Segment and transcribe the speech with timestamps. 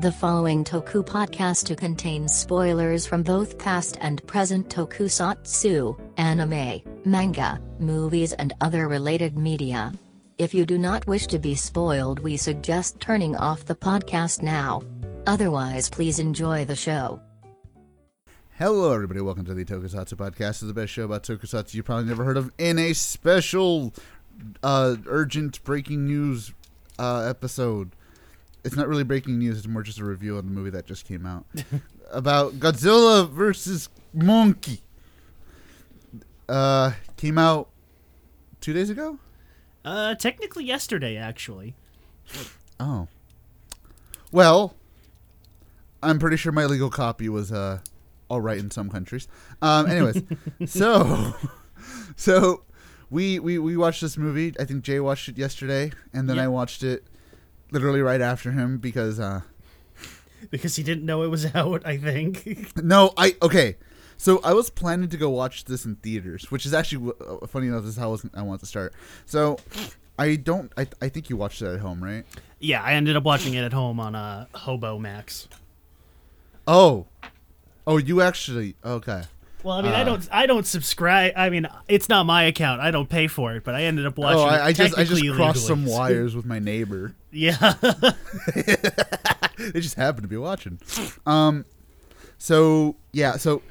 [0.00, 7.60] The following Toku podcast to contains spoilers from both past and present tokusatsu, anime, manga,
[7.78, 9.92] movies, and other related media.
[10.36, 14.82] If you do not wish to be spoiled, we suggest turning off the podcast now.
[15.26, 17.20] Otherwise, please enjoy the show.
[18.58, 19.20] Hello, everybody.
[19.20, 20.50] Welcome to the Tokusatsu Podcast.
[20.50, 23.94] It's the best show about Tokusatsu you probably never heard of in a special,
[24.62, 26.52] uh, urgent breaking news
[26.98, 27.92] uh, episode.
[28.64, 31.04] It's not really breaking news; it's more just a review of the movie that just
[31.06, 31.44] came out
[32.10, 34.80] about Godzilla versus Monkey.
[36.48, 37.68] Uh, came out
[38.60, 39.18] two days ago.
[39.84, 41.74] Uh, technically yesterday, actually.
[42.80, 43.08] Oh,
[44.32, 44.74] well,
[46.02, 47.80] I'm pretty sure my legal copy was uh
[48.28, 49.28] all right in some countries.
[49.60, 50.22] Um, anyways,
[50.66, 51.34] so
[52.16, 52.62] so
[53.10, 54.54] we we we watched this movie.
[54.58, 56.44] I think Jay watched it yesterday, and then Yep.
[56.44, 57.04] I watched it
[57.70, 59.42] literally right after him because uh
[60.50, 62.72] Because he didn't know it was out, I think.
[62.82, 63.76] no, I okay.
[64.16, 67.66] So I was planning to go watch this in theaters, which is actually uh, funny
[67.66, 67.82] enough.
[67.82, 68.94] This is how I, want to start.
[69.26, 69.58] So
[70.18, 70.72] I don't.
[70.76, 72.24] I I think you watched it at home, right?
[72.60, 75.48] yeah, I ended up watching it at home on uh, Hobo Max.
[76.66, 77.06] Oh,
[77.86, 79.24] oh, you actually okay.
[79.64, 80.04] Well, I mean, I Uh.
[80.04, 81.32] don't, I don't subscribe.
[81.36, 82.80] I mean, it's not my account.
[82.82, 84.40] I don't pay for it, but I ended up watching.
[84.40, 87.14] Oh, it I, I just I just crossed some wires with my neighbor.
[87.32, 87.56] Yeah,
[88.54, 90.78] they just happened to be watching.
[91.26, 91.64] Um,
[92.38, 93.62] so yeah, so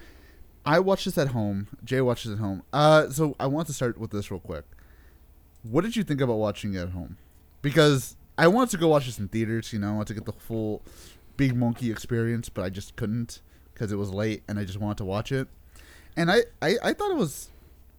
[0.65, 1.67] I watched this at home.
[1.83, 2.63] Jay watches at home.
[2.73, 4.65] Uh, so I want to start with this real quick.
[5.63, 7.17] What did you think about watching it at home?
[7.61, 9.71] Because I wanted to go watch this in theaters.
[9.71, 10.81] You know, I wanted to get the full
[11.37, 13.41] Big Monkey experience, but I just couldn't
[13.73, 15.47] because it was late, and I just wanted to watch it.
[16.15, 17.49] And I, I, I thought it was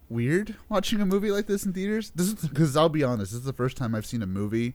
[0.08, 2.12] weird watching a movie like this in theaters.
[2.14, 4.74] This is because I'll be honest, this is the first time I've seen a movie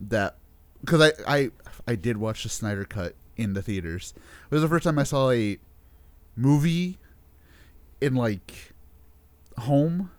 [0.00, 0.36] that
[0.80, 1.50] because I, I
[1.86, 4.14] I did watch the Snyder cut in the theaters.
[4.50, 5.58] It was the first time I saw a
[6.36, 6.98] movie
[8.00, 8.74] in like
[9.56, 10.10] home,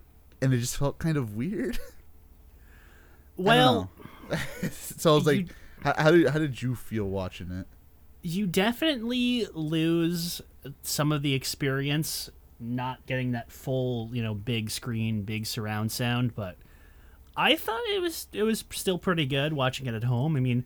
[0.41, 1.77] and it just felt kind of weird.
[3.37, 3.89] Well,
[4.71, 5.47] so I was you- like,
[5.81, 7.67] how, how did how did you feel watching it?
[8.21, 10.41] you definitely lose
[10.81, 12.29] some of the experience
[12.59, 16.57] not getting that full, you know, big screen, big surround sound, but
[17.35, 20.35] I thought it was it was still pretty good watching it at home.
[20.35, 20.65] I mean,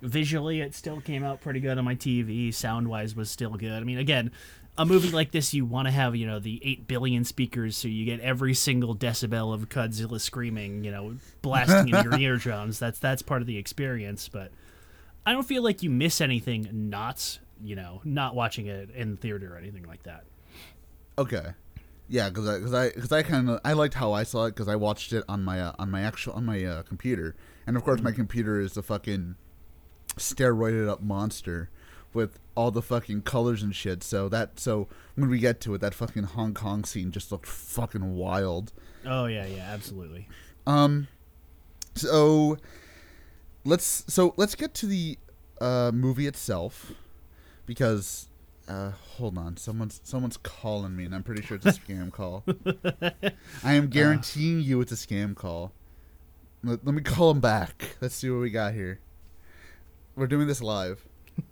[0.00, 3.72] visually it still came out pretty good on my TV, sound-wise was still good.
[3.72, 4.30] I mean, again,
[4.78, 7.88] a movie like this you want to have, you know, the 8 billion speakers so
[7.88, 12.78] you get every single decibel of Godzilla screaming, you know, blasting in your eardrums.
[12.78, 14.52] That's that's part of the experience, but
[15.24, 19.54] I don't feel like you miss anything not, you know, not watching it in theater
[19.54, 20.24] or anything like that.
[21.18, 21.46] Okay,
[22.08, 24.50] yeah, because I because I because I kind of I liked how I saw it
[24.50, 27.34] because I watched it on my uh, on my actual on my uh, computer,
[27.66, 29.36] and of course my computer is a fucking
[30.16, 31.70] steroided up monster
[32.12, 34.02] with all the fucking colors and shit.
[34.02, 37.46] So that so when we get to it, that fucking Hong Kong scene just looked
[37.46, 38.72] fucking wild.
[39.04, 40.28] Oh yeah, yeah, absolutely.
[40.66, 41.08] Um,
[41.94, 42.56] so
[43.64, 45.18] let's so let's get to the
[45.60, 46.92] uh, movie itself
[47.66, 48.28] because
[48.68, 52.44] uh, hold on, someone's someone's calling me, and I'm pretty sure it's a scam call.
[53.62, 55.72] I am guaranteeing you it's a scam call.
[56.64, 57.96] Let, let me call him back.
[58.00, 58.98] Let's see what we got here.
[60.16, 61.04] We're doing this live.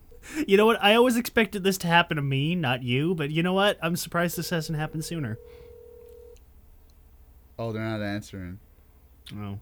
[0.46, 0.82] You know what?
[0.82, 3.78] I always expected this to happen to me, not you, but you know what?
[3.82, 5.38] I'm surprised this hasn't happened sooner.
[7.58, 8.58] Oh, they're not answering.
[9.36, 9.58] Oh.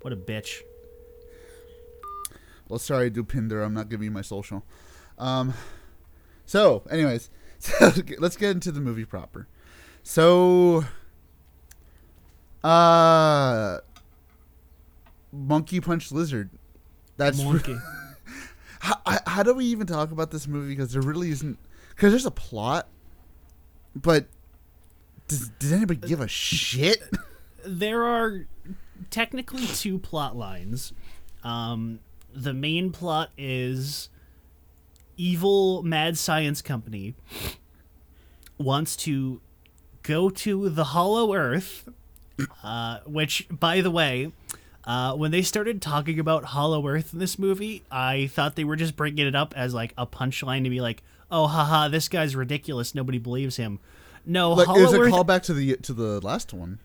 [0.00, 0.62] What a bitch.
[2.70, 3.62] Well, sorry, Dupinder.
[3.62, 4.64] I'm not giving you my social.
[5.18, 5.52] Um,
[6.52, 9.48] so, anyways, so let's get into the movie proper.
[10.02, 10.84] So,
[12.62, 13.78] uh,
[15.32, 16.50] Monkey Punch Lizard.
[17.16, 17.78] That's Monkey.
[18.80, 20.74] how, how- how do we even talk about this movie?
[20.74, 21.58] Because there really isn't.
[21.96, 22.86] Because there's a plot,
[23.96, 24.26] but
[25.28, 27.02] does, does anybody give a shit?
[27.64, 28.46] there are
[29.08, 30.92] technically two plot lines.
[31.42, 32.00] Um,
[32.34, 34.10] the main plot is
[35.16, 37.14] evil mad science company
[38.58, 39.40] wants to
[40.02, 41.88] go to the Hollow Earth,
[42.62, 44.32] uh, which, by the way,
[44.84, 48.76] uh, when they started talking about Hollow Earth in this movie, I thought they were
[48.76, 52.34] just bringing it up as like a punchline to be like, "Oh, haha, this guy's
[52.34, 52.94] ridiculous.
[52.94, 53.78] Nobody believes him."
[54.24, 56.78] No, Like, Hollow it was a Earth callback to the to the last one.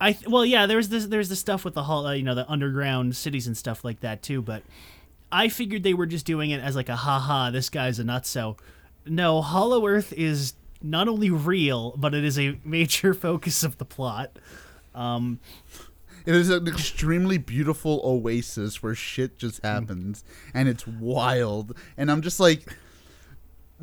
[0.00, 2.34] I th- well, yeah, there's this there's the stuff with the hall, uh, you know,
[2.34, 4.42] the underground cities and stuff like that too.
[4.42, 4.62] But
[5.30, 8.58] I figured they were just doing it as like a haha, this guy's a nutso.
[9.04, 13.84] No, Hollow Earth is not only real, but it is a major focus of the
[13.84, 14.38] plot.
[14.94, 15.40] Um,
[16.24, 21.76] It is an extremely beautiful oasis where shit just happens and it's wild.
[21.96, 22.74] And I'm just like,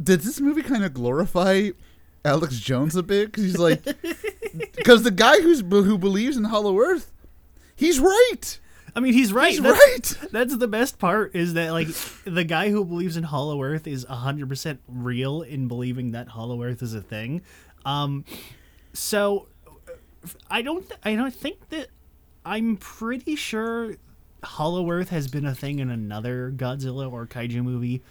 [0.01, 1.69] did this movie kind of glorify
[2.25, 3.27] Alex Jones a bit?
[3.27, 3.83] Because he's like,
[4.75, 7.13] because the guy who's who believes in Hollow Earth,
[7.75, 8.59] he's right.
[8.95, 9.51] I mean, he's right.
[9.51, 10.31] He's that's, right.
[10.31, 11.87] That's the best part is that like
[12.25, 16.61] the guy who believes in Hollow Earth is hundred percent real in believing that Hollow
[16.61, 17.41] Earth is a thing.
[17.85, 18.23] Um,
[18.93, 19.47] so
[20.49, 20.87] I don't.
[20.87, 21.87] Th- I don't think that.
[22.45, 23.95] I'm pretty sure
[24.43, 28.01] Hollow Earth has been a thing in another Godzilla or kaiju movie.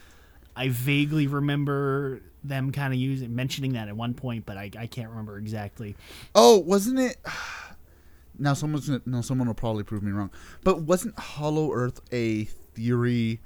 [0.56, 4.86] I vaguely remember them kind of using mentioning that at one point, but I, I
[4.86, 5.96] can't remember exactly.
[6.34, 7.16] Oh, wasn't it?
[8.42, 10.30] Now someone's gonna, now someone will probably prove me wrong,
[10.64, 13.38] but wasn't Hollow Earth a theory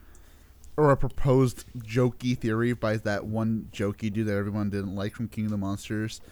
[0.79, 5.29] or a proposed jokey theory by that one jokey dude that everyone didn't like from
[5.29, 6.23] King of the Monsters?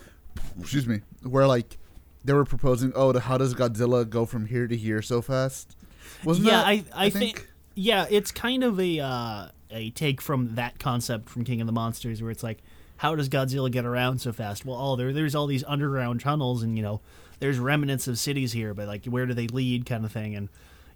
[0.59, 1.77] Excuse me, where like
[2.25, 5.77] they were proposing, oh, the, how does Godzilla go from here to here so fast?
[6.25, 6.67] Wasn't yeah, that?
[6.67, 11.45] I, I, think, yeah, it's kind of a uh, a take from that concept from
[11.45, 12.63] King of the Monsters, where it's like,
[12.97, 14.65] how does Godzilla get around so fast?
[14.65, 17.01] Well, all there there's all these underground tunnels, and you know,
[17.41, 20.35] there's remnants of cities here, but like, where do they lead, kind of thing.
[20.35, 20.49] And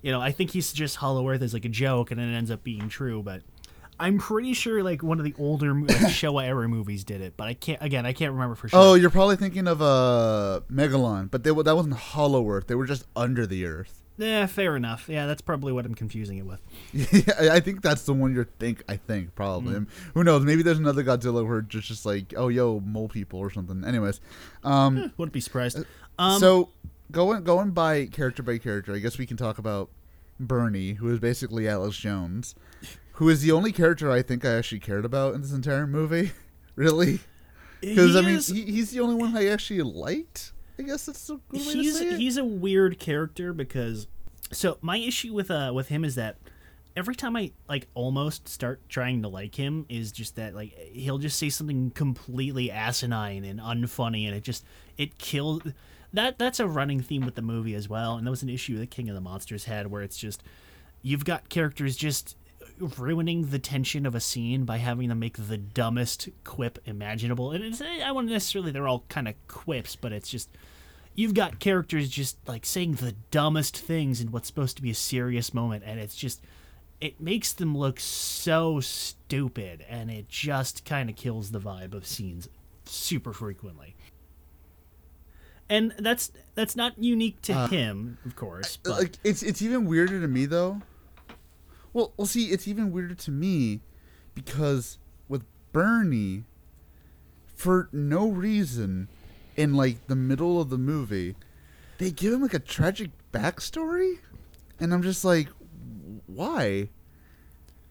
[0.03, 2.51] you know, I think he suggests Hollow Earth as like a joke, and it ends
[2.51, 3.43] up being true, but.
[4.01, 7.49] I'm pretty sure like one of the older like, Showa era movies did it, but
[7.49, 8.79] I can't again I can't remember for sure.
[8.79, 12.69] Oh, you're probably thinking of uh, Megalon, but they, that wasn't Hollow Earth.
[12.69, 14.05] They were just under the Earth.
[14.19, 15.09] Yeah, fair enough.
[15.09, 16.61] Yeah, that's probably what I'm confusing it with.
[16.93, 18.83] Yeah, I think that's the one you're think.
[18.89, 19.75] I think probably.
[19.77, 19.87] Mm.
[20.15, 20.45] Who knows?
[20.45, 23.85] Maybe there's another Godzilla where it's just just like, oh, yo, mole people or something.
[23.85, 24.21] Anyways,
[24.65, 25.79] um, Wouldn't be surprised.
[26.19, 26.71] Um, so
[27.13, 29.89] going going by character by character, I guess we can talk about
[30.41, 32.55] Bernie, who is basically Alex Jones,
[33.13, 36.33] who is the only character I think I actually cared about in this entire movie.
[36.75, 37.21] really?
[37.81, 40.53] Because I mean, is- he, he's the only one I actually liked.
[40.79, 42.19] I guess that's a good way to he's say it.
[42.19, 44.07] he's a weird character because
[44.53, 46.37] so my issue with uh with him is that
[46.97, 51.19] every time I like almost start trying to like him is just that like he'll
[51.19, 54.65] just say something completely asinine and unfunny and it just
[54.97, 55.63] it kills
[56.13, 58.79] that that's a running theme with the movie as well and that was an issue
[58.79, 60.43] that King of the Monsters had where it's just
[61.03, 62.37] you've got characters just
[62.81, 67.65] ruining the tension of a scene by having them make the dumbest quip imaginable and
[67.65, 70.49] it's I wouldn't necessarily they're all kind of quips but it's just
[71.15, 74.95] you've got characters just like saying the dumbest things in what's supposed to be a
[74.95, 76.41] serious moment and it's just
[77.01, 82.07] it makes them look so stupid and it just kind of kills the vibe of
[82.07, 82.49] scenes
[82.85, 83.95] super frequently
[85.69, 89.85] and that's that's not unique to uh, him of course but like it's it's even
[89.85, 90.81] weirder to me though.
[91.93, 93.81] Well, well, see, it's even weirder to me
[94.35, 94.99] because
[95.29, 96.45] with Bernie,
[97.55, 99.09] for no reason,
[99.57, 101.35] in like the middle of the movie,
[101.99, 104.19] they give him like a tragic backstory,
[104.79, 105.49] and I'm just like,
[106.27, 106.89] why?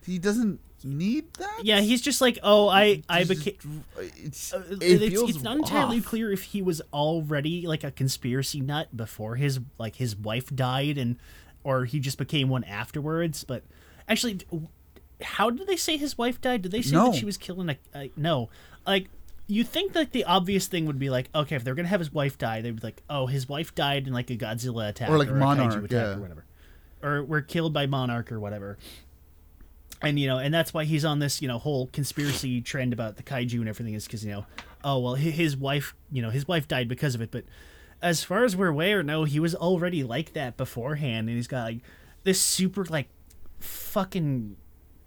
[0.05, 1.61] He doesn't need that.
[1.63, 5.57] yeah he's just like oh i i became It's, Uh, it it's, feels it's not
[5.57, 6.05] entirely off.
[6.05, 10.99] clear if he was already like a conspiracy nut before his like his wife died
[10.99, 11.17] and
[11.63, 13.63] or he just became one afterwards but
[14.07, 14.39] actually
[15.21, 16.61] how did they say his wife died?
[16.61, 17.11] Did they say No.
[17.11, 18.49] that she was killing a, a no.
[18.85, 19.09] Like
[19.47, 22.11] you think that the obvious thing would be like okay if they're gonna have his
[22.11, 25.17] wife die they'd be like oh his wife died in like a godzilla attack Or,
[25.17, 26.13] like, a Monarch, kaiju attack yeah.
[26.15, 26.45] or whatever.
[27.01, 28.77] Or were killed by monarch or whatever.
[30.01, 33.15] And you know and that's why he's on this you know whole conspiracy trend about
[33.17, 34.45] the kaiju and everything is because you know
[34.83, 37.31] oh well his wife you know his wife died because of it.
[37.31, 37.45] But
[38.01, 41.29] as far as we're aware no he was already like that beforehand.
[41.29, 41.79] And he's got like
[42.23, 43.07] this super like
[43.59, 44.57] fucking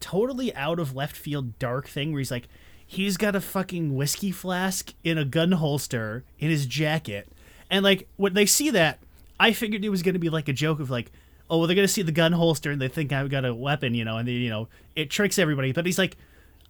[0.00, 2.48] totally out of left field dark thing where he's like
[2.86, 7.30] he's got a fucking whiskey flask in a gun holster in his jacket.
[7.70, 8.98] And like when they see that
[9.38, 11.12] i figured it was going to be like a joke of like
[11.48, 13.54] oh well they're going to see the gun holster and they think i've got a
[13.54, 15.72] weapon you know and they you know it tricks everybody.
[15.72, 16.16] But he's like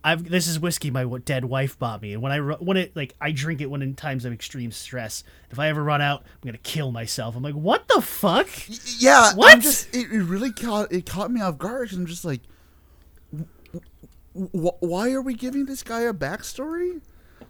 [0.03, 3.15] I've this is whiskey my dead wife bought me, and when I when it like
[3.21, 5.25] I drink it when in times of extreme stress.
[5.51, 7.37] If I ever run out, I'm gonna kill myself.
[7.37, 8.49] I'm like, what the fuck?
[8.99, 9.53] Yeah, What?
[9.53, 11.91] I'm just it, it really caught it caught me off guard.
[11.91, 12.41] 'cause I'm just like,
[14.35, 17.01] wh- why are we giving this guy a backstory?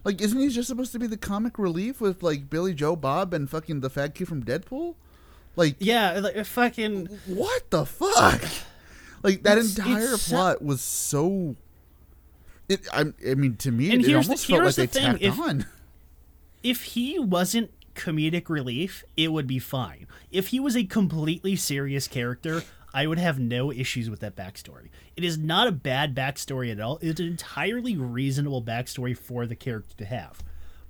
[0.03, 3.33] Like, isn't he just supposed to be the comic relief with like Billy Joe Bob
[3.33, 4.95] and fucking the fat kid from Deadpool?
[5.55, 8.41] Like, Yeah, like, fucking what the fuck?
[9.23, 11.55] Like that It's- entire it's so- plot was so.
[12.71, 14.87] It, I, I mean, to me, And it here's the- almost felt like here's they
[14.87, 15.65] thing, tacked if- on.
[16.63, 20.07] if he wasn't comedic relief, it would be fine.
[20.31, 22.63] If he was a completely serious character,
[22.93, 24.89] I would have no issues with that backstory.
[25.15, 26.99] It is not a bad backstory at all.
[27.01, 30.41] It's an entirely reasonable backstory for the character to have.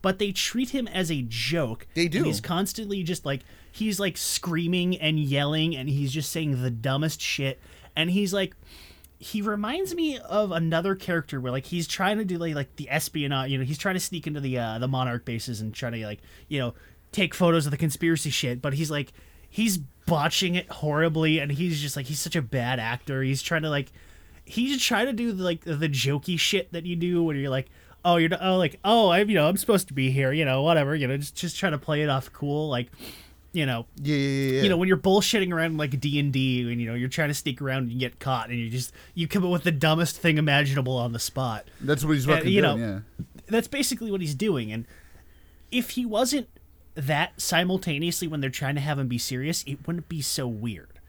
[0.04, 1.86] but they treat him as a joke.
[1.94, 2.24] They do.
[2.24, 7.22] he's constantly just like he's like screaming and yelling, and he's just saying the dumbest
[7.22, 7.60] shit,
[7.96, 8.56] and he's like.
[9.24, 12.90] He reminds me of another character where like he's trying to do like, like the
[12.90, 15.92] espionage, you know, he's trying to sneak into the uh, the monarch bases and trying
[15.94, 16.74] to like, you know,
[17.12, 19.14] take photos of the conspiracy shit, but he's like
[19.48, 23.22] he's botching it horribly and he's just like he's such a bad actor.
[23.22, 23.92] He's trying to like
[24.44, 27.70] he's trying to do like the jokey shit that you do when you're like,
[28.04, 30.64] oh, you're oh like oh I'm you know I'm supposed to be here, you know
[30.64, 32.88] whatever, you know just just trying to play it off cool, like
[33.54, 36.62] you know Yeah, yeah, yeah, you know when you're bullshitting around like D and D
[36.72, 38.94] and you know you're trying to sneak around and you get caught and you just
[39.14, 41.66] you come up with the dumbest thing imaginable on the spot.
[41.82, 42.80] that's what he's fucking you doing.
[42.80, 43.26] know, yeah.
[43.48, 44.86] That's basically what he's doing, and
[45.72, 46.48] if he wasn't
[46.96, 51.00] that simultaneously when they're trying to have him be serious, it wouldn't be so weird.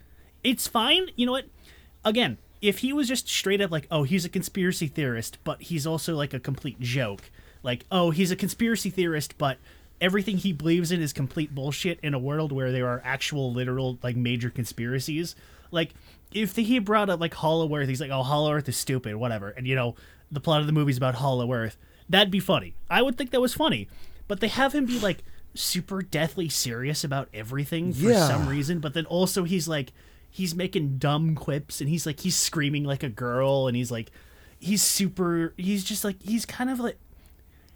[0.44, 1.08] It's fine.
[1.16, 1.46] You know what?
[2.04, 5.86] Again, if he was just straight up like, oh, he's a conspiracy theorist, but he's
[5.86, 7.30] also like a complete joke.
[7.62, 9.58] Like, oh, he's a conspiracy theorist, but
[10.02, 13.98] everything he believes in is complete bullshit in a world where there are actual, literal,
[14.02, 15.34] like major conspiracies.
[15.70, 15.94] Like,
[16.34, 19.48] if he brought up like Hollow Earth, he's like, oh, Hollow Earth is stupid, whatever.
[19.50, 19.94] And you know,
[20.30, 21.76] the plot of the movie's about Hollow Earth.
[22.08, 22.74] That'd be funny.
[22.90, 23.88] I would think that was funny.
[24.28, 25.22] But they have him be like
[25.54, 28.26] super deathly serious about everything for Yeah.
[28.28, 28.80] some reason.
[28.80, 29.92] But then also he's like
[30.30, 34.10] he's making dumb quips and he's like he's screaming like a girl and he's like
[34.58, 36.96] he's super he's just like he's kind of like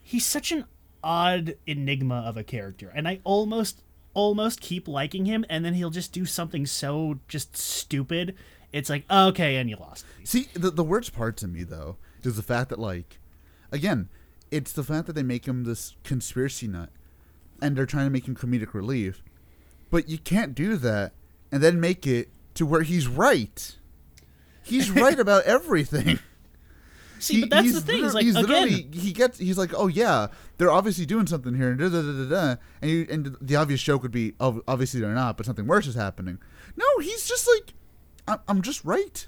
[0.03, 0.65] he's such an
[1.07, 3.83] odd enigma of a character and i almost
[4.15, 8.35] almost keep liking him and then he'll just do something so just stupid
[8.73, 10.25] it's like okay and you lost me.
[10.27, 13.19] See, the, the worst part to me though is the fact that like,
[13.73, 14.09] again,
[14.51, 16.91] it's the fact that they make him this conspiracy nut,
[17.63, 19.23] and they're trying to make him comedic relief,
[19.91, 21.15] but you can't do that
[21.51, 23.77] and then make it to where he's right.
[24.63, 26.19] He's right about everything.
[27.27, 29.87] See but that's the thing is like he's again literally he gets he's like oh
[29.87, 30.29] yeah
[30.59, 32.57] they're obviously doing something here and da, da, da, da, da.
[32.81, 35.87] and you, and the obvious joke would be oh, obviously they're not but something worse
[35.87, 36.39] is happening
[36.77, 37.75] no he's just like
[38.29, 39.27] I'm, I'm just right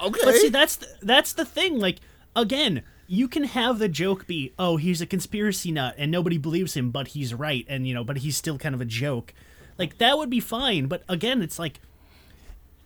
[0.00, 1.78] okay But see, that's the, that's the thing.
[1.78, 1.98] Like
[2.36, 6.74] again, you can have the joke be, "Oh, he's a conspiracy nut," and nobody believes
[6.74, 9.34] him, but he's right, and you know, but he's still kind of a joke.
[9.78, 10.86] Like that would be fine.
[10.86, 11.80] But again, it's like,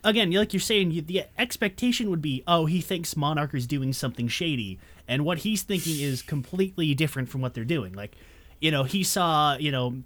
[0.05, 3.91] again, like you're saying, you, the expectation would be, "Oh, he thinks Monarch is doing
[3.91, 7.93] something shady," and what he's thinking is completely different from what they're doing.
[7.93, 8.15] Like,
[8.61, 9.97] you know, he saw, you know.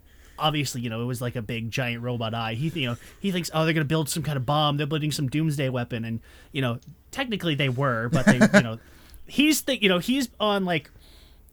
[0.42, 2.54] Obviously, you know, it was like a big giant robot eye.
[2.54, 4.78] He, you know, he thinks, oh, they're gonna build some kind of bomb.
[4.78, 6.22] They're building some doomsday weapon, and
[6.54, 6.80] you know,
[7.12, 8.80] technically they were, but they, you know,
[9.28, 10.92] he's the, you know, he's on like,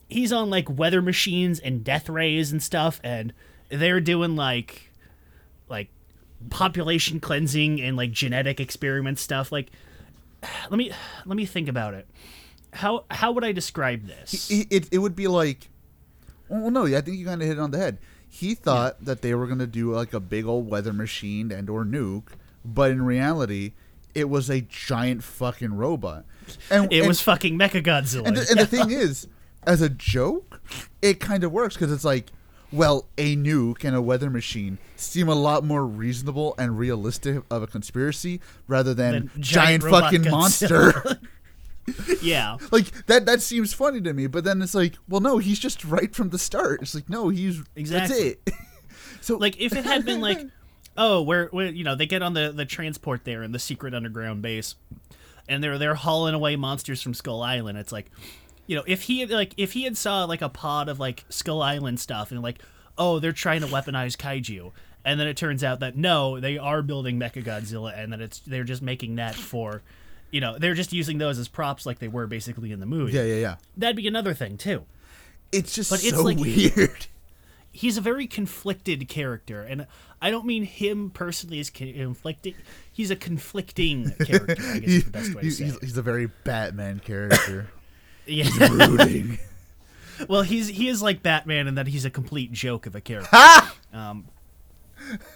[0.07, 3.33] he's on like weather machines and death rays and stuff, and
[3.67, 4.86] they're doing like, like
[6.49, 9.51] population cleansing and like genetic experiment stuff.
[9.51, 9.71] Like,
[10.69, 10.91] let me
[11.25, 12.07] let me think about it.
[12.73, 14.49] How how would I describe this?
[14.51, 15.69] it, it, it would be like
[16.49, 17.97] well no i think you kind of hit it on the head
[18.29, 21.69] he thought that they were going to do like a big old weather machine and
[21.69, 22.27] or nuke
[22.63, 23.73] but in reality
[24.15, 26.23] it was a giant fucking robot
[26.69, 28.27] and It and- was fucking Mechagodzilla.
[28.27, 29.27] and the, and the thing is
[29.63, 30.61] as a joke
[31.01, 32.27] it kind of works because it's like
[32.71, 37.63] well a nuke and a weather machine seem a lot more reasonable and realistic of
[37.63, 40.31] a conspiracy rather than, Than giant, giant fucking Godzilla.
[40.31, 41.19] monster
[42.21, 42.57] yeah.
[42.71, 45.85] like that that seems funny to me but then it's like well no he's just
[45.85, 48.17] right from the start it's like no he's Exactly.
[48.17, 48.53] that's it
[49.21, 50.39] so like if it had been like
[50.97, 53.93] oh where, where you know they get on the the transport there in the secret
[53.93, 54.75] underground base
[55.47, 58.11] and they're they're hauling away monsters from skull island it's like
[58.67, 61.25] you know if he had like if he had saw like a pod of like
[61.29, 62.59] skull island stuff and like
[62.97, 64.71] oh they're trying to weaponize kaiju
[65.05, 68.63] and then it turns out that no they are building mechagodzilla and that it's they're
[68.63, 69.81] just making that for
[70.31, 73.13] you know they're just using those as props like they were basically in the movie
[73.13, 74.83] yeah yeah yeah that'd be another thing too
[75.51, 77.07] it's just But it's so like- weird
[77.71, 79.85] he's a very conflicted character, and
[80.19, 82.55] I don't mean him personally as conflicted.
[82.91, 84.55] He's a conflicting character.
[84.59, 85.63] I guess is the best way to say.
[85.65, 85.83] he's, it.
[85.83, 87.67] he's a very batman character
[88.27, 88.49] Yeah.
[88.67, 89.39] brooding
[90.27, 93.37] well, he's he is like Batman in that he's a complete joke of a character.
[93.93, 94.25] um,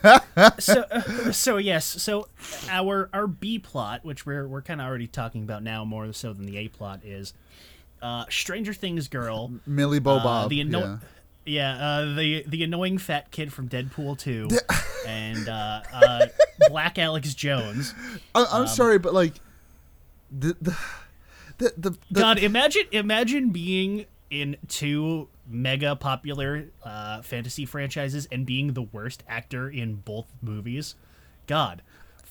[0.60, 2.28] so uh, so yes, so
[2.70, 6.34] our our B plot, which we're we're kind of already talking about now more so
[6.34, 7.34] than the A plot, is
[8.02, 9.52] uh, Stranger Things girl.
[9.68, 11.00] millie bob Uh, the anno-
[11.46, 11.76] yeah.
[11.78, 14.48] yeah, uh, the the annoying fat kid from Deadpool 2,
[15.08, 16.26] and uh, uh,
[16.70, 17.94] Black Alex Jones.
[18.34, 19.34] I, Um, i'm sorry but like
[20.32, 20.76] the the
[21.62, 28.46] the, the, the God, imagine imagine being in two mega popular uh, fantasy franchises and
[28.46, 30.96] being the worst actor in both movies.
[31.48, 31.82] God,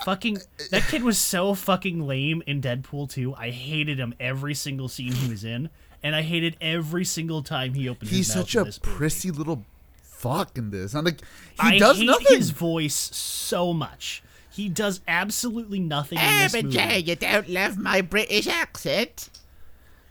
[0.05, 0.39] fucking
[0.71, 3.35] that kid was so fucking lame in Deadpool 2.
[3.35, 5.69] I hated him every single scene he was in,
[6.03, 9.31] and I hated every single time he opened He's his mouth He's such a prissy
[9.31, 9.65] little
[10.03, 10.95] fuck in this.
[10.95, 11.21] I'm like,
[11.61, 12.37] he I does hate nothing.
[12.37, 14.23] his voice so much.
[14.53, 17.03] He does absolutely nothing in this movie.
[17.05, 19.31] you don't love my British accent.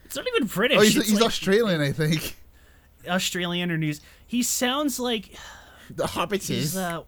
[0.05, 0.77] It's not even British.
[0.77, 2.35] oh, he's, it's he's like Australian, I think.
[3.07, 4.01] Australian or news.
[4.25, 5.35] He sounds like
[5.89, 6.75] The Hobbits is.
[6.77, 7.03] uh,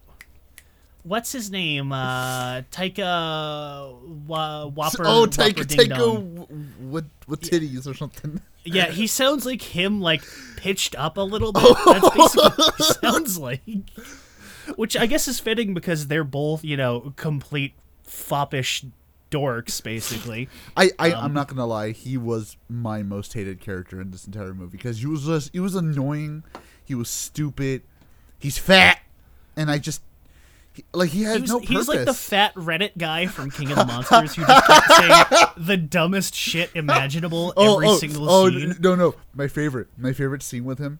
[1.02, 1.90] what's his name?
[1.92, 5.04] Uh, Taika Wa- Whopper.
[5.06, 6.34] oh, Taika take Ding take a Dong.
[6.34, 8.40] w- with with titties or something.
[8.64, 10.22] Yeah, he sounds like him, like
[10.56, 11.62] pitched up a little bit.
[11.86, 13.60] That's basically what he sounds like.
[14.76, 18.84] Which I guess is fitting because they're both, you know, complete foppish
[19.30, 20.48] dorks, basically.
[20.76, 24.26] I, I Um, I'm not gonna lie, he was my most hated character in this
[24.26, 26.44] entire movie because he was just he was annoying,
[26.84, 27.82] he was stupid,
[28.38, 29.00] he's fat,
[29.56, 30.02] and I just
[30.72, 33.70] he, like he had He was, no he's like the fat Reddit guy from King
[33.72, 38.30] of the Monsters who just kept saying the dumbest shit imaginable oh, every oh, single
[38.30, 38.76] oh, scene.
[38.80, 40.98] no no my favorite my favorite scene with him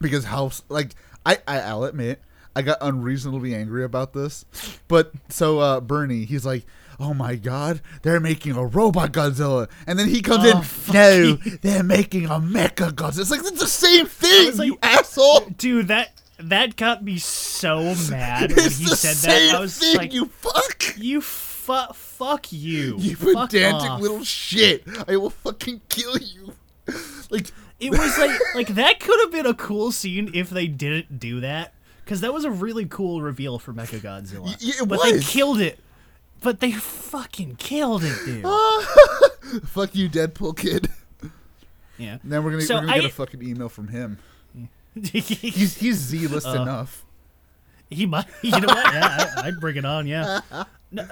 [0.00, 2.20] because how like I, I I'll admit
[2.56, 4.44] I got unreasonably angry about this,
[4.88, 6.66] but so uh Bernie he's like.
[6.98, 9.68] Oh my god, they're making a robot Godzilla.
[9.86, 13.18] And then he comes Oh, in, no, they're making a mecha Godzilla.
[13.20, 15.40] It's like, it's the same thing, like- you asshole.
[15.58, 19.56] Dude, that that got me so mad when It's he said that.
[19.56, 20.94] I was thing, like, you fuck.
[20.96, 22.96] you fu- fuck you.
[22.98, 24.00] You fuck pedantic off.
[24.00, 24.82] little shit.
[25.06, 26.54] I will fucking kill you.
[27.28, 27.48] Like,
[27.78, 31.40] It was like like that could have been a cool scene if they didn't do
[31.40, 31.74] that
[32.06, 34.44] because that was a really cool reveal for Mecha Godzilla.
[34.44, 35.78] Y- it but they killed it.
[36.40, 38.44] But they fucking killed it, dude.
[39.68, 40.88] fuck you, Deadpool kid.
[41.98, 42.18] yeah.
[42.22, 44.18] Then we're gonna, So we're gonna get a fucking email from him.
[44.94, 47.04] He's he's Z list Uh, enough.
[47.90, 48.24] he might.
[48.42, 48.94] You know what?
[48.94, 50.06] Yeah, I, I'd bring it on.
[50.06, 50.40] Yeah.
[50.92, 51.06] No,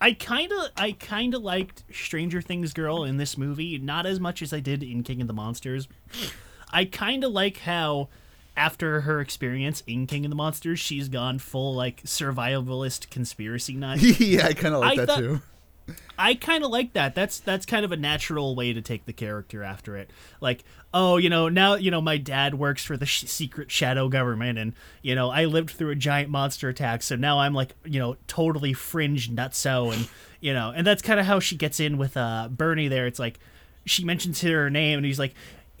[0.00, 4.20] I kind of, I kind of liked Stranger Things girl in this movie, not as
[4.20, 5.88] much as I did in King of the Monsters.
[6.70, 8.08] I kind of like how,
[8.56, 14.00] after her experience in King of the Monsters, she's gone full like survivalist conspiracy nut.
[14.20, 15.40] yeah, I kind of like I that thought- too.
[16.18, 17.14] I kind of like that.
[17.14, 20.08] That's that's kind of a natural way to take the character after it.
[20.40, 24.08] Like, oh, you know, now you know my dad works for the sh- secret shadow
[24.08, 27.74] government, and you know I lived through a giant monster attack, so now I'm like,
[27.84, 30.08] you know, totally fringe nutso, and
[30.40, 32.88] you know, and that's kind of how she gets in with uh Bernie.
[32.88, 33.38] There, it's like
[33.84, 35.34] she mentions her name, and he's like.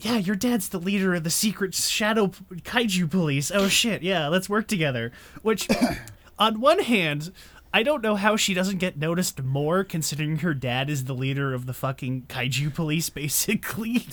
[0.04, 3.50] Yeah, your dad's the leader of the secret shadow kaiju police.
[3.50, 5.12] Oh shit, yeah, let's work together.
[5.42, 5.66] Which,
[6.38, 7.32] on one hand,
[7.72, 11.54] I don't know how she doesn't get noticed more, considering her dad is the leader
[11.54, 14.06] of the fucking kaiju police, basically.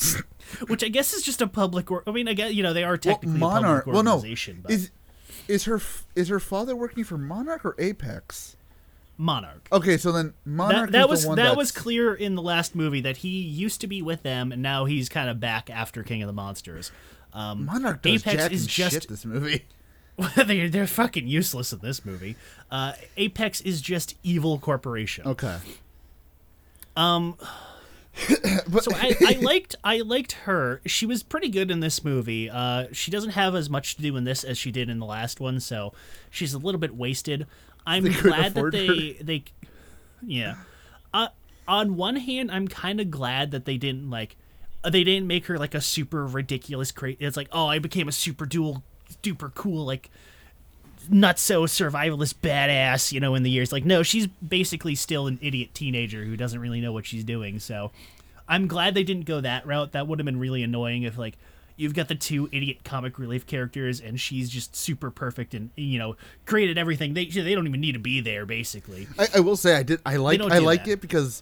[0.67, 1.91] Which I guess is just a public.
[1.91, 3.84] Or- I mean, I guess you know they are Well, technically Monarch.
[3.84, 4.62] a public Well, no.
[4.63, 4.91] but Is
[5.49, 5.82] is her
[6.15, 8.56] is her father working for Monarch or Apex?
[9.17, 9.67] Monarch.
[9.71, 12.76] Okay, so then Monarch That, was the one that that's, was clear in the last
[12.76, 16.04] movie that he used to be with them, and now he's kind of back after
[16.04, 16.91] King of the Monsters.
[17.34, 19.65] Um, Monarch does Apex jack is and just shit this movie.
[20.36, 22.36] they're, they're fucking useless in this movie.
[22.69, 25.26] Uh, Apex is just evil corporation.
[25.26, 25.58] Okay.
[26.95, 27.38] Um,
[28.67, 30.82] But so I, I liked I liked her.
[30.86, 32.50] She was pretty good in this movie.
[32.50, 35.06] Uh, she doesn't have as much to do in this as she did in the
[35.06, 35.93] last one, so
[36.30, 37.47] she's a little bit wasted.
[37.85, 39.43] I'm glad that they they,
[40.21, 40.55] yeah.
[41.13, 41.27] Uh,
[41.67, 44.35] on one hand, I'm kind of glad that they didn't like
[44.83, 48.07] uh, they didn't make her like a super ridiculous cra It's like oh, I became
[48.07, 48.83] a super dual,
[49.23, 50.09] super cool like
[51.09, 53.71] not so survivalist badass, you know, in the years.
[53.71, 57.59] Like, no, she's basically still an idiot teenager who doesn't really know what she's doing.
[57.59, 57.91] So
[58.47, 59.93] I'm glad they didn't go that route.
[59.93, 61.37] That would have been really annoying if, like,
[61.81, 65.97] you've got the two idiot comic relief characters and she's just super perfect and, you
[65.97, 66.15] know,
[66.45, 67.15] created everything.
[67.15, 69.07] They, they don't even need to be there, basically.
[69.17, 70.91] I, I will say I did I like I like that.
[70.91, 71.41] it because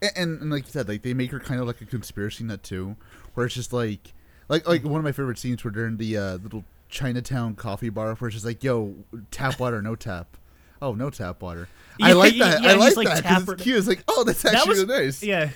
[0.00, 2.62] and, and, like you said like they make her kind of like a conspiracy nut
[2.62, 2.96] too
[3.34, 4.14] where it's just like
[4.48, 8.14] like like one of my favorite scenes were during the uh, little Chinatown coffee bar
[8.14, 8.94] where it's just like yo
[9.30, 10.36] tap water no tap
[10.80, 11.68] oh no tap water
[12.00, 14.54] I like that yeah, I like that because it's cute it's like oh that's that
[14.54, 15.50] actually was really nice Yeah.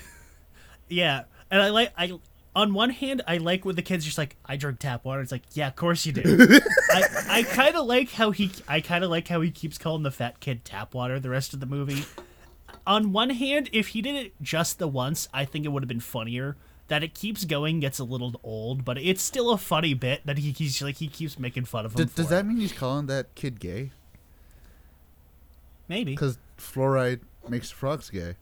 [0.88, 1.24] Yeah.
[1.50, 2.12] And I like, I,
[2.56, 5.20] on one hand, I like when the kid's just like, I drink tap water.
[5.20, 6.22] It's like, yeah, of course you do.
[6.90, 10.02] I, I kind of like how he, I kind of like how he keeps calling
[10.04, 12.04] the fat kid tap water the rest of the movie.
[12.86, 15.88] On one hand, if he did it just the once, I think it would have
[15.88, 16.56] been funnier.
[16.88, 20.36] That it keeps going gets a little old, but it's still a funny bit that
[20.36, 22.04] he, he's like he keeps making fun of him.
[22.04, 22.46] D- does that it.
[22.46, 23.90] mean he's calling that kid gay
[25.88, 26.12] maybe?
[26.12, 28.36] because fluoride makes frogs gay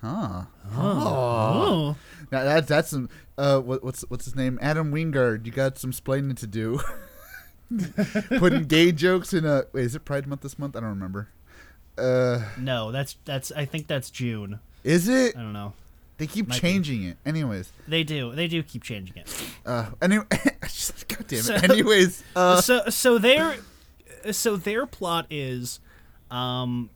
[0.00, 0.44] huh
[0.76, 1.96] Oh,
[2.30, 5.92] now that that's some uh what, what's what's his name Adam Wingard you got some
[5.92, 6.80] splaining to do
[8.38, 10.74] Putting gay jokes in a wait, is it Pride Month this month?
[10.74, 11.28] I don't remember.
[11.98, 13.52] Uh, No, that's that's.
[13.52, 14.60] I think that's June.
[14.84, 15.36] is it?
[15.36, 15.74] I don't know.
[16.16, 16.60] They keep might be.
[16.60, 17.18] changing it.
[17.26, 18.34] Anyways, They do.
[18.34, 19.50] They do keep changing it.
[19.66, 21.42] uh, anyway, God damn it.
[21.42, 23.56] So- Anyways, uh, so so their
[24.32, 25.78] so their plot is
[26.30, 26.88] um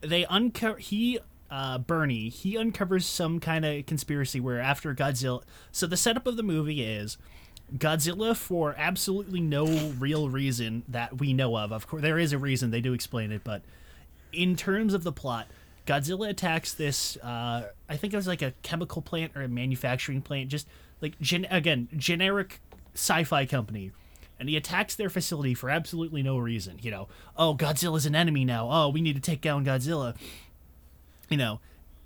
[0.00, 1.18] they uncover he
[1.50, 6.36] uh Bernie he uncovers some kind of conspiracy where after Godzilla so the setup of
[6.36, 7.18] the movie is
[7.76, 9.66] Godzilla for absolutely no
[9.98, 13.32] real reason that we know of of course there is a reason they do explain
[13.32, 13.62] it but
[14.32, 15.46] in terms of the plot
[15.86, 20.22] Godzilla attacks this uh I think it was like a chemical plant or a manufacturing
[20.22, 20.66] plant just
[21.00, 22.60] like gen- again generic
[22.94, 23.92] sci-fi company
[24.38, 26.78] and he attacks their facility for absolutely no reason.
[26.82, 28.68] You know, oh, Godzilla's an enemy now.
[28.70, 30.14] Oh, we need to take down Godzilla.
[31.28, 31.60] You know,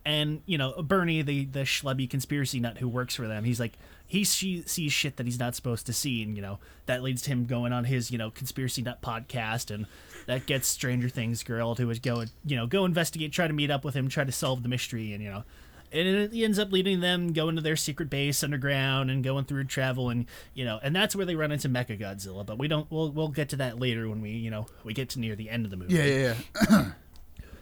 [0.05, 3.73] and you know Bernie, the the schlubby conspiracy nut who works for them, he's like
[4.07, 7.23] he she, sees shit that he's not supposed to see, and you know that leads
[7.23, 9.87] to him going on his you know conspiracy nut podcast, and
[10.27, 13.85] that gets Stranger Things girl to go you know go investigate, try to meet up
[13.85, 15.45] with him, try to solve the mystery, and you know
[15.93, 19.65] and it ends up leading them going to their secret base underground and going through
[19.65, 22.45] travel and you know and that's where they run into Mecha Godzilla.
[22.45, 22.91] But we don't.
[22.91, 25.51] We'll we'll get to that later when we you know we get to near the
[25.51, 25.95] end of the movie.
[25.95, 26.35] yeah, yeah,
[26.71, 26.91] yeah.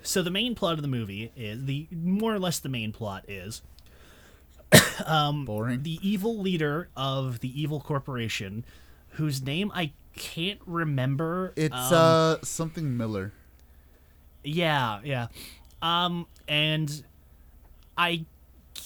[0.02, 3.24] So the main plot of the movie is the more or less the main plot
[3.28, 3.62] is
[5.44, 5.82] Boring.
[5.82, 8.64] the evil leader of the evil corporation,
[9.10, 11.52] whose name I can't remember.
[11.56, 13.32] It's um, uh something Miller.
[14.44, 15.28] Yeah, yeah.
[15.82, 17.04] Um, and
[17.96, 18.24] I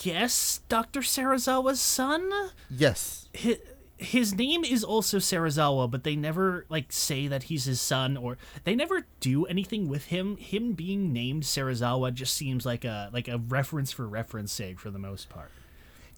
[0.03, 1.01] guess Dr.
[1.01, 2.31] Serizawa's son?
[2.70, 3.29] Yes.
[3.33, 3.59] His,
[4.02, 8.36] his name is also Serizawa, but they never like say that he's his son or
[8.64, 10.36] they never do anything with him.
[10.36, 14.90] Him being named Serizawa just seems like a like a reference for reference sake for
[14.90, 15.50] the most part.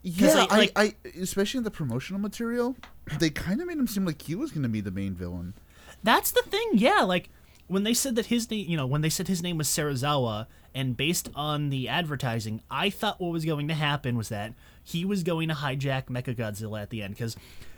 [0.03, 2.77] Yeah, I- I, I, especially in the promotional material,
[3.19, 5.55] they kind of made him seem like he was going to be the main villain.
[6.03, 7.01] That's the thing, yeah.
[7.01, 7.31] Like
[7.69, 10.47] when they said that his name, you know, when they said his name was Serizawa,
[10.75, 15.07] and based on the advertising, I thought what was going to happen was that he
[15.07, 17.37] was going to hijack Mechagodzilla at the end, because,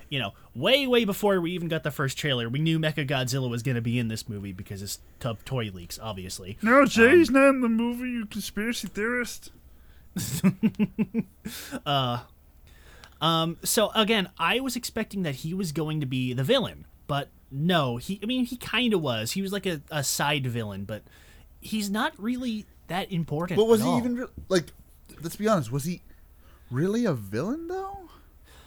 [0.08, 3.62] you know, way way before we even got the first trailer, we knew Mechagodzilla was
[3.62, 6.58] going to be in this movie because it's of toy leaks, obviously.
[6.62, 9.50] No, Jay's not in the movie, you conspiracy theorist.
[11.86, 12.20] uh,
[13.20, 17.28] Um, so again, I was expecting that he was going to be the villain, but
[17.50, 18.20] no, he.
[18.22, 19.32] I mean, he kind of was.
[19.32, 21.02] He was like a, a side villain, but
[21.60, 23.56] he's not really that important.
[23.56, 23.98] But was at he all.
[23.98, 24.66] even re- like?
[25.22, 25.72] Let's be honest.
[25.72, 26.02] Was he
[26.70, 28.10] really a villain though?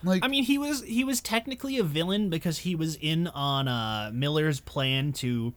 [0.04, 3.68] Like, I mean, he was he was technically a villain because he was in on
[3.68, 5.54] uh, Miller's plan to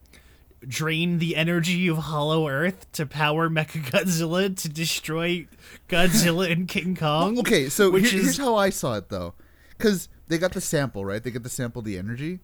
[0.67, 5.47] drain the energy of Hollow Earth to power Mechagodzilla to destroy
[5.89, 7.39] Godzilla and King Kong.
[7.41, 7.69] okay.
[7.69, 9.35] So which here- is here's how I saw it though,
[9.77, 11.23] because they got the sample right.
[11.23, 12.41] They get the sample, the energy,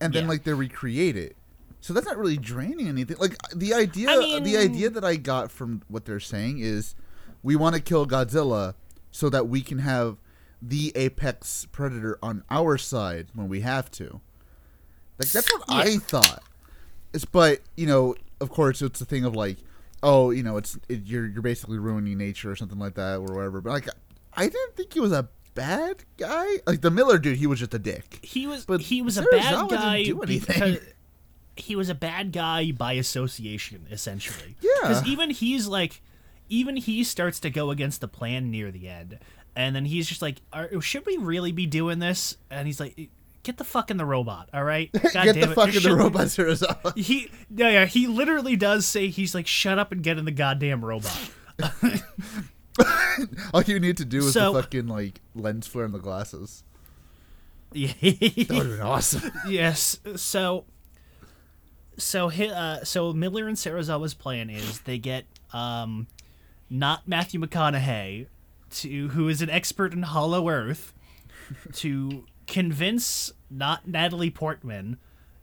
[0.00, 0.28] and then Yeah.
[0.28, 1.36] like they recreate it.
[1.80, 3.16] So that's not really draining anything.
[3.18, 6.94] Like the idea, I mean- the idea that I got from what they're saying is,
[7.42, 8.74] we want to kill Godzilla
[9.10, 10.16] so that we can have
[10.68, 14.20] the apex predator on our side when we have to.
[15.18, 16.42] Like that's what I thought.
[17.12, 19.58] It's but you know, of course, it's a thing of like,
[20.02, 23.34] oh, you know, it's it, you're you're basically ruining nature or something like that or
[23.34, 23.60] whatever.
[23.60, 23.88] But like,
[24.32, 26.46] I didn't think he was a bad guy.
[26.66, 28.18] Like the Miller dude, he was just a dick.
[28.22, 30.78] he was But he was a bad guy do anything.
[31.56, 34.56] he was a bad guy by association, essentially.
[34.60, 34.70] Yeah.
[34.82, 36.02] because even he's like,
[36.48, 39.18] even he starts to go against the plan near the end,
[39.56, 43.10] and then he's just like, Are, "Should we really be doing this?" And he's like.
[43.42, 44.90] Get the fuck in the robot, all right?
[45.12, 45.54] God Get the it.
[45.54, 46.96] fuck in the robot, Serizawa.
[46.96, 50.30] He, yeah, yeah, he literally does say he's like, "Shut up and get in the
[50.30, 51.30] goddamn robot."
[53.52, 56.64] All you need to do is So- the fucking like lens flare and the glasses.
[57.72, 57.92] Yeah.
[58.00, 59.30] That would have been awesome.
[59.48, 59.98] yes.
[60.16, 60.64] So,
[61.98, 66.06] so uh, so Miller and Serizawa's plan is they get um,
[66.70, 68.26] not Matthew McConaughey
[68.74, 70.92] to who is an expert in Hollow Earth
[71.74, 74.98] to convince not Natalie Portman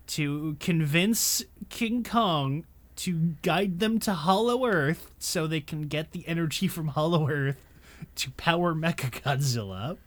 [0.07, 2.65] to convince King Kong
[2.97, 7.57] to guide them to Hollow Earth so they can get the energy from Hollow Earth
[8.15, 9.97] to power Mechagodzilla.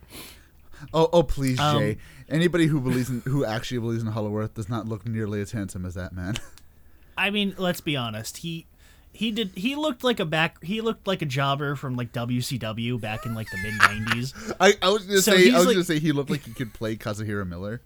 [0.92, 1.96] Oh, oh, please, Um, Jay.
[2.28, 5.52] Anybody who believes in who actually believes in Hollow Earth does not look nearly as
[5.52, 6.36] handsome as that man.
[7.16, 8.38] I mean, let's be honest.
[8.38, 8.66] He
[9.14, 13.00] he did he looked like a back he looked like a jobber from like WCW
[13.00, 14.34] back in like the mid nineties.
[14.60, 16.52] I, I was gonna So say I was like- gonna say he looked like he
[16.52, 17.80] could play Kazuhira Miller.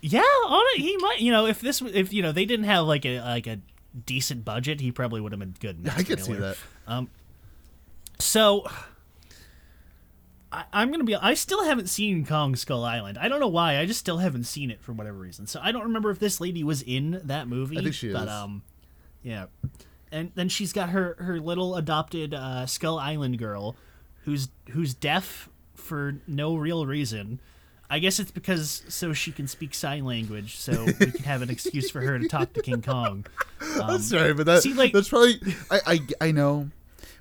[0.00, 1.18] Yeah, on it he might.
[1.20, 3.58] You know, if this if you know they didn't have like a like a
[4.06, 5.80] decent budget, he probably would have been good.
[5.80, 6.56] in I could see that.
[8.18, 8.66] So
[10.52, 11.14] I, I'm gonna be.
[11.14, 13.18] I still haven't seen Kong Skull Island.
[13.18, 13.78] I don't know why.
[13.78, 15.46] I just still haven't seen it for whatever reason.
[15.46, 17.78] So I don't remember if this lady was in that movie.
[17.78, 18.28] I think she But is.
[18.30, 18.62] um,
[19.22, 19.46] yeah.
[20.12, 23.76] And then she's got her her little adopted uh, Skull Island girl,
[24.24, 27.40] who's who's deaf for no real reason.
[27.92, 31.50] I guess it's because so she can speak sign language, so we can have an
[31.50, 33.26] excuse for her to talk to King Kong.
[33.82, 36.70] I'm sorry, but that see, like- that's probably I, I I know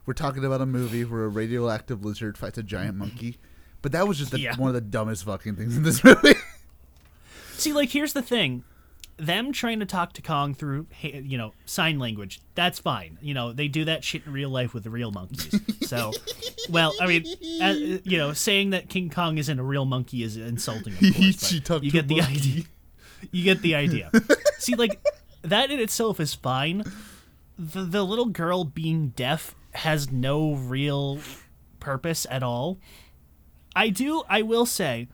[0.06, 3.38] we're talking about a movie where a radioactive lizard fights a giant monkey,
[3.84, 4.56] but that was just the, Yeah.
[4.58, 6.34] one of the dumbest fucking things in this movie.
[7.54, 8.64] See, like, here's the thing:
[9.20, 12.40] them trying to talk to Kong through, you know, sign language.
[12.56, 13.18] That's fine.
[13.22, 15.54] You know, they do that shit in real life with the real monkeys.
[15.88, 16.12] So,
[16.70, 17.26] well, I mean,
[17.62, 20.94] uh, you know, saying that King Kong isn't a real monkey is insulting.
[20.94, 22.36] Of course, She but talked you get the monkey.
[22.36, 22.64] idea.
[23.32, 24.12] You get the idea.
[24.60, 25.00] See, like
[25.42, 26.84] that in itself is fine.
[27.58, 31.20] The the little girl being deaf has no real
[31.80, 32.80] purpose at all.
[33.76, 34.24] I do.
[34.30, 35.08] I will say,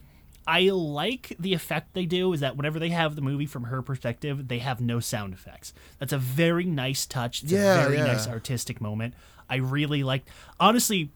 [0.46, 2.32] I like the effect they do.
[2.32, 5.72] Is that whenever they have the movie from her perspective, they have no sound effects.
[5.98, 7.42] That's a very nice touch.
[7.42, 8.06] It's Yeah, a very yeah.
[8.06, 9.14] nice artistic moment.
[9.48, 10.24] I really like.
[10.60, 11.10] Honestly,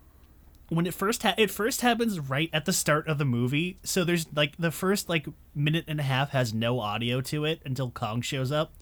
[0.69, 3.79] when it first ha- it first happens right at the start of the movie.
[3.83, 7.61] So there's like the first like minute and a half has no audio to it
[7.65, 8.73] until Kong shows up,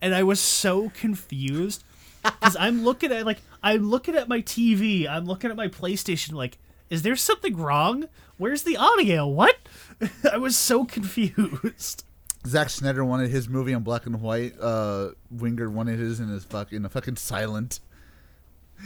[0.00, 1.84] and I was so confused
[2.22, 6.32] because I'm looking at like I'm looking at my TV, I'm looking at my PlayStation,
[6.32, 6.58] like,
[6.90, 8.06] is there something wrong?
[8.36, 9.26] Where's the audio?
[9.26, 9.56] What?
[10.32, 12.04] I was so confused.
[12.46, 14.54] Zack Snyder wanted his movie in black and white.
[14.60, 17.80] Uh, Wingard wanted his in his fuck in a fucking silent.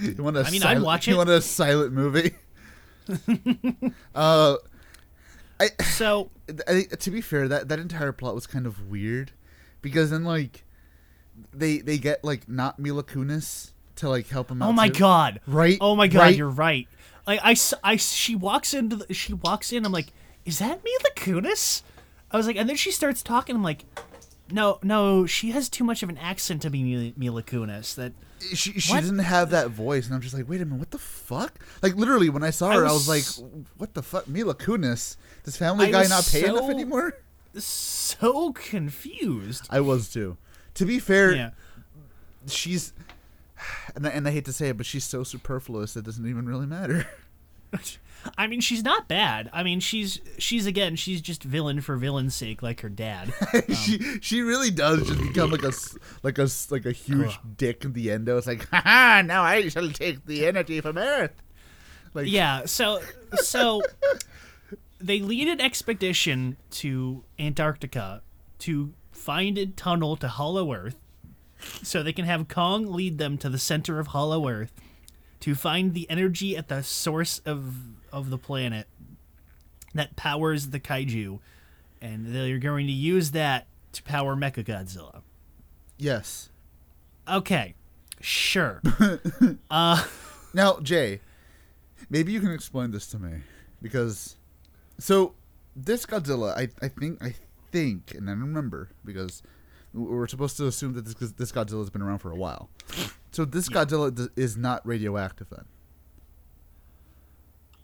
[0.01, 1.17] He wanted a I mean, I'd watch He it.
[1.17, 2.35] wanted a silent movie.
[4.15, 4.57] uh,
[5.61, 6.31] I, So
[6.69, 9.33] I, to be fair, that that entire plot was kind of weird,
[9.81, 10.65] because then like,
[11.53, 14.71] they they get like not Mila Kunis to like help him out.
[14.71, 15.01] Oh my too.
[15.01, 15.41] god!
[15.47, 15.79] Right?
[15.81, 16.21] Oh my god!
[16.21, 16.37] Right?
[16.37, 16.89] You're right.
[17.27, 17.55] Like I,
[17.85, 19.85] I, she walks into the, she walks in.
[19.87, 20.09] I'm like,
[20.45, 21.83] is that Mila Kunis?
[22.31, 23.55] I was like, and then she starts talking.
[23.55, 23.85] I'm like,
[24.51, 27.95] no, no, she has too much of an accent to be Mila, Kunis.
[27.95, 28.13] That
[28.55, 29.01] She she What?
[29.01, 31.55] doesn't have that voice, and I'm just like, wait a minute, what the fuck?
[31.81, 35.17] Like literally, when I saw her, I was, was- like, what the fuck, Mila Kunis?
[35.45, 37.19] Does Family I Guy not pay enough anymore?
[37.59, 39.67] so confused.
[39.71, 40.37] I was too.
[40.75, 41.51] To be fair, Yeah.
[42.47, 42.93] she's,
[43.95, 46.47] and I, and I hate to say it, but she's so superfluous it doesn't even
[46.47, 47.07] really matter.
[48.39, 49.51] I mean, she's not bad.
[49.53, 53.33] I mean, she's she's again, she's just villain for villain's sake, like her dad.
[53.75, 55.73] she um, she really does just become like a
[56.23, 58.29] like a like a huge dick in the end.
[58.29, 61.43] It's like, haha, now I shall take the energy from Earth.
[62.15, 62.67] Like, yeah.
[62.67, 63.01] So
[63.35, 63.83] so
[65.01, 68.23] they lead an expedition to Antarctica
[68.61, 71.02] to find a tunnel to Hollow Earth,
[71.83, 74.73] so they can have Kong lead them to the center of Hollow Earth
[75.41, 77.75] to find the energy at the source of
[78.13, 78.87] of the planet
[79.95, 81.39] that powers the kaiju,
[82.01, 85.23] and they're going to use that to power Mechagodzilla.
[85.99, 86.51] Yes.
[87.29, 87.75] Okay,
[88.21, 88.83] sure.
[89.71, 90.05] Uh,
[90.53, 91.21] now, Jay,
[92.11, 93.41] maybe you can explain this to me
[93.81, 94.37] because
[94.99, 95.35] so
[95.75, 97.35] this Godzilla, I I think I
[97.71, 99.43] think, and I remember because
[99.95, 102.69] we're supposed to assume that this this Godzilla has been around for a while.
[103.35, 105.65] So this Godzilla is not radioactive then,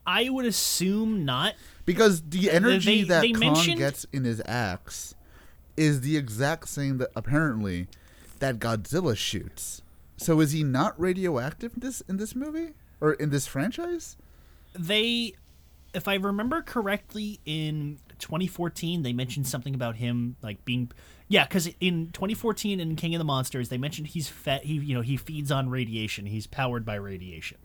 [0.06, 1.54] I would assume not.
[1.84, 5.14] because the energy they- that they Kong mentioned- gets in his axe
[5.76, 7.86] is the exact same that apparently
[8.40, 9.80] that Godzilla shoots.
[10.16, 14.16] So is he not radioactive in this in this movie or in this franchise?
[14.78, 15.32] they
[15.94, 20.90] if i remember correctly in 2014 they mentioned something about him like being
[21.28, 24.94] yeah because in 2014 in king of the monsters they mentioned he's fed he you
[24.94, 26.26] know he feeds on radiation.
[26.26, 27.58] He's powered by radiation.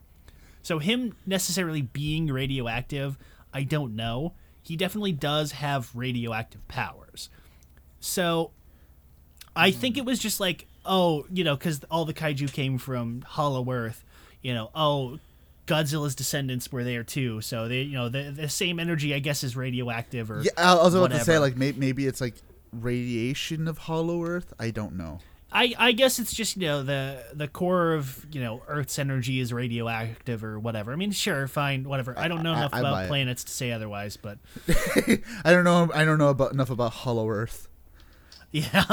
[0.62, 3.18] So him necessarily being radioactive
[3.54, 4.34] i don't know.
[4.64, 7.30] He definitely does have radioactive powers.
[8.00, 8.52] So
[9.56, 9.78] I hmm.
[9.78, 13.70] think it was just like, oh, you know, because all the kaiju came from Hollow
[13.70, 14.04] Earth.
[14.42, 15.20] You know, oh,
[15.68, 17.42] Godzilla's descendants were there too.
[17.42, 20.76] So they, you know, the the same energy, I guess, is radioactive or Yeah, I
[20.76, 22.36] was about to say like may- maybe it's like
[22.74, 24.54] radiation of Hollow Earth.
[24.60, 25.20] I don't know.
[25.56, 29.40] I, I guess it's just you know the the core of you know Earth's energy
[29.40, 30.92] is radioactive or whatever.
[30.92, 32.18] I mean, sure, fine, whatever.
[32.18, 33.08] I don't know I- enough I buy about it.
[33.10, 34.40] planets to say otherwise, but
[35.46, 35.92] I don't know.
[35.94, 37.68] I don't know about enough about Hollow Earth.
[38.52, 38.84] yeah,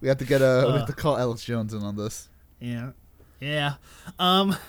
[0.00, 0.64] We have to get a.
[0.66, 2.28] we have to call Alex Jones in on this.
[2.60, 2.90] Yeah,
[3.40, 3.74] yeah.
[4.18, 4.56] Um.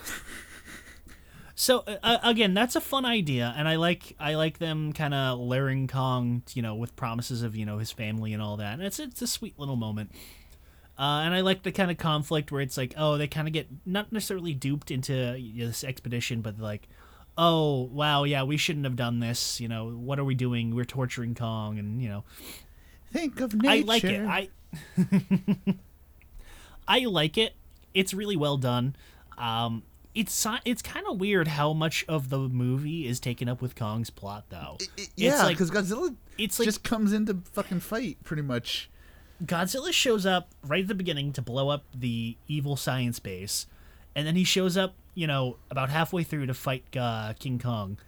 [1.62, 5.38] So uh, again, that's a fun idea, and I like I like them kind of
[5.38, 8.72] luring Kong, you know, with promises of you know his family and all that.
[8.72, 10.10] And it's it's a sweet little moment.
[10.98, 13.54] Uh, and I like the kind of conflict where it's like, oh, they kind of
[13.54, 16.88] get not necessarily duped into you know, this expedition, but like,
[17.38, 19.60] oh wow, yeah, we shouldn't have done this.
[19.60, 20.74] You know, what are we doing?
[20.74, 22.24] We're torturing Kong, and you know,
[23.12, 23.70] Think of nature.
[23.70, 24.26] I like it.
[24.26, 24.48] I
[26.88, 27.54] I like it.
[27.94, 28.96] It's really well done.
[29.38, 33.74] Um, it's it's kind of weird how much of the movie is taken up with
[33.74, 34.76] Kong's plot, though.
[34.98, 38.90] I- yeah, like- because Godzilla it's like just comes in to fucking fight, pretty much.
[39.44, 43.66] Godzilla shows up right at the beginning to blow up the evil science base,
[44.14, 47.98] and then he shows up, you know, about halfway through to fight uh, King Kong,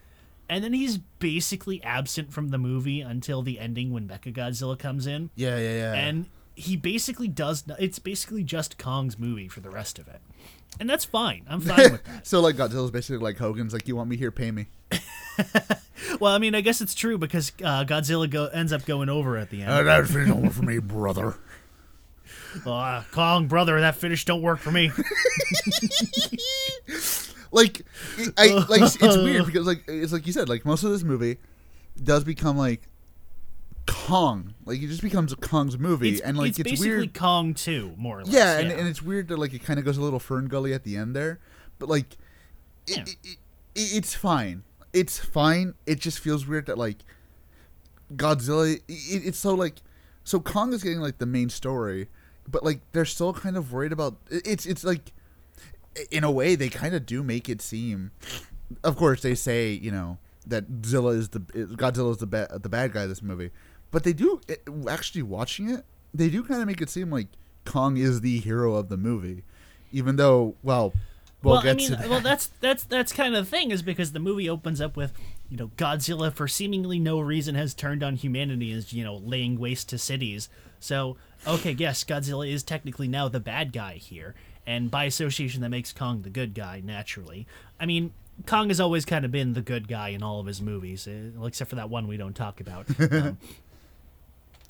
[0.48, 5.06] and then he's basically absent from the movie until the ending when Mecha Godzilla comes
[5.08, 5.92] in, Yeah, yeah, yeah.
[5.94, 7.64] and he basically does.
[7.80, 10.20] It's basically just Kong's movie for the rest of it,
[10.80, 11.44] and that's fine.
[11.48, 12.26] I'm fine with that.
[12.26, 14.66] so like Godzilla's basically like Hogan's, like you want me here, pay me.
[16.20, 19.36] Well, I mean, I guess it's true because uh, Godzilla go- ends up going over
[19.36, 19.70] at the end.
[19.70, 21.36] Uh, that finish don't work for me, brother.
[22.64, 24.92] Uh, Kong, brother, that finish don't work for me.
[27.50, 27.82] like
[28.38, 31.02] I like it's it's weird because like it's like you said like most of this
[31.02, 31.38] movie
[32.00, 32.82] does become like
[34.06, 37.14] Kong like it just becomes a Kong's movie It's, and like it's it's, basically weird
[37.14, 38.34] Kong too, more or less.
[38.34, 40.74] yeah, and, and it's weird that like it kind of goes a little Fern Gully
[40.74, 41.40] at the end there
[41.78, 42.16] but like
[42.86, 43.02] it, Yeah.
[43.02, 43.38] it, it,
[43.74, 44.62] it's fine
[44.92, 46.98] it's fine it just feels weird that like
[48.14, 49.76] Godzilla it, it's so like
[50.22, 52.08] so Kong is getting like the main story
[52.48, 55.12] but like they're still kind of worried about it's it's like
[56.10, 58.10] in a way they kind of do make it seem
[58.82, 62.68] of course they say you know that Zilla is the Godzilla is the bad the
[62.68, 63.50] bad guy of this movie
[63.94, 67.28] but they do it, actually watching it they do kind of make it seem like
[67.64, 69.44] Kong is the hero of the movie
[69.92, 70.92] even though well
[71.44, 72.08] we'll, well, get I mean, to that.
[72.08, 75.12] well, that's that's that's kind of the thing is because the movie opens up with
[75.48, 79.16] you know Godzilla for seemingly no reason has turned on humanity and is you know
[79.16, 80.48] laying waste to cities.
[80.80, 84.34] So okay, yes, Godzilla is technically now the bad guy here,
[84.66, 87.46] and by association that makes Kong the good guy naturally.
[87.78, 88.12] I mean.
[88.46, 91.30] Kong has always kind of been the good guy in all of his movies, eh,
[91.44, 92.84] except for that one we don't talk about.
[92.98, 93.38] Um,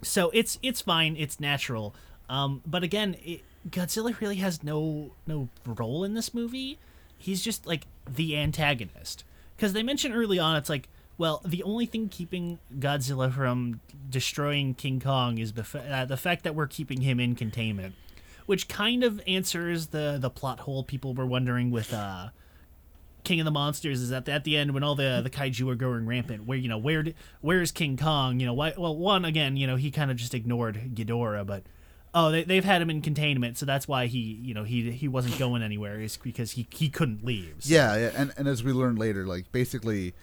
[0.04, 1.94] so it's it's fine, it's natural.
[2.28, 6.78] Um, but again, it, Godzilla really has no no role in this movie.
[7.18, 9.24] He's just like the antagonist.
[9.56, 14.74] Because they mention early on, it's like, well, the only thing keeping Godzilla from destroying
[14.74, 17.94] King Kong is the uh, the fact that we're keeping him in containment,
[18.46, 22.28] which kind of answers the the plot hole people were wondering with uh,
[23.24, 25.74] King of the Monsters is that at the end when all the the kaiju are
[25.74, 27.04] going rampant, where you know where
[27.40, 28.38] where is King Kong?
[28.38, 28.74] You know why?
[28.76, 31.64] Well, one again, you know he kind of just ignored Ghidorah, but
[32.14, 35.08] oh they they've had him in containment, so that's why he you know he he
[35.08, 37.56] wasn't going anywhere is because he he couldn't leave.
[37.60, 40.14] So- yeah, yeah and, and as we learned later like basically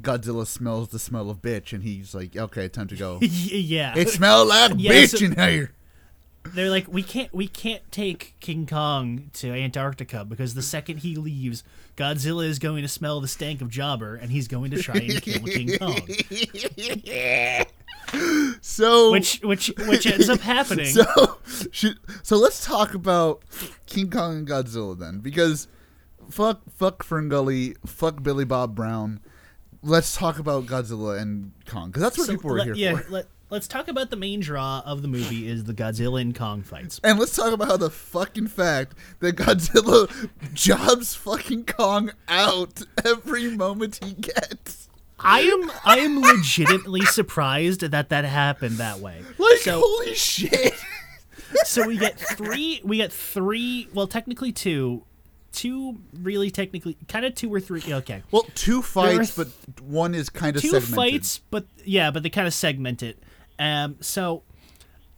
[0.00, 3.94] Godzilla smells the smell of bitch and he's like okay time to go yeah.
[3.96, 5.72] it smells like Yeah, bitch so- in here
[6.54, 11.16] They're like we can't we can't take King Kong to Antarctica because the second he
[11.16, 11.62] leaves,
[11.96, 15.22] Godzilla is going to smell the stank of Jobber and he's going to try and
[15.22, 16.00] kill King Kong,
[18.60, 20.86] so which which which ends up happening.
[20.86, 21.38] So,
[21.70, 23.42] should, so let's talk about
[23.86, 25.68] King Kong and Godzilla then, because
[26.30, 29.20] fuck, fuck Ferngully, fuck Billy Bob Brown.
[29.82, 32.96] Let's talk about Godzilla and Kong, because that's what So people were let- here yeah,
[32.96, 33.10] for.
[33.10, 36.62] Let, let's talk about the main draw of the movie is the Godzilla and Kong
[36.62, 37.00] fights.
[37.04, 43.50] And let's talk about how the fucking fact that Godzilla jobs fucking Kong out every
[43.56, 44.88] moment he gets.
[45.18, 49.22] I am I am legitimately surprised that that happened that way.
[49.38, 50.74] Like, so holy shit.
[51.64, 55.04] so we get three we get three well technically two
[55.52, 60.14] two really technically kind of two or three okay Well, two fights, th- but one
[60.14, 60.94] is kind of two segmented.
[60.94, 63.18] fights but yeah but they kind of segment it
[63.58, 64.42] um so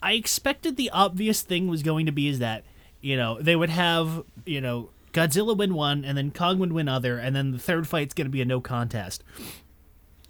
[0.02, 2.64] i expected the obvious thing was going to be is that
[3.00, 6.88] you know they would have you know godzilla win one and then kong would win
[6.88, 9.22] other and then the third fight's going to be a no contest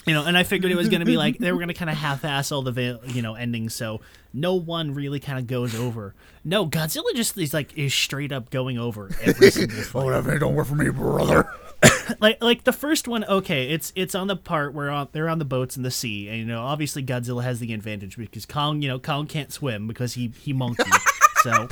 [0.09, 1.75] you know, and I figured it was going to be like they were going to
[1.75, 4.01] kind of half-ass all the va- you know endings, so
[4.33, 6.15] no one really kind of goes over.
[6.45, 10.07] No, Godzilla just is like is straight up going over every single fight.
[10.07, 11.47] Oh, that don't work for me, brother.
[12.21, 15.39] like like the first one okay it's it's on the part where on, they're on
[15.39, 18.83] the boats in the sea and you know obviously godzilla has the advantage because kong
[18.83, 20.83] you know kong can't swim because he he monkey
[21.43, 21.69] so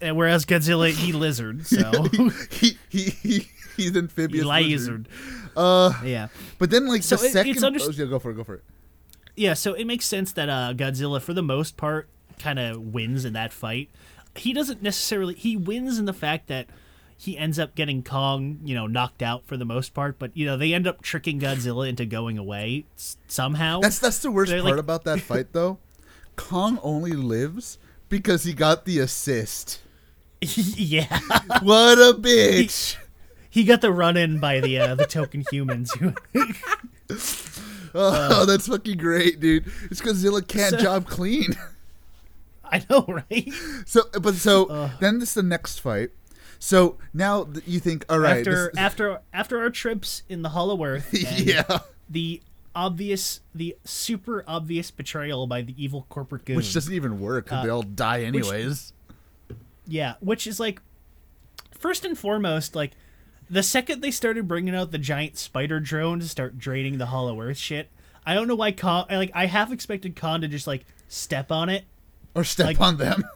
[0.00, 1.90] and whereas godzilla he lizard so
[2.50, 5.08] he, he, he, he's he amphibious lizard
[5.56, 7.74] Uh, yeah but then like So the it- it's second.
[7.74, 8.34] underst- oh, yeah, go for it.
[8.34, 8.64] Go for it.
[9.36, 12.08] yeah so it makes sense that uh godzilla for the most part
[12.38, 13.88] kind of wins in that fight
[14.36, 16.66] he doesn't necessarily he wins in the fact that
[17.20, 20.46] he ends up getting Kong, you know, knocked out for the most part, but you
[20.46, 22.84] know they end up tricking Godzilla into going away
[23.26, 23.80] somehow.
[23.80, 25.78] That's that's the worst They're part like- about that fight, though.
[26.36, 29.80] Kong only lives because he got the assist.
[30.40, 31.18] yeah.
[31.62, 32.96] What a bitch!
[33.50, 35.92] he got the run in by the uh, the token humans.
[35.94, 36.14] who-
[37.94, 39.64] Oh, that's fucking great, dude.
[39.90, 41.54] It's because Zilla can't So- job clean.
[42.70, 43.50] I know, right?
[43.86, 46.10] So, but so then this is the next fight.
[46.58, 51.08] So now you think, all right, after after after our trips in the Hollow Earth,
[51.12, 51.78] yeah,
[52.10, 52.42] the
[52.74, 56.56] obvious, the super obvious betrayal by the evil corporate goon.
[56.56, 57.46] which doesn't even work.
[57.46, 58.92] 'cause they uh, all die anyways.
[59.86, 60.80] Yeah, which is like
[61.78, 62.92] first and foremost, like
[63.48, 67.40] the second they started bringing out the giant spider drone to start draining the Hollow
[67.40, 67.88] Earth shit,
[68.26, 69.06] I don't know why Kong.
[69.08, 71.84] Like I half expected Kong to just like step on it,
[72.34, 73.22] or step like- on them.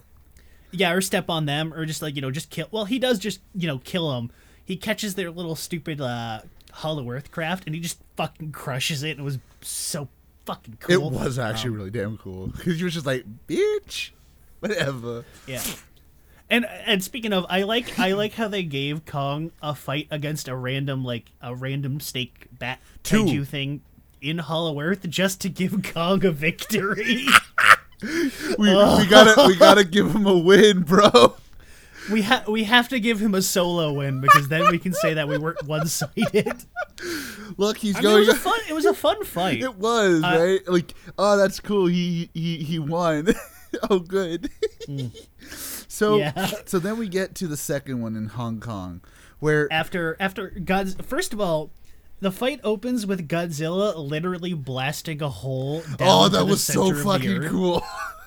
[0.72, 2.66] yeah, or step on them, or just like you know just kill.
[2.70, 4.30] Well, he does just you know kill them.
[4.64, 6.40] He catches their little stupid uh,
[6.72, 9.12] Hollow Earth craft, and he just fucking crushes it.
[9.12, 10.08] And it was so
[10.46, 10.94] fucking cool.
[10.94, 14.10] It was actually really damn cool because you was just like, bitch,
[14.60, 15.24] whatever.
[15.46, 15.62] Yeah.
[16.50, 20.48] And and speaking of, I like I like how they gave Kong a fight against
[20.48, 23.44] a random like a random snake bat Two.
[23.44, 23.80] thing
[24.20, 27.26] in Hollow Earth just to give Kong a victory.
[28.58, 31.36] We, we gotta we gotta give him a win, bro.
[32.10, 35.14] we have we have to give him a solo win because then we can say
[35.14, 36.64] that we weren't one sided.
[37.56, 38.26] Look, he's I mean, it going.
[38.26, 39.62] was a fun it was a fun fight.
[39.62, 40.68] It was Uh, right.
[40.68, 41.86] Like, oh, that's cool.
[41.86, 43.28] He he he won.
[43.90, 44.50] oh, good.
[45.88, 46.46] so Yeah.
[46.66, 49.00] so then we get to the second one in Hong Kong,
[49.38, 51.70] where After after God's first of all.
[52.22, 56.92] The fight opens with Godzilla literally blasting a hole down oh, that was so center
[56.92, 57.50] of the fucking Earth.
[57.50, 57.82] cool.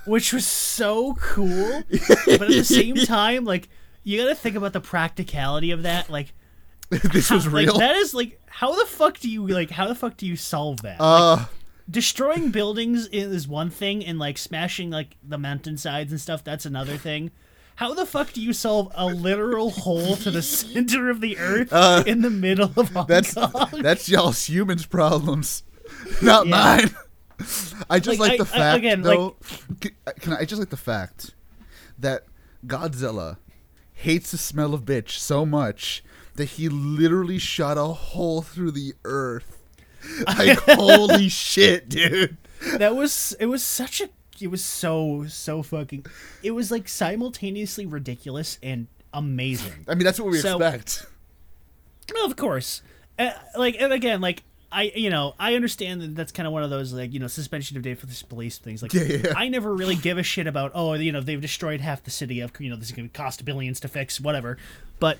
[0.05, 1.81] which was so cool.
[2.25, 3.69] but at the same time, like
[4.03, 6.09] you got to think about the practicality of that.
[6.09, 6.33] Like,
[6.89, 7.77] this was like real.
[7.77, 10.81] that is like how the fuck do you like how the fuck do you solve
[10.81, 10.97] that?
[10.99, 11.45] uh,
[11.89, 16.97] Destroying buildings is one thing, and like smashing like the mountainsides and stuff that's another
[16.97, 17.31] thing.
[17.75, 21.73] How the fuck do you solve a literal hole to the center of the earth
[22.07, 23.81] in the middle of Hong Uh, that's Kong?
[23.81, 25.63] that's y'all's humans' problems,
[26.21, 26.51] not Yeah.
[26.87, 26.95] mine.
[27.89, 29.35] I just Like, like, I- the I- fact, again, though.
[29.83, 29.89] c-
[30.21, 31.31] can I just like the fact
[31.99, 32.23] that
[32.65, 33.37] Godzilla
[33.93, 36.03] hates the smell of bitch so much
[36.35, 39.61] that he literally shot a hole through the earth.
[40.27, 42.37] Like holy shit, dude!
[42.77, 44.09] that was it was such a
[44.41, 46.05] it was so so fucking
[46.43, 51.05] it was like simultaneously ridiculous and amazing I mean, that's what we So- expect.
[52.13, 52.81] well, of course
[53.17, 54.43] uh, like and again like
[54.75, 57.27] I you know I understand that that's kind of one of those like you know
[57.27, 59.33] suspension of disbelief things like Yeah, yeah.
[59.35, 62.41] I never really give a shit about oh you know they've destroyed half the city
[62.41, 64.57] of you know this is going to cost billions to fix whatever.
[64.99, 65.17] But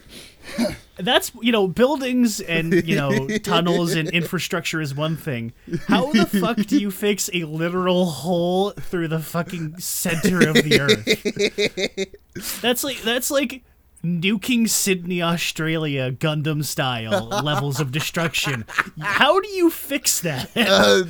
[0.98, 5.54] that's you know buildings and you know tunnels and infrastructure is one thing.
[5.88, 10.82] How the fuck do you fix a literal hole through the fucking center of the
[10.82, 12.62] earth?
[12.62, 13.64] That's like that's like
[14.06, 18.66] nuking Sydney, Australia, Gundam style levels of destruction.
[19.02, 20.50] How do you fix that?
[20.56, 21.04] Uh,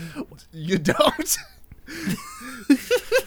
[0.51, 1.37] you don't.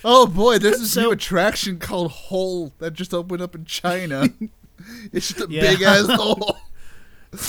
[0.04, 4.28] oh boy, there's this So- new attraction called Hole that just opened up in China.
[5.12, 5.62] it's just a Yeah.
[5.62, 6.56] big ass hole.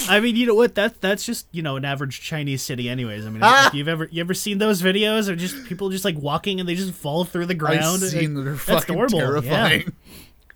[0.09, 0.75] I mean, you know what?
[0.75, 3.25] That that's just you know an average Chinese city, anyways.
[3.25, 3.67] I mean, Ah!
[3.69, 6.67] if you've ever you ever seen those videos, or just people just like walking and
[6.67, 8.03] they just fall through the ground.
[8.03, 8.43] I've seen Like.
[8.43, 9.81] They're that's fucking normal, yeah.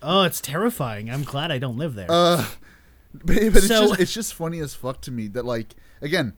[0.03, 1.09] Oh, it's terrifying.
[1.09, 2.07] I'm glad I don't live there.
[2.09, 2.45] Uh,
[3.13, 6.33] but, but it's So- just it's just funny as fuck to me that like again,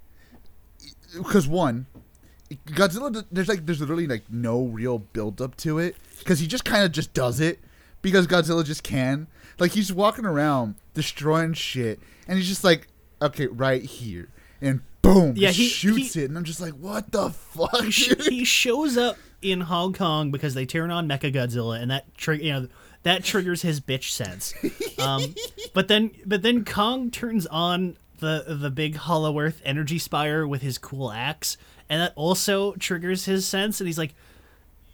[1.18, 1.88] because one,
[2.68, 6.66] Godzilla there's like there's literally like no real build up to it because he just
[6.66, 7.60] kind of just does it
[8.02, 9.28] because Godzilla just can.
[9.60, 12.88] Like he's walking around destroying shit and he's just like
[13.22, 14.30] okay right here
[14.62, 18.14] and boom Yeah, he- shoots he- it and I'm just like what the fuck he,
[18.30, 22.44] he shows up in Hong Kong because they turn on Mecha Godzilla, and that trigger
[22.44, 22.68] you know
[23.06, 24.54] that triggers his bitch sense.
[25.00, 25.34] Um,
[25.74, 30.62] but then but then Kong turns on the the big Hollow Earth energy spire with
[30.62, 31.58] his cool axe,
[31.90, 34.14] and that also triggers his sense, and he's like.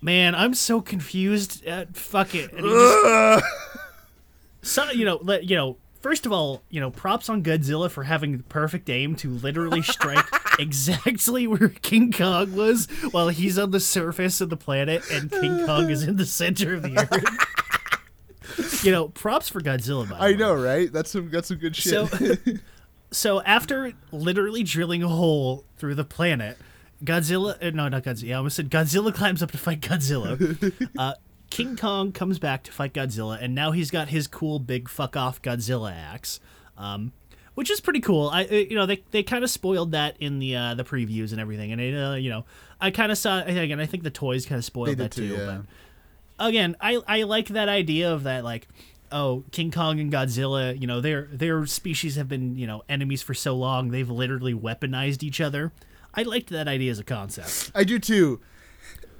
[0.03, 1.67] Man, I'm so confused.
[1.67, 2.51] Uh, fuck it.
[2.53, 3.45] And he just-
[4.63, 5.77] so you know, let, you know.
[5.99, 9.83] First of all, you know, props on Godzilla for having the perfect aim to literally
[9.83, 10.25] strike
[10.59, 15.67] exactly where King Kong was while he's on the surface of the planet and King
[15.67, 17.47] Kong is in the center of the earth.
[18.83, 20.09] you know, props for Godzilla.
[20.09, 22.07] By I know right that's some that's some good shit.
[22.09, 22.35] So,
[23.11, 26.57] so after literally drilling a hole through the planet,
[27.03, 28.31] Godzilla, uh, no, not Godzilla.
[28.31, 30.73] I almost said Godzilla climbs up to fight Godzilla.
[30.97, 31.13] uh,
[31.49, 35.17] King Kong comes back to fight Godzilla, and now he's got his cool big fuck
[35.17, 36.39] off Godzilla axe,
[36.77, 37.11] um,
[37.55, 38.29] which is pretty cool.
[38.29, 41.31] I, uh, you know, they they kind of spoiled that in the uh, the previews
[41.31, 42.45] and everything, and it, uh, you know,
[42.79, 43.79] I kind of saw again.
[43.79, 45.35] I think the toys kind of spoiled that too, too.
[45.35, 45.45] yeah.
[45.45, 45.65] But
[46.47, 48.67] again, I I like that idea of that like
[49.13, 53.21] oh, King Kong and Godzilla, you know, their their species have been, you know, enemies
[53.21, 55.71] for so long, they've literally weaponized each other.
[56.13, 57.71] I liked that idea as a concept.
[57.75, 58.39] I do too.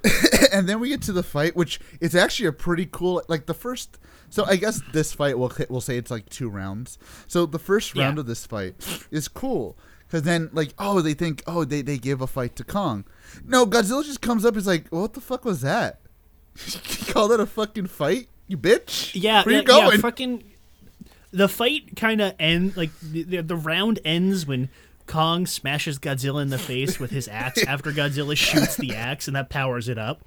[0.52, 3.22] and then we get to the fight, which is actually a pretty cool.
[3.28, 3.98] Like the first,
[4.30, 6.98] so I guess this fight we'll we'll say it's like two rounds.
[7.26, 8.20] So the first round Yeah.
[8.20, 8.74] of this fight
[9.10, 12.64] is cool because then like oh they think oh they they give a fight to
[12.64, 13.04] Kong.
[13.44, 14.54] No, Godzilla just comes up.
[14.54, 16.00] He's like, what the fuck was that?
[16.66, 19.12] you call that a fucking fight, you bitch?
[19.14, 19.92] Yeah, where you yeah, going?
[19.92, 20.44] yeah, fucking
[21.32, 24.68] the fight kind of end like the, the, the round ends when
[25.06, 29.36] Kong smashes Godzilla in the face with his axe after Godzilla shoots the axe and
[29.36, 30.22] that powers it up.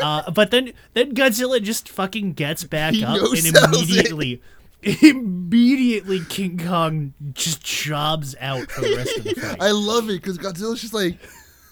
[0.00, 3.88] Uh, but then then Godzilla just fucking gets back He up and no-sells it.
[3.88, 4.42] immediately
[4.82, 9.60] immediately King Kong just jobs out for the rest of the fight.
[9.60, 11.18] I love it because Godzilla's just like,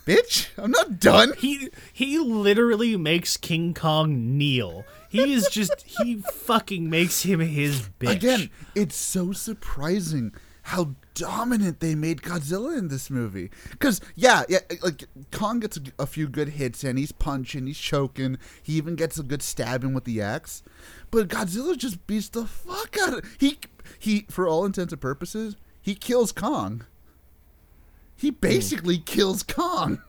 [0.07, 1.32] bitch, I'm not done.
[1.38, 4.84] he he literally makes King Kong kneel.
[5.09, 8.12] He is just he fucking makes him his bitch.
[8.12, 10.32] Again, it's so surprising
[10.62, 13.50] how dominant they made Godzilla in this movie.
[13.70, 17.78] Because yeah, yeah, like Kong gets a, a few good hits and he's punching, he's
[17.78, 18.38] choking.
[18.62, 20.62] He even gets a good stabbing with the axe.
[21.11, 23.59] But Godzilla just beats the fuck out of he.
[23.98, 26.84] He, for all intents and purposes, he kills Kong.
[28.16, 30.02] He basically kills Kong.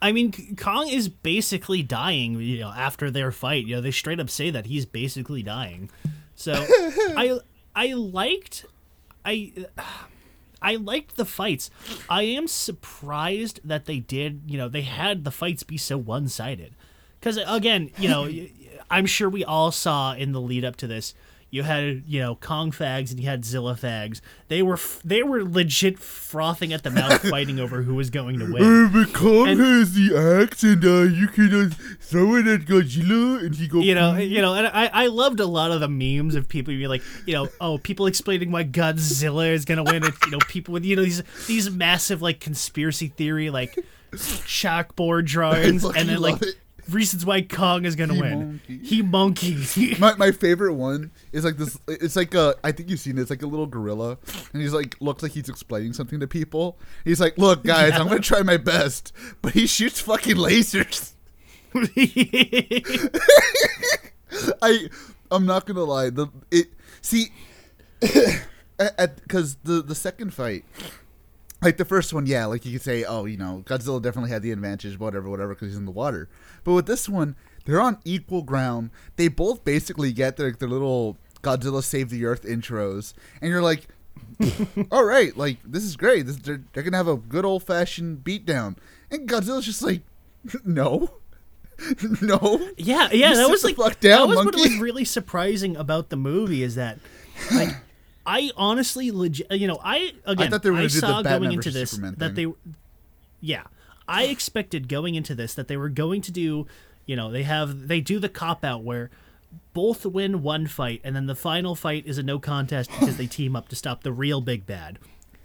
[0.00, 2.40] I mean, Kong is basically dying.
[2.40, 5.90] You know, after their fight, you know, they straight up say that he's basically dying.
[6.34, 7.38] So, I
[7.74, 8.66] I liked
[9.24, 9.52] I
[10.62, 11.70] I liked the fights.
[12.08, 14.42] I am surprised that they did.
[14.46, 16.74] You know, they had the fights be so one sided.
[17.18, 18.30] Because again, you know,
[18.90, 21.14] I'm sure we all saw in the lead up to this.
[21.52, 24.22] You had, you know, Kong fags and you had Zilla fags.
[24.48, 28.38] They were f- they were legit frothing at the mouth, fighting over who was going
[28.38, 28.90] to win.
[28.90, 31.68] but Kong And- has the axe, and uh, you can uh,
[32.00, 33.80] throw it at Godzilla, and he go.
[33.80, 36.72] you know, you know, and I, I loved a lot of the memes of people
[36.72, 40.04] being like, you know, oh, people explaining why Godzilla is gonna win.
[40.04, 43.78] It, you know, people with you know these these massive like conspiracy theory like
[44.46, 46.54] chalkboard drawings, and then like it.
[46.90, 48.38] Reasons why Kong is gonna He win.
[48.38, 48.80] monkey.
[48.82, 49.96] He monkey.
[49.98, 53.22] my, my favorite one is like this it's like a i think you've seen it
[53.22, 54.18] it's like a little gorilla
[54.52, 58.08] and he's like looks like he's explaining something to people he's like look guys i'm
[58.08, 59.12] gonna try my best
[59.42, 61.12] but he shoots fucking lasers
[64.62, 64.88] i
[65.30, 66.68] i'm not gonna lie the it
[67.00, 67.28] see
[69.26, 70.64] because the the second fight
[71.62, 74.42] like the first one, yeah, like you could say, oh, you know, Godzilla definitely had
[74.42, 76.28] the advantage, whatever, whatever, because he's in the water.
[76.64, 78.90] But with this one, they're on equal ground.
[79.16, 83.88] They both basically get their their little Godzilla Save the Earth intros, and you're like,
[84.90, 86.26] all right, like this is great.
[86.26, 88.76] This, they're, they're gonna have a good old fashioned beatdown,
[89.10, 90.02] and Godzilla's just like,
[90.64, 91.10] no,
[92.20, 92.70] no.
[92.76, 96.16] Yeah, yeah, You that was like down, that was what was really surprising about the
[96.16, 96.98] movie is that
[97.54, 97.70] like
[98.26, 101.90] I honestly legit you know I again thought they were the saw going into this
[101.90, 102.54] Superman that thing.
[102.64, 102.72] they
[103.40, 103.64] yeah
[104.08, 106.66] I expected going into this that they were going to do
[107.06, 109.10] you know they have they do the cop out where
[109.74, 113.26] both win one fight and then the final fight is a no contest because they
[113.26, 114.98] team up to stop the real big bad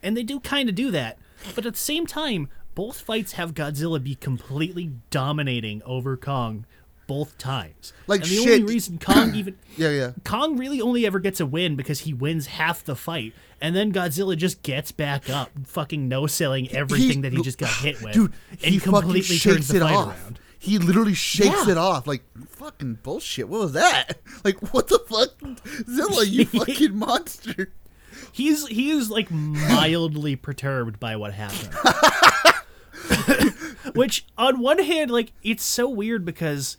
[0.04, 1.18] and they do kind of do that
[1.56, 6.66] but at the same time both fights have godzilla be completely dominating over kong
[7.08, 8.62] both times Like, and the shit.
[8.62, 10.12] only reason kong even Yeah, yeah.
[10.24, 13.91] kong really only ever gets a win because he wins half the fight and then
[13.93, 18.34] godzilla just gets back up fucking no-selling everything that he just got hit with Dude,
[18.51, 20.08] and he completely turns shakes the it fight off.
[20.24, 21.72] around He literally shakes Yeah.
[21.74, 22.08] it off.
[22.08, 23.47] Like fucking bullshit.
[23.47, 24.18] What was that?
[24.43, 25.30] Like what the fuck,
[25.89, 26.26] Zilla?
[26.26, 27.72] You fucking monster.
[28.32, 31.74] He's he is like mildly perturbed by what happened.
[33.93, 36.78] Which on one hand, like it's so weird because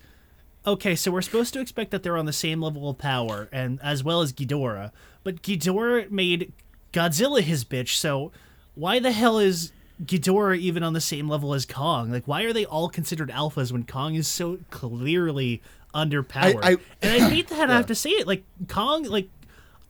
[0.73, 3.79] okay, so we're supposed to expect that they're on the same level of power and
[3.83, 4.93] as well as Ghidorah,
[5.25, 6.53] but Ghidorah made
[6.93, 8.33] Godzilla his bitch, so
[8.75, 9.73] why the hell is
[10.05, 12.11] Ghidorah even on the same level as Kong?
[12.11, 15.61] Like why are they all considered alphas when Kong is so clearly
[15.95, 16.61] underpowered?
[16.62, 18.27] I- and I hate that I have to say it.
[18.27, 19.29] Like Kong, like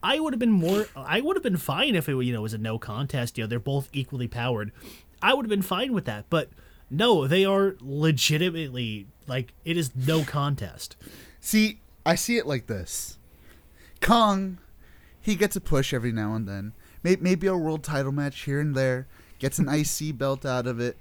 [0.03, 0.87] I would have been more.
[0.97, 3.37] I would have been fine if it you know was a no contest.
[3.37, 4.72] You know they're both equally powered.
[5.20, 6.26] I would have been fine with that.
[6.31, 6.49] But
[6.91, 10.97] no, they are legitimately like it is no contest.
[11.41, 13.18] See, I see it like this.
[14.01, 14.59] Kong,
[15.20, 16.72] he gets a push every now and then.
[17.03, 19.07] Maybe, maybe a world title match here and there.
[19.39, 20.97] Gets an IC belt out of it.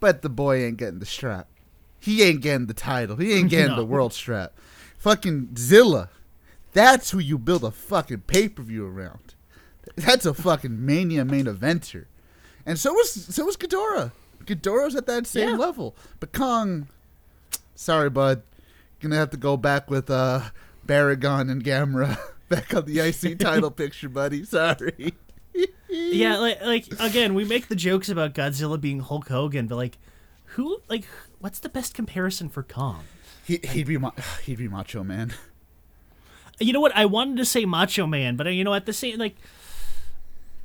[0.00, 1.48] But the boy ain't getting the strap.
[2.00, 3.16] He ain't getting the title.
[3.16, 3.76] He ain't getting No.
[3.76, 4.52] the world strap.
[4.98, 6.08] Fucking Zilla.
[6.72, 9.34] That's who you build a fucking pay per view around.
[9.96, 12.06] That's a fucking mania main eventer.
[12.64, 14.12] And so was so was Ghidorah.
[14.46, 15.56] Ghidorah's at that same Yeah.
[15.56, 15.96] level.
[16.20, 16.88] But Kong,
[17.74, 18.42] sorry, bud.
[19.00, 20.42] Gonna have to go back with uh
[20.86, 22.18] Baragon and Gamera.
[22.48, 24.44] back on the IC title picture, buddy.
[24.44, 25.14] Sorry.
[25.88, 29.98] yeah, like like again, we make the jokes about Godzilla being Hulk Hogan, but like,
[30.44, 31.04] who like
[31.40, 33.04] what's the best comparison for Kong?
[33.44, 33.98] He, he'd be
[34.44, 35.32] he'd be Macho Man.
[36.60, 36.94] You know what?
[36.94, 39.36] I wanted to say Macho Man, but you know at the same like.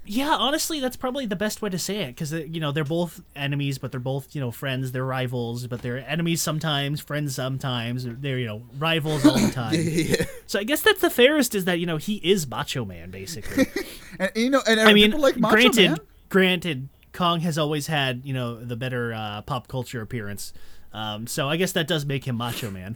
[0.10, 3.20] Yeah, honestly, that's probably the best way to say it because you know they're both
[3.36, 4.94] enemies, but they're both you know friends.
[4.94, 8.06] They're rivals, but they're enemies sometimes, friends sometimes.
[8.06, 9.76] They're you know rivals all the time.
[9.78, 10.26] yeah.
[10.46, 13.68] So I guess that's the fairest is that you know he is Macho Man basically.
[14.20, 15.98] And you know, and I mean, like Macho granted, Man.
[16.30, 20.54] granted, Kong has always had you know the better uh, pop culture appearance.
[20.94, 22.96] Um, so I guess that does make him Macho Man.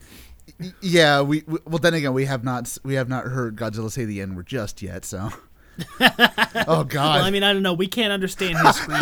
[0.82, 4.06] Yeah, we, we well then again we have not we have not heard Godzilla say
[4.06, 5.04] the N word just yet.
[5.06, 5.30] So.
[6.00, 7.16] Oh God.
[7.16, 7.74] Well, I mean, I don't know.
[7.74, 9.02] We can't understand his screams.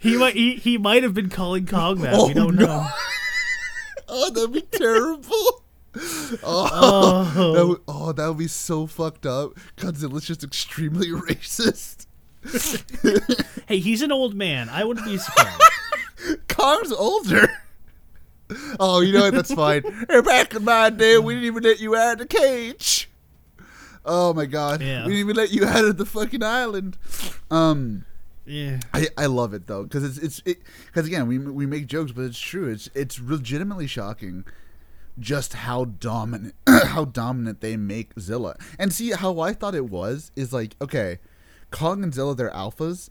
[0.00, 2.14] He might he, he might have been calling Kong that.
[2.14, 2.66] Oh, we don't no.
[2.66, 2.88] know.
[4.08, 5.62] oh, that'd be terrible.
[6.42, 7.52] Oh, Oh.
[7.54, 9.52] that would, oh, that would be so fucked up.
[9.78, 12.06] Godzilla's just extremely racist.
[13.66, 14.68] Hey, he's an old man.
[14.68, 15.62] I wouldn't be surprised.
[16.48, 17.50] Kong's older.
[18.78, 19.32] Oh, you know what?
[19.34, 19.82] That's fine.
[20.10, 23.08] Hey, back in my day, we didn't even let you out of the cage.
[24.06, 25.04] Oh my god, Yeah.
[25.04, 26.96] we didn't even let you out of the fucking island.
[27.50, 28.04] Um,
[28.46, 28.78] yeah.
[28.94, 32.12] I, I love it though because it's it's it because again we we make jokes
[32.12, 34.44] but it's true it's it's legitimately shocking
[35.18, 40.30] just how dominant how dominant they make Zilla and see how I thought it was
[40.36, 41.18] is like okay
[41.72, 43.10] Kong and Zilla they're alphas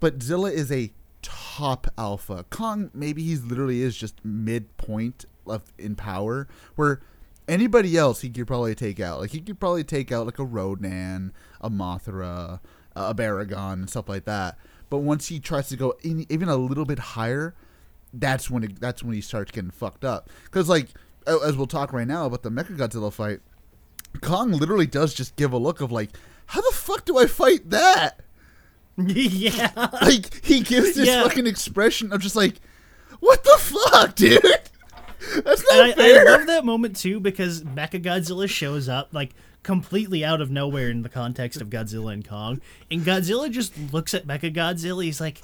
[0.00, 0.90] but Zilla is a
[1.22, 7.00] top alpha Kong maybe he's literally is just midpoint left in power where
[7.48, 10.44] anybody else he could probably take out like he could probably take out like a
[10.44, 12.60] Rodan a Mothra
[12.94, 14.58] a Baragon and stuff like that.
[14.90, 17.54] But once he tries to go in, even a little bit higher,
[18.12, 20.30] that's when it, that's when he starts getting fucked up.
[20.44, 20.88] Because like
[21.26, 23.40] as we'll talk right now about the Mechagodzilla fight,
[24.22, 26.10] Kong literally does just give a look of like,
[26.46, 28.20] how the fuck do I fight that?
[28.96, 29.88] yeah.
[30.02, 31.22] Like he gives this Yeah.
[31.22, 32.60] fucking expression of just like,
[33.20, 34.42] what the fuck, dude?
[35.44, 39.34] That's not And I, I love that moment too because Mecha Godzilla shows up like
[39.62, 42.60] completely out of nowhere in the context of Godzilla and Kong,
[42.90, 45.04] and Godzilla just looks at Mecha Godzilla.
[45.04, 45.42] He's like,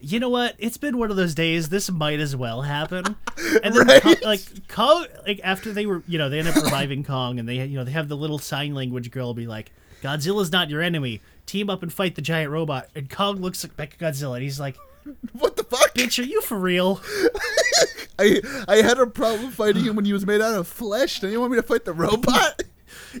[0.00, 0.54] "You know what?
[0.58, 1.68] It's been one of those days.
[1.70, 3.16] This might as well happen."
[3.62, 4.02] And then Right?
[4.02, 7.48] Kong, like Kong, like after they were, you know, they end up reviving Kong, and
[7.48, 9.72] they, you know, they have the little sign language girl be like,
[10.02, 11.20] "Godzilla's not your enemy.
[11.46, 14.76] Team up and fight the giant robot." And Kong looks at Mechagodzilla, and he's like,
[15.32, 15.94] what the fuck?
[15.94, 17.00] "Bitch, are you for real?"
[18.18, 21.22] I I had a problem fighting him when he was made out of flesh.
[21.22, 22.62] Now you want me to fight the robot?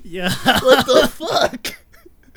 [0.02, 0.32] Yeah.
[0.60, 1.76] what the fuck?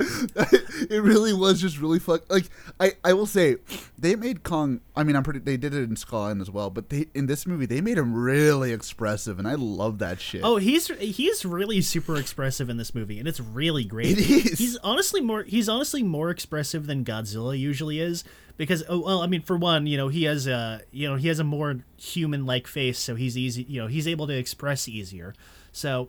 [0.00, 2.30] it really was just really fuck.
[2.30, 2.44] Like
[2.78, 3.56] I, I will say,
[3.98, 4.80] they made Kong.
[4.94, 5.40] I mean, I'm pretty.
[5.40, 7.98] They did it in Skull Island as well, but they in this movie they made
[7.98, 10.42] him really expressive, and I love that shit.
[10.44, 14.18] Oh, he's he's really super expressive in this movie, and it's really great.
[14.18, 14.58] It is.
[14.58, 18.22] He's honestly more he's honestly more expressive than Godzilla usually is
[18.56, 21.28] because oh, well, I mean, for one, you know, he has a you know he
[21.28, 23.64] has a more human like face, so he's easy.
[23.64, 25.34] You know, he's able to express easier.
[25.72, 26.08] So,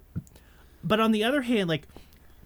[0.84, 1.88] but on the other hand, like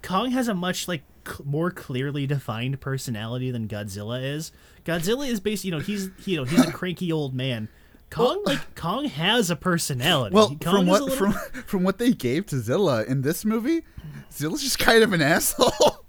[0.01, 4.51] Kong has a much like c- more clearly defined personality than Godzilla is.
[4.85, 7.69] Godzilla is based, you know, he's you know he's a cranky old man.
[8.09, 10.35] Kong like Kong has a personality.
[10.35, 11.31] well, Kong from what little- from
[11.65, 13.83] from what they gave to Zilla in this movie,
[14.31, 16.02] Zilla's just kind of an asshole.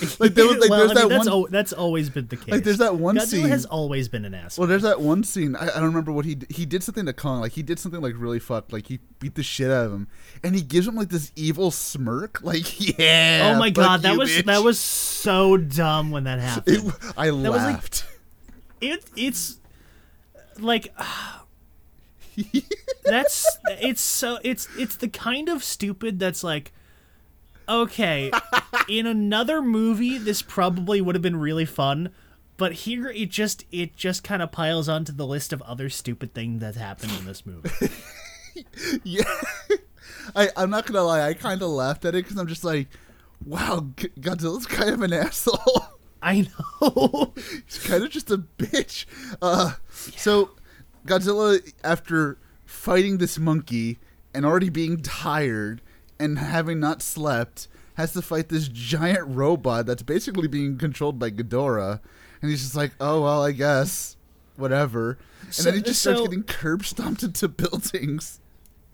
[0.18, 1.28] like there was like well, there's I mean, that that's one.
[1.28, 2.48] al- that's always been the case.
[2.48, 4.62] Like, there's that one Godzilla scene- has always been an asshole.
[4.62, 5.56] Well, there's that one scene.
[5.56, 7.40] I, I don't remember what he d- he did something to Kong.
[7.40, 8.72] Like he did something like really fucked.
[8.72, 10.08] Like he beat the shit out of him,
[10.42, 12.40] and he gives him like this evil smirk.
[12.50, 13.52] Like yeah.
[13.54, 16.88] oh my god, that you, was bitch." that was so dumb when that happened.
[16.88, 18.06] It, I was, like, laughed.
[18.80, 19.58] it it's
[20.34, 20.92] uh, like
[23.04, 26.72] that's it's so it's it's the kind of stupid that's like
[27.70, 28.30] okay
[28.88, 32.10] in another movie this probably would have been really fun
[32.56, 36.34] but here it just it just kind of piles onto the list of other stupid
[36.34, 37.70] things that happened in this movie
[39.04, 39.22] yeah.
[40.34, 41.26] I I'm not gonna lie.
[41.26, 42.88] I kind of laughed at it because I'm just like,
[43.44, 45.86] wow, Godzilla's kind of an asshole.
[46.22, 46.46] i
[46.80, 47.32] know
[47.66, 49.06] He's kind of just a bitch.
[49.40, 50.50] Uh, so
[51.06, 53.98] Godzilla, after fighting this monkey
[54.34, 55.80] and already being tired
[56.20, 61.30] and having not slept, has to fight this giant robot that's basically being controlled by
[61.30, 62.00] Ghidorah,
[62.42, 64.16] and he's just like, "Oh well, I guess,
[64.56, 68.38] whatever." And So- then he just starts getting curb stomped into buildings.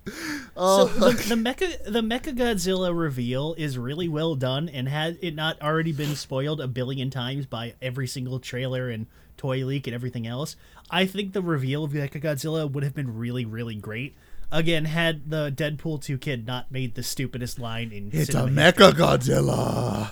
[0.06, 0.12] So
[0.56, 5.34] Oh, the, the mecha the Mecha Godzilla reveal is really well done, and had it
[5.34, 9.06] not already been spoiled a billion times by every single trailer and
[9.36, 10.54] toy leak and everything else,
[10.90, 14.14] I think the reveal of Mecha Godzilla would have been really really great.
[14.50, 18.92] Again, had the Deadpool 2 kid not made the stupidest line in It's a Mecha
[18.92, 20.10] Godzilla.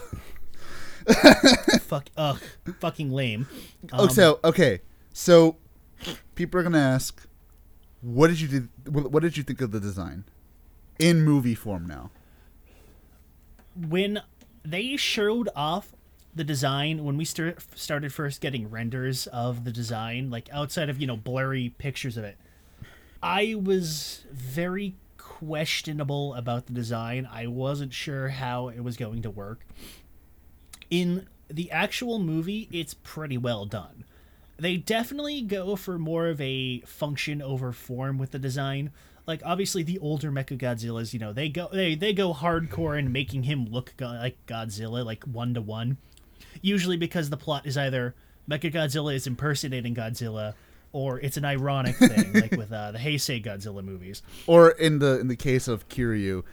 [1.82, 2.40] fuck ugh,
[2.80, 3.46] fucking lame.
[3.92, 4.80] Oh, Um, so okay,
[5.12, 5.56] so
[6.34, 7.26] people are gonna ask,
[8.00, 8.68] what did you do?
[8.90, 10.24] What what did you think of the design
[10.98, 12.10] in movie form now?
[13.88, 14.22] when
[14.64, 15.92] they showed off
[16.34, 21.00] the design when we start, started first getting renders of the design like outside of
[21.00, 22.36] you know blurry pictures of it
[23.24, 29.30] i was very questionable about the design i wasn't sure how it was going to
[29.30, 29.66] work
[30.90, 34.04] in the actual movie it's pretty well done
[34.58, 38.92] they definitely go for more of a function over form with the design.
[39.26, 43.10] Like obviously the older Mecha Mechagodzillas, you know, they go they they go hardcore in
[43.10, 45.96] making him look go- like Godzilla, like one to one.
[46.60, 48.14] Usually because the plot is either
[48.48, 50.54] Mechagodzilla is impersonating Godzilla,
[50.94, 55.20] or it's an ironic thing, like with uh, the Heisei Godzilla movies, Or in the
[55.20, 56.44] in the case of Kiryu,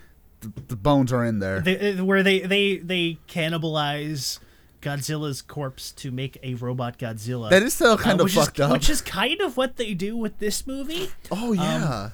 [0.41, 1.61] the, the bones are in there.
[1.61, 4.39] they, uh, where they they they cannibalize
[4.81, 7.51] Godzilla's corpse to make a robot Godzilla.
[7.51, 8.71] that is still kind uh, of fucked is, up.
[8.71, 11.09] Which is kind of what they do with this movie.
[11.31, 12.09] oh yeah.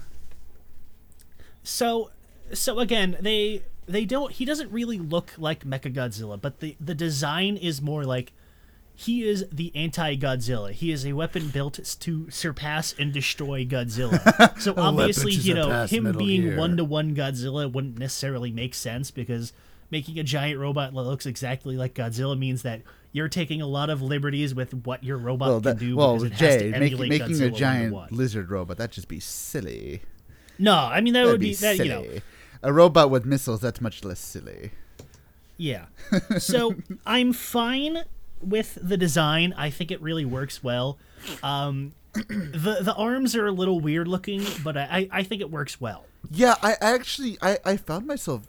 [1.63, 2.11] So,
[2.53, 4.33] so again, they they don't.
[4.33, 8.33] He doesn't really look like Mechagodzilla, but the the design is more like
[8.99, 10.71] he is the anti-Godzilla.
[10.71, 14.17] He is a weapon built to surpass and destroy Godzilla.
[14.59, 16.57] So obviously, you know, him being Gear.
[16.57, 19.53] one to one Godzilla wouldn't necessarily make sense because
[19.91, 22.81] making a giant robot that looks exactly like Godzilla means that
[23.11, 26.31] you're taking a lot of liberties with what your robot well, can do well, because
[26.31, 28.17] it has Jay, make, making Godzilla a giant one-to-one.
[28.17, 30.01] lizard robot that'd just be silly.
[30.57, 31.89] No, I mean that That'd would be, that silly.
[31.89, 32.19] you know
[32.63, 34.71] a robot with missiles that's much less silly.
[35.55, 35.85] Yeah.
[36.39, 36.75] So
[37.05, 38.03] I'm fine
[38.41, 39.53] with the design.
[39.57, 40.97] I think it really works well.
[41.43, 45.79] Um, the the arms are a little weird looking, but I, I, think it works
[45.79, 46.05] well.
[46.31, 48.47] Yeah, I I actually I, I found myself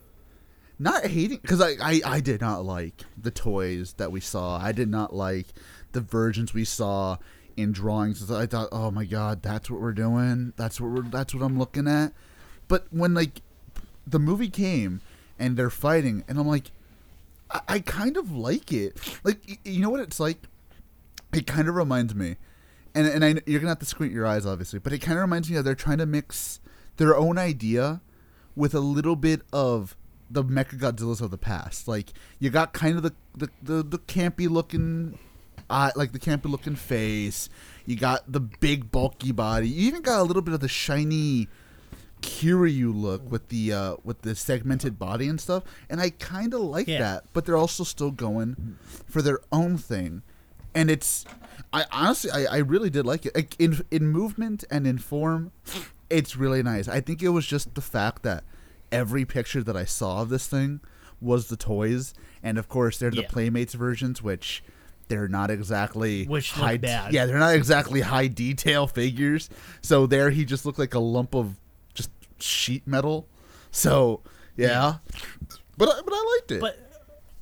[0.78, 4.58] not hating because I, I I did not like the toys that we saw.
[4.58, 5.46] I did not like
[5.92, 7.18] the versions we saw
[7.56, 8.30] in drawings.
[8.30, 10.52] I thought, oh my god, that's what we're doing.
[10.56, 12.12] That's what we're that's what I'm looking at.
[12.68, 13.42] But when like
[14.06, 15.00] the movie came
[15.38, 16.70] and they're fighting, and I'm like,
[17.50, 18.98] I, I kind of like it.
[19.24, 20.38] Like you know what it's like.
[21.32, 22.36] It kind of reminds me,
[22.94, 25.22] and and I, you're gonna have to squint your eyes, obviously, but it kind of
[25.22, 26.60] reminds me of they're trying to mix
[26.96, 28.00] their own idea
[28.56, 29.96] with a little bit of
[30.30, 31.88] the Mechagodzillas of the past.
[31.88, 35.18] Like you got kind of the the, the, the campy looking,
[35.70, 37.48] uh, like the campy looking face.
[37.86, 39.68] You got the big bulky body.
[39.68, 41.48] You even got a little bit of the shiny
[42.22, 45.62] Kiryu look with the uh, with the segmented body and stuff.
[45.88, 46.98] And I kind of like Yeah.
[47.00, 50.22] that, but they're also still going for their own thing.
[50.74, 51.24] And it's,
[51.72, 53.34] I honestly, I, I really did like it.
[53.34, 55.52] Like, in in movement and in form,
[56.10, 56.88] it's really nice.
[56.88, 58.44] I think it was just the fact that
[58.92, 60.80] every picture that I saw of this thing
[61.20, 63.28] was the toys, and of course they're the Yeah.
[63.28, 64.62] Playmates versions, which
[65.08, 66.76] they're not exactly Which high.
[66.76, 67.12] bad.
[67.14, 69.48] Yeah, they're not exactly high detail figures.
[69.80, 71.56] So there, he just looked like a lump of
[72.40, 73.28] sheet metal.
[73.70, 74.22] So
[74.56, 74.96] yeah,
[75.76, 76.60] but I, but I liked it.
[76.60, 76.78] But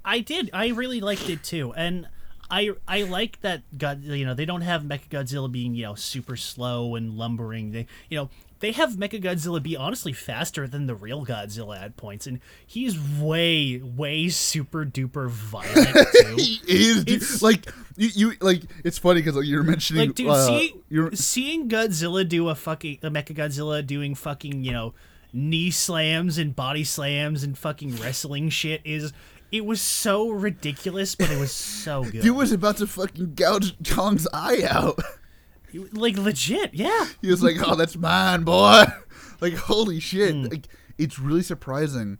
[0.05, 0.51] I did.
[0.53, 2.09] I really liked it too, and
[2.51, 4.03] I I like that God.
[4.03, 7.73] You know, they don't have Mechagodzilla being you know super slow and lumbering.
[7.73, 8.31] They you know
[8.67, 13.79] they have Mechagodzilla be honestly faster than the real Godzilla at points, and he's way
[13.79, 16.35] way super duper violent too.
[16.37, 17.05] he is.
[17.07, 17.65] It's- like
[17.97, 21.69] you, you like it's funny because like, you're mentioning Like, dude, uh, seeing you're seeing
[21.69, 24.95] Godzilla do a fucking a Mechagodzilla doing fucking you know
[25.33, 29.13] knee slams and body slams and fucking wrestling shit is
[29.53, 32.23] it was so ridiculous, but it was so good.
[32.23, 34.99] dude was about to fucking gouge Kong's eye out.
[35.93, 37.07] like legit, yeah.
[37.21, 38.85] He was like, "Oh, that's mine, boy!"
[39.41, 40.35] like, holy shit!
[40.35, 40.45] Hmm.
[40.45, 40.69] Like,
[40.99, 42.19] it's really surprising.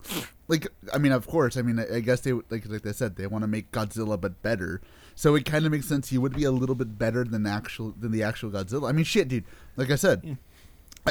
[0.49, 3.17] Like, I mean, of course, I mean, I, I guess they like like they said
[3.17, 4.81] they want to make Godzilla but better.
[5.15, 6.11] So it kind of makes sense.
[6.11, 8.89] He would be a little bit better than actual than the actual Godzilla.
[8.89, 9.45] I mean, shit, dude.
[9.77, 10.37] Like I said,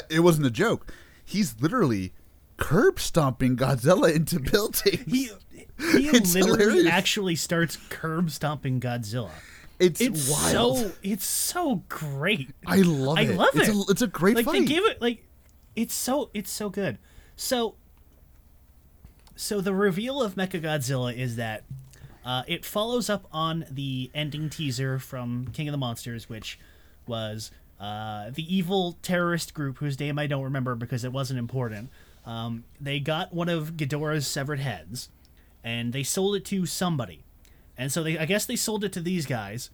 [0.10, 0.91] it wasn't a joke.
[1.24, 2.14] He's literally
[2.58, 5.12] curb stomping Godzilla into buildings.
[5.12, 5.32] He
[5.91, 6.88] he literally hilarious.
[6.88, 9.32] actually starts curb stomping Godzilla.
[9.80, 10.78] It's, It's wild.
[10.78, 12.49] so it's so great.
[12.65, 13.36] I love I it.
[13.38, 13.76] love it's it.
[13.76, 14.59] A, it's a great like fight.
[14.59, 15.26] they give it like
[15.76, 16.97] it's so it's so good.
[17.36, 17.76] So
[19.36, 21.63] so the reveal of Mechagodzilla is that
[22.23, 26.57] uh, it follows up on the ending teaser from King of the Monsters, which
[27.05, 31.89] was uh, the evil terrorist group whose name I don't remember because it wasn't important.
[32.26, 35.09] Um, they got one of Ghidorah's severed heads,
[35.63, 37.24] and they sold it to somebody,
[37.78, 39.69] and so they I guess they sold it to these guys,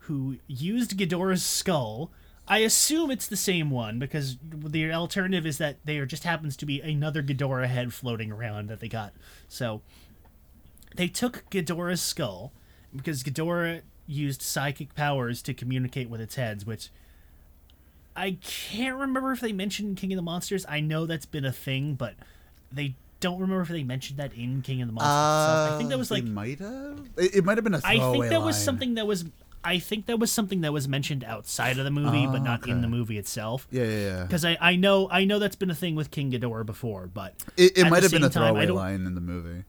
[0.00, 2.10] who used Ghidorah's skull
[2.48, 6.66] I assume it's the same one because the alternative is that there just happens to
[6.66, 9.12] be another Ghidorah head floating around that they got.
[9.48, 9.82] So
[10.94, 12.52] they took Ghidorah's skull
[12.94, 16.90] because Ghidorah used psychic powers to communicate with its heads, which
[18.14, 20.64] I can't remember if they mentioned King of the Monsters.
[20.68, 22.14] I know that's been a thing, but
[22.70, 25.10] they don't remember if they mentioned that in King of the Monsters.
[25.10, 25.74] itself.
[25.74, 27.00] I think that was Uh, they like might have.
[27.16, 29.24] It, it might have been a I throwaway think that was something that was
[29.64, 32.68] I think that was something that was mentioned outside of the movie, but Oh, not
[32.68, 33.66] in the movie itself.
[33.72, 34.22] Yeah, yeah, yeah.
[34.22, 37.34] Because I, I know I know that's been a thing with King Ghidorah before, but
[37.56, 39.64] It, it might have been a same time, throwaway line in the movie.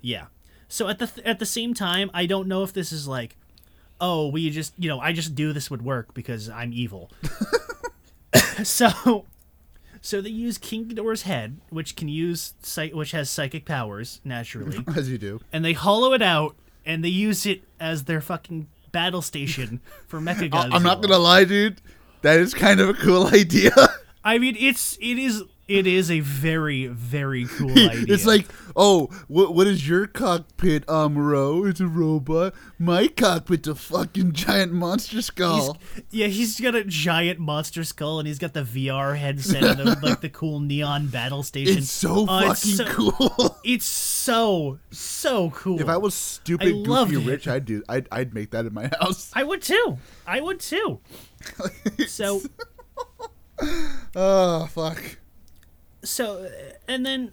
[0.00, 0.26] yeah.
[0.68, 3.36] So at the th- at the same time, I don't know if this is like,
[4.00, 7.10] oh, we just you know I just do this would work because I'm evil.
[8.62, 9.26] so,
[10.02, 14.84] so they use King Ghidorah's head, which can use psych- which has psychic powers naturally,
[14.96, 15.40] As you do.
[15.52, 20.20] and they hollow it out and they use it as their fucking battle station for
[20.20, 20.74] Mechagodzilla.
[20.74, 21.80] I'm not gonna lie, dude.
[22.22, 23.70] That is kind of a cool idea.
[24.24, 25.42] I mean, it's it is
[25.78, 28.04] it is a very very cool idea.
[28.08, 28.46] it's like,
[28.76, 31.68] oh, what what is your cockpit, um, Amuro?
[31.68, 32.54] It's a robot.
[32.78, 35.78] My cockpit's a fucking giant monster He's, skull.
[36.10, 39.98] yeah, he's got a giant monster skull, and he's got the VR headset and the,
[40.02, 41.78] like the cool neon battle station.
[41.78, 43.58] it's so Oh, fucking it's so- cool.
[43.64, 45.80] It's so so cool.
[45.80, 47.82] if I was stupid, I goofy, rich, I'd do.
[47.88, 49.30] I'd I'd make that in my house.
[49.34, 49.98] I would too.
[50.26, 51.00] I would too.
[52.08, 52.42] So
[54.16, 55.00] Oh fuck.
[56.02, 56.50] So
[56.88, 57.32] and then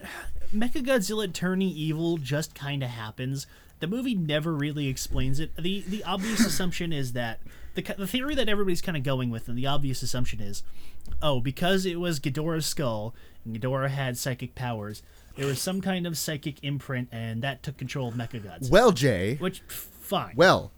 [0.54, 3.48] Mechagodzilla turning evil just kind of happens.
[3.80, 5.56] The movie never really explains it.
[5.56, 7.40] the The obvious assumption is that
[7.76, 10.64] the the theory that everybody's kind of going with, and the obvious assumption is,
[11.22, 13.14] oh, because it was Ghidorah's skull
[13.46, 15.02] and Ghidorah had psychic powers,
[15.36, 18.70] there was some kind of psychic imprint, and that took control of mecha Mechagodzilla.
[18.70, 19.36] Well, Jay.
[19.38, 20.34] Which fine.
[20.36, 20.72] Well,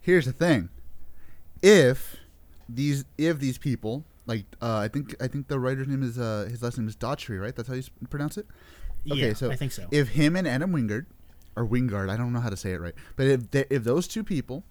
[0.00, 0.70] here's the thing.
[1.62, 2.16] If
[2.68, 6.46] these if these people like uh, I think I think the writer's name is uh,
[6.48, 7.54] his last name is Dougherty, right?
[7.54, 8.46] That's how you pronounce it.
[9.10, 9.86] Okay, yeah, so I think so.
[9.90, 11.06] If him and Adam Wingard
[11.56, 14.06] or Wingard, I don't know how to say it right, but if they, if those
[14.06, 14.62] two people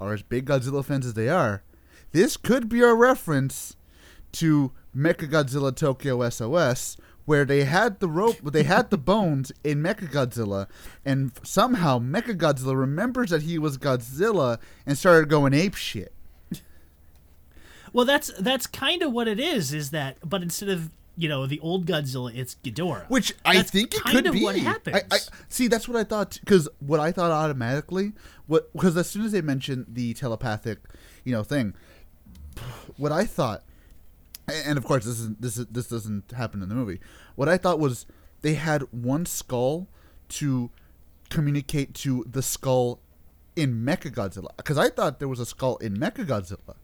[0.00, 1.62] are as big Godzilla fans as they are,
[2.10, 3.76] this could be a reference
[4.32, 10.66] to Mechagodzilla Tokyo SOS, where they had the rope, they had the bones in Mechagodzilla,
[11.04, 16.12] and somehow Mechagodzilla remembers that he was Godzilla and started going ape shit.
[17.94, 19.72] Well, that's that's kind of what it is.
[19.72, 23.08] Is that, but instead of you know the old Godzilla, it's Ghidorah.
[23.08, 24.42] Which I That's think it kind could of be.
[24.42, 24.96] what happens.
[24.96, 25.18] I, I
[25.48, 25.68] see.
[25.68, 26.38] That's what I thought.
[26.40, 28.12] Because what I thought automatically,
[28.46, 30.80] what because as soon as they mentioned the telepathic,
[31.22, 31.74] you know, thing,
[32.96, 33.62] what I thought,
[34.48, 37.00] and of course this is this is this doesn't happen in the movie.
[37.36, 38.06] What I thought was
[38.42, 39.88] they had one skull
[40.30, 40.70] to
[41.30, 43.00] communicate to the skull
[43.54, 44.48] in Mechagodzilla.
[44.56, 46.74] Because I thought there was a skull in Mechagodzilla,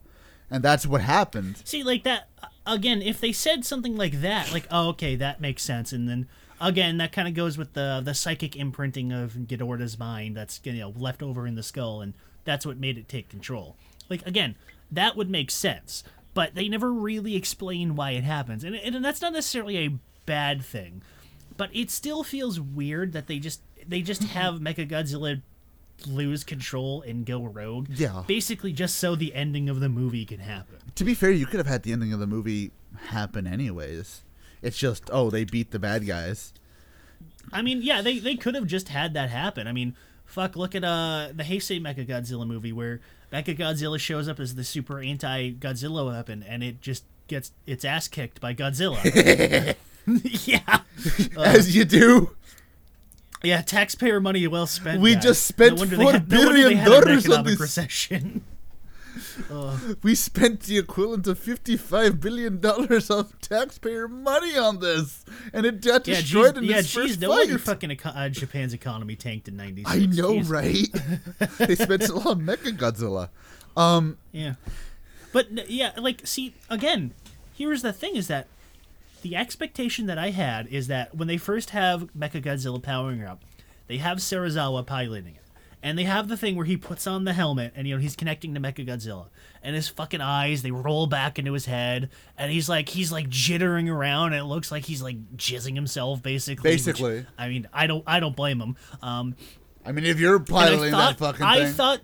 [0.51, 1.61] and that's what happened.
[1.65, 2.27] See, like that
[2.67, 3.01] again.
[3.01, 6.27] If they said something like that, like, oh, okay, that makes sense, and then
[6.59, 10.73] again, that kind of goes with the the psychic imprinting of Ghidorah's mind that's you
[10.73, 13.77] know left over in the skull, and that's what made it take control.
[14.09, 14.55] Like again,
[14.91, 19.21] that would make sense, but they never really explain why it happens, and and that's
[19.21, 21.01] not necessarily a bad thing,
[21.57, 25.41] but it still feels weird that they just they just have Mechagodzilla
[26.07, 27.87] lose control and go rogue.
[27.89, 28.23] Yeah.
[28.27, 30.77] Basically just so the ending of the movie can happen.
[30.95, 32.71] To be fair, you could have had the ending of the movie
[33.07, 34.21] happen anyways.
[34.61, 36.53] It's just oh they beat the bad guys.
[37.51, 39.67] I mean, yeah, they, they could have just had that happen.
[39.67, 39.95] I mean,
[40.25, 44.99] fuck, look at uh the Heisei Mechagodzilla movie where Mechagodzilla shows up as the super
[44.99, 49.75] anti Godzilla weapon and it just gets its ass kicked by Godzilla.
[50.47, 50.79] yeah.
[51.37, 52.35] As you do.
[53.43, 55.01] Yeah, taxpayer money well spent.
[55.01, 55.23] We guys.
[55.23, 57.59] just spent no wonder four had, no wonder billion an dollars on this.
[57.59, 58.43] recession.
[60.03, 65.81] We spent the equivalent of fifty-five billion dollars of taxpayer money on this, and it
[65.81, 67.65] got yeah, destroyed geez, in yeah, this geez, first no wonder fight.
[67.65, 69.91] fucking eco- uh, Japan's economy tanked in '96.
[69.91, 70.49] I know, Jeez.
[70.49, 71.57] right?
[71.67, 73.29] they spent so long on Mechagodzilla.
[73.75, 74.53] Um, Yeah.
[75.33, 77.13] But yeah, like see again,
[77.53, 78.47] here's the thing is that
[79.21, 83.43] the expectation that I had is that when they first have Mecha Godzilla powering up,
[83.87, 85.41] they have Serizawa piloting it.
[85.83, 88.15] And they have the thing where he puts on the helmet and you know he's
[88.15, 89.29] connecting to Mecha Godzilla.
[89.63, 93.27] and his fucking eyes they roll back into his head and he's like he's like
[93.29, 96.69] jittering around and it looks like he's like jizzing himself basically.
[96.69, 97.25] which, Basically.
[97.35, 98.75] I mean I don't I don't blame him.
[99.01, 99.35] Um,
[99.83, 102.01] I mean, if you're piloting thought, that fucking I thing, thought,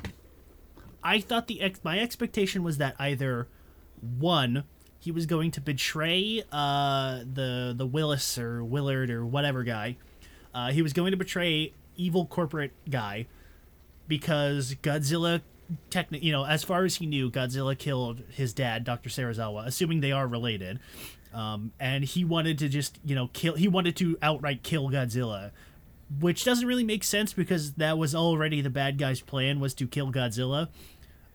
[1.03, 3.47] I thought the ex- my expectation was that either
[4.01, 4.63] one,
[4.99, 9.97] he was going to betray uh, the the Willis or Willard or whatever guy.
[10.53, 13.27] Uh, he was going to betray evil corporate guy
[14.07, 15.41] because Godzilla
[15.89, 19.09] techni- you know, as far as he knew, Godzilla killed his dad, Dr.
[19.09, 20.79] Serizawa, assuming they are related.
[21.33, 23.55] Um, and he wanted to just, you know, kill.
[23.55, 25.51] He wanted to outright kill Godzilla,
[26.19, 29.87] which doesn't really make sense because that was already the bad guy's plan was to
[29.87, 30.69] kill Godzilla.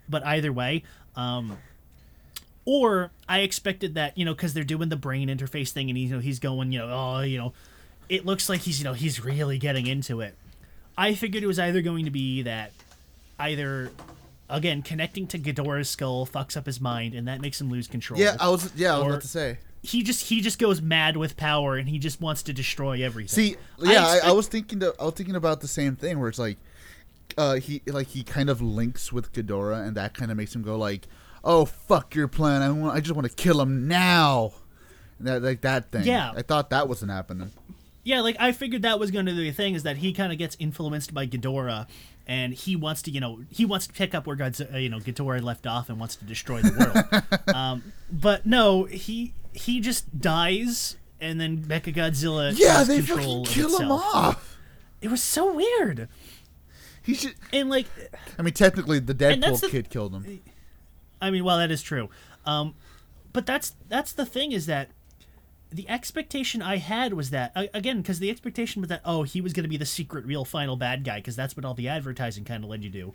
[0.08, 0.82] But either way,
[1.14, 1.58] um,
[2.64, 6.10] or I expected that, you know, because they're doing the brain interface thing, and he's,
[6.10, 7.52] you know, he's going, you know, oh, you know,
[8.08, 10.36] it looks like he's, you know, he's really getting into it.
[10.96, 12.72] I figured it was either going to be that
[13.38, 13.90] either
[14.50, 18.20] again connecting to Ghidorah's skull fucks up his mind and that makes him lose control.
[18.20, 18.70] Yeah, I was.
[18.76, 19.58] Yeah, I was Or- about to say.
[19.82, 23.28] he just he just goes mad with power and he just wants to destroy everything.
[23.28, 24.80] See, yeah, I, expect- I was thinking.
[24.80, 26.58] To, I was thinking about the same thing, where it's like,
[27.38, 30.62] uh, he like he kind of links with Ghidorah, and that kind of makes him
[30.62, 31.08] go like,
[31.44, 32.62] "Oh fuck your plan!
[32.62, 32.96] I want.
[32.96, 34.52] I just want to kill him now."
[35.20, 36.04] That like that thing.
[36.04, 36.32] Yeah.
[36.34, 37.52] I thought that wasn't happening.
[38.02, 40.32] yeah, like I figured that was going to be the thing is that he kind
[40.32, 41.86] of gets influenced by Ghidorah
[42.26, 44.88] and he wants to you know he wants to pick up where God's uh, you
[44.88, 47.54] know Ghidorah left off and wants to destroy the world.
[47.56, 50.96] um, but no, he he just dies.
[51.20, 54.58] And then Mechagodzilla Yeah, has they fucking kill him off.
[55.00, 56.08] It was so weird.
[57.00, 57.34] He should.
[57.52, 57.86] And like
[58.36, 60.40] I mean, technically, the Deadpool the- kid killed him.
[61.22, 62.10] I mean, well, that is true.
[62.44, 62.74] Um,
[63.32, 64.90] but that's that's the thing is that
[65.70, 69.54] the expectation I had was that again because the expectation was that oh he was
[69.54, 72.44] going to be the secret real final bad guy because that's what all the advertising
[72.44, 73.14] kind of led you to.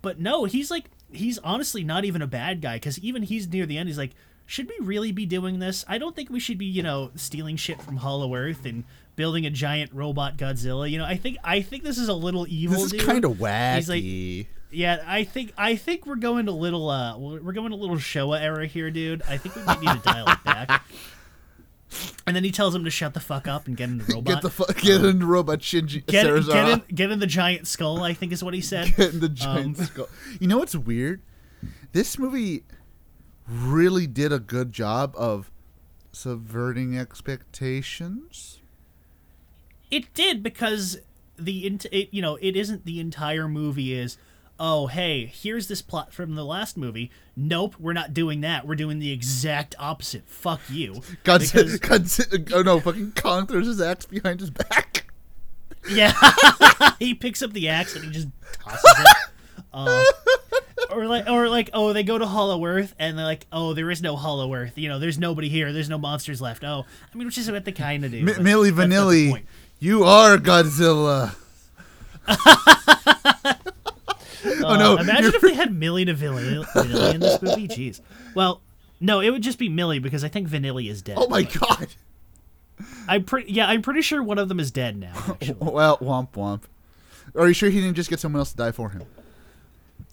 [0.00, 3.66] But no, he's like he's honestly not even a bad guy because even he's near
[3.66, 3.88] the end.
[3.88, 4.12] He's like,
[4.46, 5.84] should we really be doing this?
[5.86, 8.82] I don't think we should be you know stealing shit from Hollow Earth and
[9.14, 10.90] building a giant robot Godzilla.
[10.90, 12.82] You know, I think I think this is a little evil.
[12.82, 14.46] This is kind of He's like, wacky.
[14.72, 18.40] Yeah, I think I think we're going a little uh we're going a little Showa
[18.40, 19.22] era here, dude.
[19.28, 20.82] I think we might need to dial it back.
[22.26, 24.24] And then he tells him to shut the fuck up and get in the robot.
[24.24, 24.76] get the fuck.
[24.80, 26.06] Get in the robot Shinji.
[26.06, 28.94] get, get in get in the giant skull, I think is what he said.
[28.96, 30.08] Get in the giant Um, skull.
[30.40, 31.20] You know what's weird?
[31.92, 32.64] This movie
[33.46, 35.50] really did a good job of
[36.12, 38.60] subverting expectations.
[39.90, 40.98] It did because
[41.36, 44.16] the int- it, you know it isn't the entire movie is
[44.64, 48.76] oh hey here's this plot from the last movie nope we're not doing that we're
[48.76, 50.94] doing the exact opposite fuck you
[51.24, 55.06] Godzilla, Because- oh no, fucking Kong throws his axe behind his back.
[55.90, 56.12] Yeah,
[57.00, 58.28] he picks up the axe and he just
[58.60, 59.16] tosses it.
[59.74, 60.04] Uh,
[60.90, 63.90] or like, or like, oh, they go to Hollow Earth and they're like, oh, there
[63.90, 64.78] is no Hollow Earth.
[64.78, 65.72] You know, there's nobody here.
[65.72, 66.62] There's no monsters left.
[66.62, 68.18] Oh, I mean, which is what they kind of do.
[68.18, 69.42] M- Millie that's not the Vanilli,
[69.80, 71.34] you are Godzilla.
[74.64, 74.96] oh no!
[74.96, 77.68] Uh, imagine you're- if they had Milli Vanilli, Vanilli in this movie.
[77.68, 78.00] Jeez.
[78.34, 78.60] Well,
[79.00, 81.16] no, it would just be Millie because I think Vanilli is dead.
[81.18, 81.88] oh my god!
[83.08, 83.52] I'm pretty.
[83.52, 85.12] Yeah, I'm pretty sure one of them is dead now.
[85.28, 85.56] Actually.
[85.60, 86.62] Well, womp womp.
[87.34, 89.02] Are you sure he didn't just get someone else to die for him?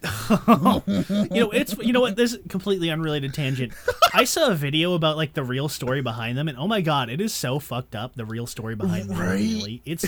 [0.02, 3.74] you know, it's you know what this completely unrelated tangent.
[4.14, 7.10] I saw a video about like the real story behind them, and oh my god,
[7.10, 8.16] it is so fucked up.
[8.16, 9.82] The real story behind them, really.
[9.86, 10.06] It's,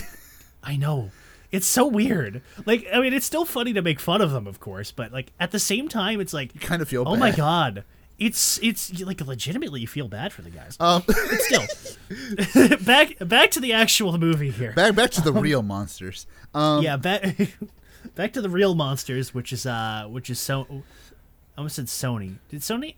[0.62, 1.10] I know,
[1.52, 2.42] it's so weird.
[2.66, 5.32] Like, I mean, it's still funny to make fun of them, of course, but like
[5.38, 7.04] at the same time, it's like, you Kind of feel.
[7.06, 7.84] oh my god,
[8.18, 10.76] it's it's like legitimately you feel bad for the guys.
[10.80, 14.72] Um, But still, back back to the actual movie here.
[14.72, 16.26] back back to the real monsters.
[16.54, 17.36] Um, yeah, back
[18.14, 20.66] back to the real monsters, which is uh, which is so.
[20.70, 22.36] I almost said Sony.
[22.48, 22.94] Did Sony?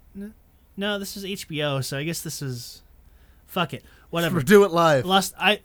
[0.76, 1.82] No, this was HBO.
[1.84, 2.82] So I guess this is.
[3.46, 3.84] Fuck it.
[4.10, 4.42] Whatever.
[4.42, 5.04] do it live.
[5.06, 5.34] lost.
[5.38, 5.60] I,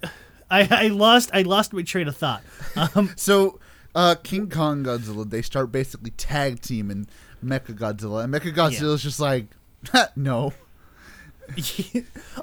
[0.52, 1.30] I, I lost.
[1.34, 2.42] I lost my train of thought.
[2.96, 3.60] Um, So,
[3.96, 7.08] uh, King Kong Godzilla, they start basically tag teaming
[7.44, 9.48] Mecha Godzilla, and Mecha Godzilla Godzilla's just like,
[10.16, 10.54] no.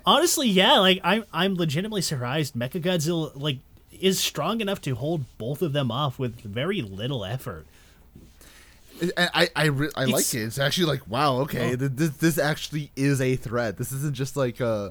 [0.06, 0.78] honestly, yeah.
[0.78, 2.54] Like I'm, I'm legitimately surprised.
[2.54, 3.58] Mechagodzilla like
[4.00, 7.66] is strong enough to hold both of them off with very little effort.
[9.00, 10.38] And I, I, re- I like it.
[10.42, 11.76] It's actually like, wow, okay, Oh.
[11.76, 13.76] this, this actually is a threat.
[13.76, 14.90] This isn't just like uh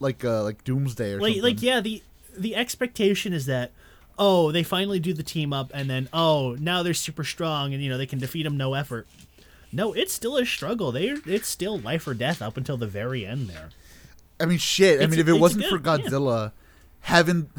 [0.00, 1.42] like uh like Doomsday or like something.
[1.42, 2.02] like yeah the
[2.36, 3.70] the expectation is that
[4.18, 7.82] oh they finally do the team up and then oh now they're super strong and
[7.82, 9.06] you know they can defeat them no effort
[9.72, 13.26] no it's still a struggle they it's still life or death up until the very
[13.26, 13.70] end there
[14.40, 14.94] I mean, shit.
[15.00, 16.06] I It's- mean, if it wasn't for good, yeah.
[16.08, 16.52] Godzilla
[17.02, 17.50] having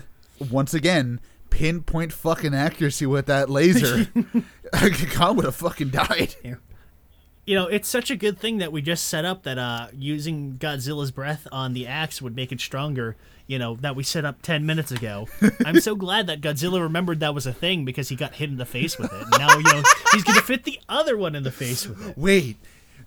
[0.51, 4.07] once again pinpoint fucking accuracy with that laser,
[5.13, 6.35] Kong would have fucking died.
[6.43, 10.57] you know it's such a good thing that we just set up that uh using
[10.59, 13.15] godzilla's breath on the axe would make it stronger
[13.47, 15.27] you know that we set up 10 minutes ago.
[15.65, 18.57] I'm so glad that godzilla remembered that was a thing because he got hit in
[18.57, 19.21] the face with it.
[19.21, 19.83] And now you know
[20.13, 22.17] he's gonna fit the other one in the face with it.
[22.17, 22.57] Wait,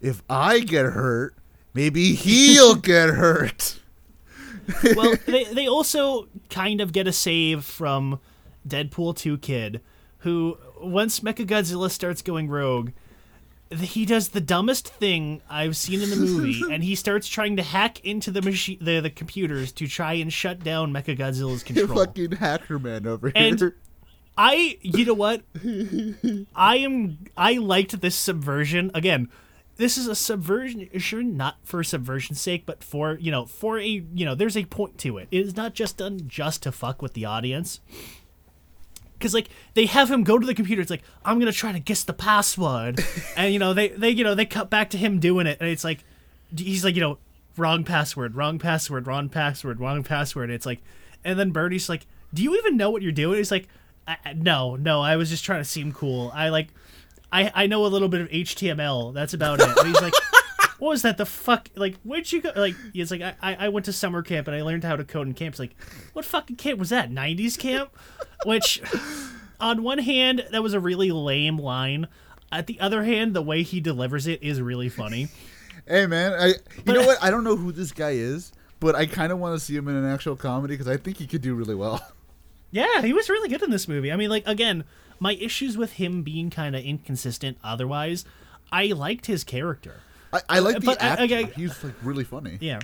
[0.01, 1.35] if I get hurt,
[1.75, 3.79] maybe he'll get hurt.
[4.95, 8.21] well, they they also kind of get a save from
[8.67, 9.81] Deadpool 2 kid,
[10.19, 12.91] who once Mechagodzilla starts going rogue,
[13.77, 17.63] he does the dumbest thing I've seen in the movie, and he starts trying to
[17.63, 21.99] hack into the machine, the, the computers to try and shut down Mechagodzilla's control.
[22.05, 23.77] Fucking hacker man over And- here.
[24.41, 25.43] I, you know what?
[26.55, 27.19] I am.
[27.37, 28.93] I liked this subversion.
[28.95, 29.29] Again,
[29.79, 33.85] this is a subversion, sure, not for subversion's sake, but for you know, for a
[33.87, 35.27] you know, there's a point to it.
[35.33, 37.81] It is not just done just to fuck with the audience.
[39.19, 41.81] Because like they have him go to the computer, it's like I'm gonna try to
[41.81, 43.05] guess the password,
[43.37, 45.69] and you know they they you know they cut back to him doing it, and
[45.69, 46.05] it's like
[46.57, 47.19] he's like you know
[47.57, 50.51] wrong password, wrong password, wrong password, wrong password.
[50.51, 50.81] It's like,
[51.25, 53.69] and then Birdie's like, "Do you even know what you're doing?" He's like,
[54.37, 56.31] "No, no, I was just trying to seem cool.
[56.35, 56.69] I like,
[57.33, 59.13] I I know a little bit of HTML.
[59.13, 60.15] That's about it." And he's like.
[60.79, 61.17] What was that?
[61.17, 61.69] The fuck?
[61.75, 62.53] Like, where'd you go?
[62.55, 65.05] Like, it's like I, I I went to summer camp and I learned how to
[65.05, 65.55] code in camp.
[65.55, 65.77] It's like,
[66.13, 67.11] what fucking camp was that?
[67.11, 67.91] '90s camp?
[68.45, 68.81] Which,
[69.61, 72.07] on one hand, that was a really lame line.
[72.51, 75.29] At the other hand, the way he delivers it is really funny.
[75.87, 76.55] Hey man, I
[76.87, 77.23] you know what?
[77.23, 79.89] I don't know who this guy is, but I kind of want to see him
[79.89, 82.01] in an actual comedy because I think he could do really well.
[82.71, 84.13] Yeah, he was really good in this movie.
[84.13, 84.85] I mean, like again,
[85.19, 87.57] my issues with him being kind of inconsistent.
[87.65, 88.27] Otherwise,
[88.71, 90.03] I liked his character.
[90.33, 91.25] I, I like the But I- actor.
[91.25, 91.45] okay.
[91.57, 92.59] He's like really funny.
[92.61, 92.81] Yeah.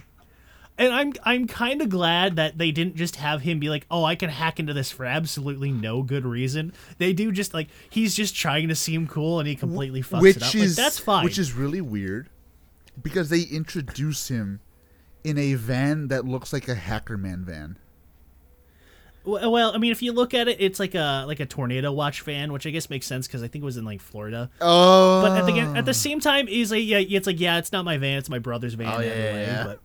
[0.77, 4.03] And I'm I'm kind of glad that they didn't just have him be like, "Oh,
[4.05, 8.13] I can hack into this for absolutely no good reason." They do just like he's
[8.17, 10.55] just trying to seem cool and he completely fucks which it up.
[10.57, 11.25] is like, that's fine.
[11.25, 12.29] Which is really weird
[13.01, 14.59] because they introduce him
[15.23, 17.79] in a van that looks like a hacker man van.
[19.25, 22.21] Well, I mean, if you look at it, it's like a like a tornado watch
[22.23, 24.51] van, which I guess makes sense because I think it was in like Florida.
[24.61, 27.73] Oh, But at the at the same time, is like yeah, it's like yeah, it's
[27.73, 28.87] not my van, it's my brother's van.
[28.89, 29.65] Oh, yeah, anyway, yeah, yeah.
[29.65, 29.81] But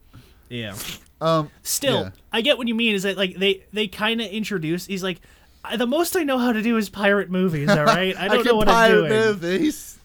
[0.49, 0.75] yeah.
[1.21, 2.09] um, Still, Yeah.
[2.33, 2.95] I get what you mean.
[2.95, 4.85] Is that like they they kind of introduce?
[4.87, 5.21] He's like,
[5.63, 7.69] "I- the most I know how to do is pirate movies.
[7.69, 9.21] All right, I don't can know what I'm pirate doing.
[9.21, 9.99] movies.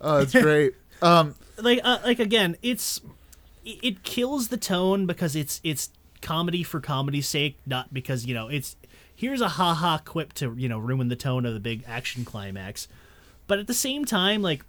[0.00, 0.74] Oh, it's great.
[1.02, 3.00] um, Like uh, like again, it's
[3.64, 5.90] it, it kills the tone because it's it's
[6.26, 8.76] comedy for comedy's sake, not because you know it's
[9.14, 12.24] here's a ha ha quip to you know ruin the tone of the big action
[12.24, 12.88] climax.
[13.46, 14.64] But at the same time, like.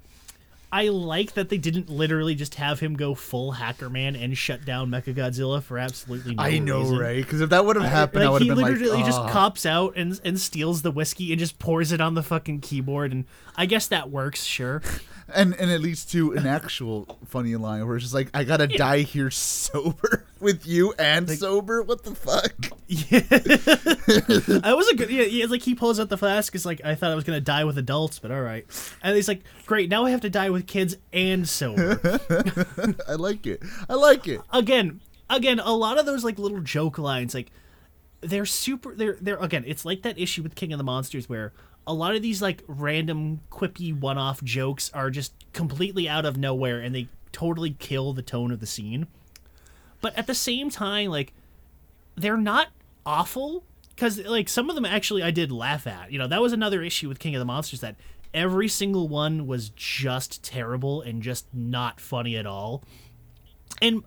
[0.72, 4.66] I like that they didn't literally just have him go full hacker man and shut
[4.66, 6.98] down Mechagodzilla for absolutely no I know, reason.
[6.98, 7.24] right?
[7.24, 9.22] Because if that would have happened, I like would he have been like, literally just
[9.30, 13.14] cops out and and steals the whiskey and just pours it on the fucking keyboard
[13.14, 14.82] and I guess that works, sure.
[15.34, 18.68] and and it leads to an actual funny line where it's just like, I gotta
[18.68, 21.82] die here sober with you and sober.
[21.82, 22.77] What the fuck?
[24.64, 26.96] I was a good yeah, yeah, like he pulls out the flask, it's like I
[26.96, 28.66] thought I was gonna die with adults, but alright.
[29.04, 32.00] And he's like, Great, now I have to die with kids and sober.
[33.08, 33.62] I like it.
[33.90, 34.40] I like it.
[34.54, 37.52] again, again, a lot of those like little joke lines, like
[38.22, 38.96] they're super.
[38.96, 39.64] They're they're again.
[39.68, 41.54] It's like that issue with King of the Monsters where
[41.86, 46.80] a lot of these like random quippy one-off jokes are just completely out of nowhere
[46.80, 49.08] and they totally kill the tone of the scene.
[50.02, 51.34] But at the same time, like
[52.16, 52.70] they're not
[53.08, 53.64] awful
[53.96, 56.12] because like some of them actually I did laugh at.
[56.12, 57.96] You know, that was another issue with King of the Monsters that
[58.34, 62.84] every single one was just terrible and just not funny at all
[63.82, 64.04] and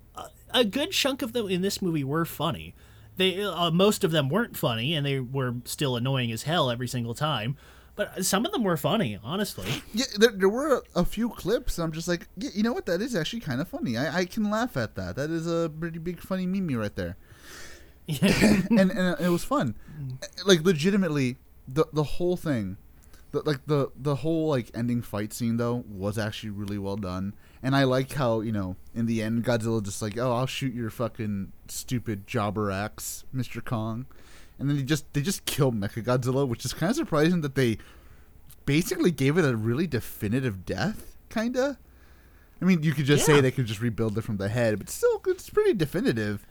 [0.53, 2.75] a- good chunk of them in this movie were funny.
[3.17, 6.89] They uh, most of them weren't funny, and they were still annoying as hell every
[6.89, 7.57] single time.
[7.97, 9.83] But some of them were funny, honestly.
[9.93, 11.79] Yeah, there, there were a, a few clips.
[11.79, 12.87] I'm just like, yeah, you know what?
[12.87, 13.99] That is actually kind of funny.
[13.99, 15.17] I, I can laugh at that.
[15.17, 17.17] That is a pretty big funny meme right there.
[18.09, 19.77] And and it was fun.
[20.01, 20.47] Mm.
[20.47, 21.37] Like legitimately,
[21.69, 22.77] the the whole thing,
[23.31, 27.35] the, like the the whole like ending fight scene though was actually really well done.
[27.63, 30.73] And I like how you know in the end Godzilla just like, oh, I'll shoot
[30.75, 34.07] your fucking stupid jobber axe, Mister Kong.
[34.59, 37.79] And then they just they just kill Mechagodzilla, which is kind of surprising that they
[38.67, 41.79] basically gave it a really definitive death, kinda.
[42.61, 43.37] I mean, you could just Yeah.
[43.37, 46.47] say they could just rebuild it from the head, but still, it's pretty definitive.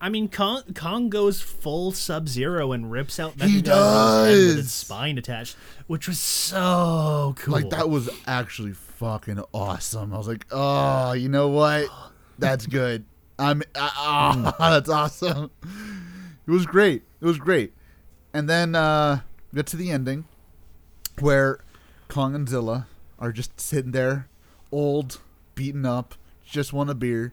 [0.00, 5.18] I mean, Kong, Kong goes full Sub Zero and rips out head with its spine
[5.18, 5.56] attached,
[5.86, 7.54] which was so cool.
[7.54, 10.14] Like that was actually fucking awesome.
[10.14, 11.88] I was like, oh, you know what?
[12.38, 13.04] That's good.
[13.38, 15.50] I'm ah, that's awesome.
[15.62, 17.02] It was great.
[17.20, 17.72] It was great.
[18.32, 19.20] And then uh
[19.54, 20.26] get to the ending
[21.20, 21.60] where
[22.08, 22.86] Kong and Zilla
[23.18, 24.28] are just sitting there,
[24.70, 25.20] old,
[25.54, 26.14] beaten up,
[26.44, 27.32] just want a beer.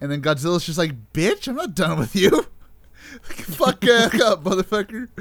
[0.00, 2.30] And then Godzilla's just like, bitch, I'm not done with you.
[3.22, 5.08] Fuck up, motherfucker.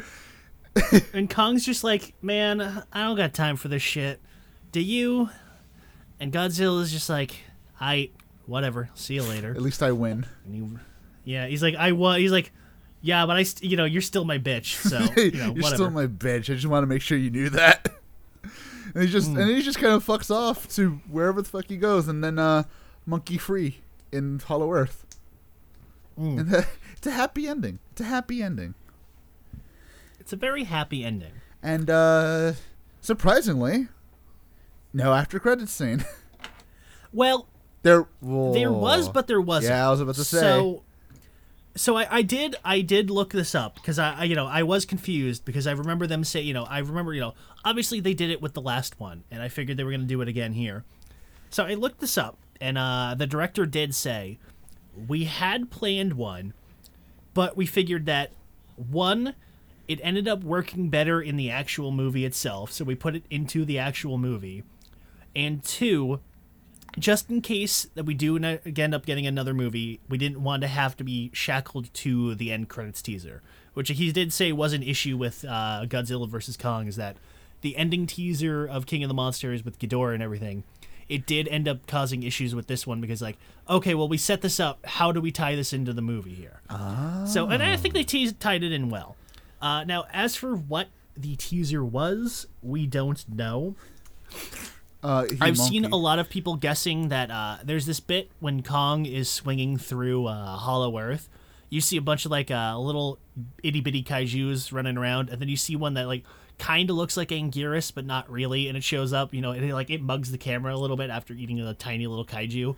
[1.13, 2.61] And Kong's just like, man,
[2.93, 4.21] I don't got time for this shit.
[4.71, 5.29] Do you?
[6.21, 7.35] And Godzilla's just like,
[7.81, 8.11] I,
[8.45, 8.89] whatever.
[8.93, 9.51] See you later.
[9.51, 10.25] At least I win.
[10.45, 10.55] And
[11.25, 12.19] he, yeah, he's like, I was.
[12.19, 12.53] He's like,
[13.01, 14.75] yeah, but I, st- you know, you're still my bitch.
[14.75, 15.75] So you know, You're whatever.
[15.75, 16.49] still my bitch.
[16.49, 17.89] I just want to make sure you knew that.
[18.93, 21.77] and he just and he just kind of fucks off to wherever the fuck he
[21.77, 22.63] goes, and then uh,
[23.05, 23.79] monkey free
[24.11, 25.05] in Hollow Earth.
[26.19, 26.39] Mm.
[26.39, 26.65] And
[26.97, 27.79] it's a happy ending.
[27.91, 28.75] It's a happy ending.
[30.19, 31.33] It's a very happy ending.
[31.63, 32.53] And uh,
[33.01, 33.87] surprisingly,
[34.93, 36.05] no after credits scene.
[37.11, 37.47] Well,
[37.81, 39.73] there, there was, but there wasn't.
[39.73, 40.39] Yeah, I was about to say.
[40.39, 40.83] So,
[41.75, 44.63] so I, I did I did look this up because I, I you know I
[44.63, 47.33] was confused because I remember them say you know I remember you know
[47.63, 50.21] obviously they did it with the last one and I figured they were gonna do
[50.21, 50.83] it again here.
[51.49, 54.37] So I looked this up and uh, the director did say
[55.07, 56.53] we had planned one,
[57.33, 58.31] but we figured that
[58.75, 59.35] one
[59.87, 63.65] it ended up working better in the actual movie itself, so we put it into
[63.65, 64.63] the actual movie,
[65.35, 66.19] and two
[66.97, 70.67] just in case that we do end up getting another movie, we didn't want to
[70.67, 73.41] have to be shackled to the end credits teaser,
[73.73, 76.87] which he did say was an issue with uh, Godzilla vs Kong.
[76.87, 77.17] Is that
[77.61, 80.63] the ending teaser of King of the Monsters with Ghidorah and everything?
[81.09, 83.37] It did end up causing issues with this one because, like,
[83.67, 84.85] okay, well, we set this up.
[84.85, 86.61] How do we tie this into the movie here?
[87.25, 89.15] So, and I think they teased, tied it in well.
[89.61, 90.87] Uh, now, as for what
[91.17, 93.75] the teaser was, we don't know.
[95.03, 99.05] uh, I've seen a lot of people guessing that uh, there's this bit when Kong
[99.05, 101.27] is swinging through uh, Hollow Earth.
[101.69, 103.19] You see a bunch of like uh, little
[103.63, 106.23] itty bitty kaiju's running around, and then you see one that like
[106.59, 109.33] kind of looks like Anguirus, but not really, and it shows up.
[109.33, 111.73] You know, and it, like it mugs the camera a little bit after eating a
[111.73, 112.75] tiny little kaiju.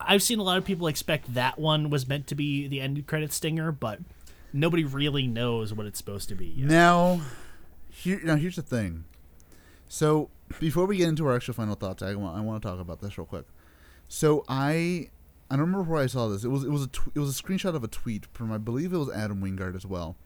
[0.00, 3.06] I've seen a lot of people expect that one was meant to be the end
[3.06, 4.00] credit stinger, but
[4.52, 6.46] nobody really knows what it's supposed to be.
[6.46, 6.68] Yet.
[6.68, 7.20] Now,
[7.88, 9.04] here now here's the thing.
[9.88, 10.28] So
[10.58, 13.00] before we get into our actual final thoughts, I want I want to talk about
[13.00, 13.46] this real quick.
[14.08, 15.08] So I
[15.50, 16.44] I don't remember where I saw this.
[16.44, 18.58] It was it was a tw- it was a screenshot of a tweet from I
[18.58, 20.16] believe it was Adam Wingard as well,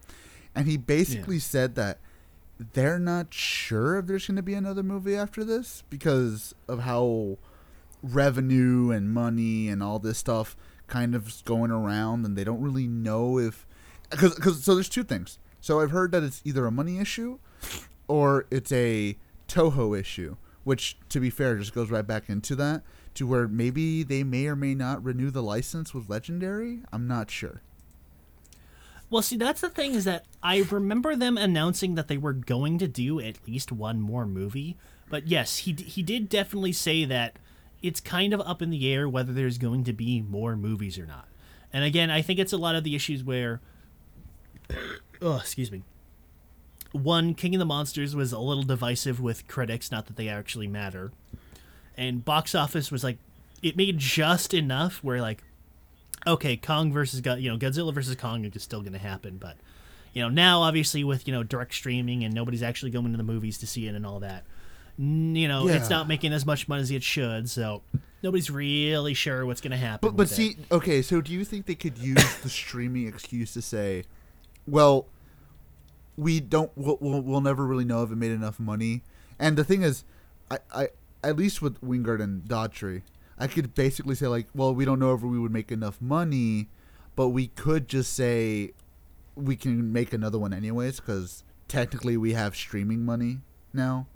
[0.54, 1.98] and he basically said that
[2.58, 7.38] they're not sure if there's going to be another movie after this because of how
[8.02, 10.56] revenue and money and all this stuff
[10.86, 13.66] kind of going around, and they don't really know if
[14.10, 15.38] because because so there's two things.
[15.60, 17.38] So I've heard that it's either a money issue
[18.06, 19.16] or it's a
[19.48, 22.82] Toho issue, which to be fair just goes right back into that
[23.14, 26.82] to where maybe they may or may not renew the license with Legendary.
[26.92, 27.62] I'm not sure.
[29.10, 32.78] Well, see, that's the thing is that I remember them announcing that they were going
[32.78, 34.76] to do at least one more movie.
[35.08, 37.38] But yes, he he did definitely say that
[37.82, 41.06] it's kind of up in the air whether there's going to be more movies or
[41.06, 41.28] not.
[41.72, 43.60] And again, I think it's a lot of the issues where,
[45.22, 45.82] oh, excuse me.
[46.92, 50.66] One, King of the Monsters was a little divisive with critics, not that they actually
[50.66, 51.12] matter.
[51.96, 53.18] And box office was like,
[53.62, 55.42] it made just enough where like
[56.26, 59.56] okay, Kong versus God, you know, Godzilla versus Kong is still going to happen, but
[60.12, 63.22] you know, now obviously with you know direct streaming and nobody's actually going to the
[63.22, 64.44] movies to see it and all that,
[64.96, 67.82] you know, it's not making as much money as it should, so
[68.22, 70.08] nobody's really sure what's going to happen.
[70.08, 70.34] But but with it.
[70.34, 74.04] see, okay, so do you think they could use the streaming excuse to say,
[74.66, 75.06] well,
[76.16, 79.02] we don't, we'll, we'll, we'll never really know if it made enough money?
[79.38, 80.04] And the thing is,
[80.50, 80.88] I, I
[81.22, 83.02] at least with Wingard and Dougherty,
[83.38, 86.68] I could basically say like, well, we don't know if we would make enough money,
[87.16, 88.72] but we could just say
[89.34, 93.38] we can make another one anyways because technically we have streaming money
[93.72, 94.06] now.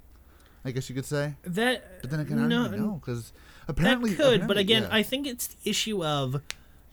[0.65, 1.35] I guess you could say.
[1.43, 3.33] that But then again, I don't no, know because
[3.67, 4.89] apparently that could, but again, yeah.
[4.93, 6.41] I think it's the issue of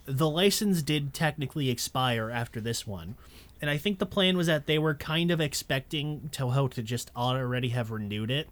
[0.06, 3.16] the license did technically expire after this one.
[3.62, 7.12] And I think the plan was that they were kind of expecting Toho to just
[7.16, 8.50] already have renewed it.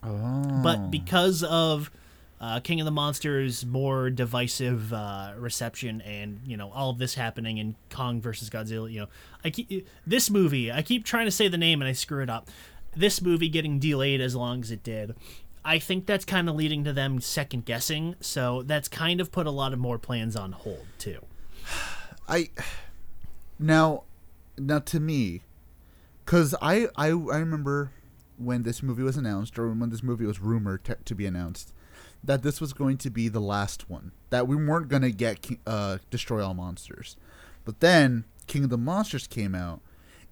[0.00, 0.60] Oh.
[0.62, 1.90] but because of
[2.40, 7.14] uh, King of the Monsters' more divisive uh, reception, and you know all of this
[7.14, 9.08] happening in Kong versus Godzilla, you know,
[9.44, 10.70] I keep this movie.
[10.70, 12.48] I keep trying to say the name and I screw it up.
[12.96, 15.14] This movie getting delayed as long as it did.
[15.64, 18.14] I think that's kind of leading to them second guessing.
[18.20, 21.24] So that's kind of put a lot of more plans on hold too.
[22.28, 22.50] I
[23.58, 24.04] now
[24.56, 25.42] now to me
[26.24, 27.90] because I, I I remember
[28.36, 31.72] when this movie was announced or when this movie was rumored to, to be announced
[32.22, 35.46] that this was going to be the last one that we weren't going to get
[35.66, 37.16] uh, destroy all monsters
[37.64, 39.80] but then king of the monsters came out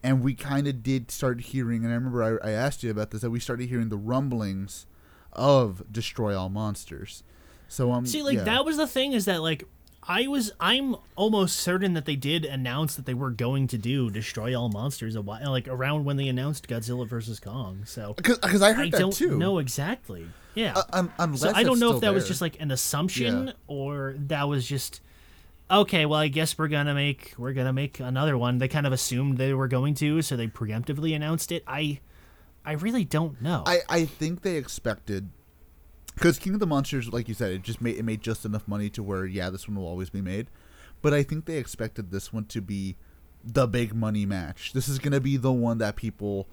[0.03, 3.11] and we kind of did start hearing and i remember I, I asked you about
[3.11, 4.87] this that we started hearing the rumblings
[5.33, 7.23] of destroy all monsters
[7.69, 8.45] so um See, like yeah.
[8.45, 9.65] that was the thing is that like
[10.09, 14.09] I was I'm almost certain that they did announce that they were going to do
[14.11, 17.83] destroy all monsters a while like around when they announced Godzilla versus Kong.
[17.85, 20.29] So because I heard I that don't too know exactly.
[20.57, 20.73] Yeah.
[20.75, 23.53] Uh, um, unless so I don't know if that was just like an assumption Yeah.
[23.69, 25.01] or that was just
[25.71, 28.59] okay, well I guess we're going to make we're to make another one.
[28.59, 31.63] They kind of assumed they were going to, so they preemptively announced it.
[31.67, 32.01] I
[32.65, 33.63] I really don't know.
[33.67, 35.31] I, I think they expected
[36.15, 38.67] because King of the Monsters, like you said, it just made it made just enough
[38.67, 40.49] money to where yeah, this one will always be made.
[41.03, 42.97] But I think they expected this one to be
[43.45, 44.73] the big money match.
[44.73, 46.49] This is gonna be the one that people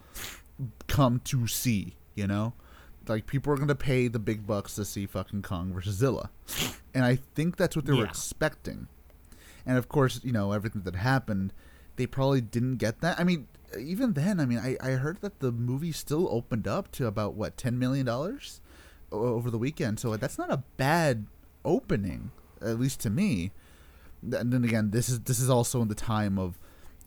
[0.87, 1.95] come to see.
[2.15, 2.53] You know,
[3.07, 6.29] like people are gonna pay the big bucks to see fucking Kong versus Zilla,
[6.93, 8.87] and I think that's what they were expecting.
[9.65, 11.53] And of course, you know everything that happened,
[11.95, 13.19] they probably didn't get that.
[13.19, 13.47] I mean,
[13.79, 17.33] even then, I mean, I, I heard that the movie still opened up to about
[17.33, 18.61] what ten million dollars
[19.11, 19.99] over the weekend.
[19.99, 21.27] So that's not a bad
[21.63, 22.31] opening,
[22.61, 23.51] at least to me.
[24.21, 26.57] And then again, this is this is also in the time of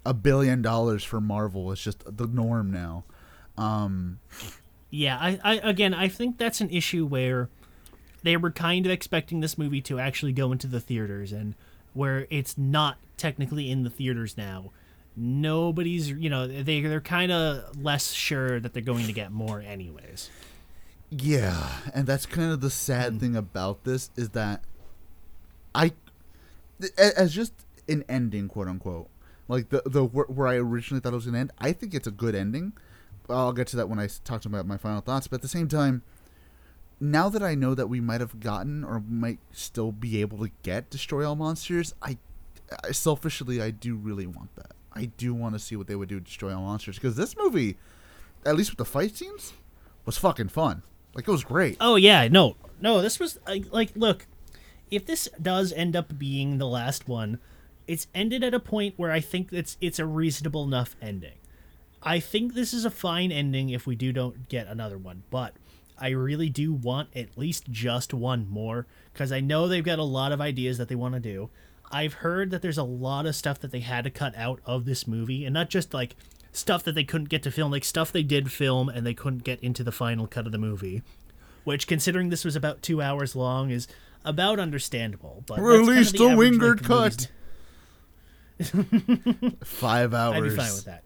[0.05, 3.05] a billion dollars for Marvel is just the norm now.
[3.59, 4.21] Um,
[4.91, 7.49] Yeah, I, I again, I think that's an issue where
[8.23, 11.55] they were kind of expecting this movie to actually go into the theaters, and
[11.95, 14.71] where it's not technically in the theaters now.
[15.17, 19.61] Nobody's, you know, they they're kind of less sure that they're going to get more,
[19.61, 20.31] anyways.
[21.11, 23.19] Yeah, and that's kind of the sad hmm.
[23.19, 24.63] thing about this is that
[25.75, 25.93] I,
[26.99, 27.53] as just
[27.89, 29.09] an ending, quote unquote,
[29.49, 31.53] like the the where where I originally thought it was gonna end.
[31.59, 32.73] I think it's a good ending.
[33.29, 35.27] I'll get to that when I talk about my final thoughts.
[35.27, 36.03] But at the same time,
[37.01, 40.51] now that I know that we might have gotten or might still be able to
[40.63, 42.19] get destroy all monsters, I,
[42.85, 44.73] I selfishly I do really want that.
[44.93, 47.77] I do want to see what they would do destroy all monsters because this movie,
[48.47, 49.53] at least with the fight scenes,
[50.07, 50.83] was fucking fun.
[51.15, 51.77] Like it was great.
[51.81, 53.03] Oh yeah, no, no.
[53.03, 54.27] This was like, look,
[54.91, 57.39] if this does end up being the last one,
[57.87, 61.37] it's ended at a point where I think it's it's a reasonable enough ending.
[62.07, 65.55] I think this is a fine ending if we do don't get another one, but
[65.99, 70.05] I really do want at least just one more because I know they've got a
[70.05, 71.51] lot of ideas that they want to do.
[71.91, 74.85] I've heard that there's a lot of stuff that they had to cut out of
[74.85, 76.15] this movie, and not just like
[76.53, 79.43] stuff that they couldn't get to film, like stuff they did film and they couldn't
[79.43, 81.03] get into the final cut of the movie.
[81.65, 83.89] Which, considering this was about two hours long, is
[84.25, 85.43] about understandable.
[85.47, 87.29] But that's kinda Release the the average Wingard of cut.
[89.65, 90.37] Five hours.
[90.45, 91.03] I'd be fine with that.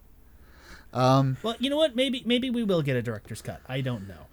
[0.93, 1.95] Um, Well, you know what?
[1.95, 3.61] Maybe maybe we will get a director's cut.
[3.69, 4.27] I don't know.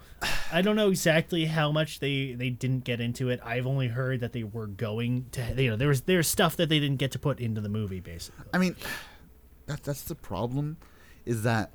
[0.52, 3.40] I don't know exactly how much they they didn't get into it.
[3.44, 5.54] I've only heard that they were going to.
[5.56, 8.00] You know, there was there's stuff that they didn't get to put into the movie,
[8.00, 8.46] basically.
[8.52, 8.74] I mean,
[9.66, 10.78] that that's the problem,
[11.24, 11.70] is that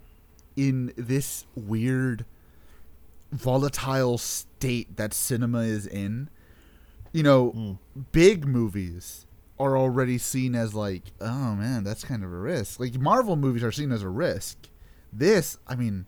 [0.57, 2.25] in this weird,
[3.31, 6.29] volatile state that cinema is in,
[7.13, 7.79] you know,
[8.11, 9.25] big movies
[9.59, 12.79] are already seen as like, oh man, that's kind of a risk.
[12.79, 14.57] Like Marvel movies are seen as a risk.
[15.15, 16.05] This, I mean,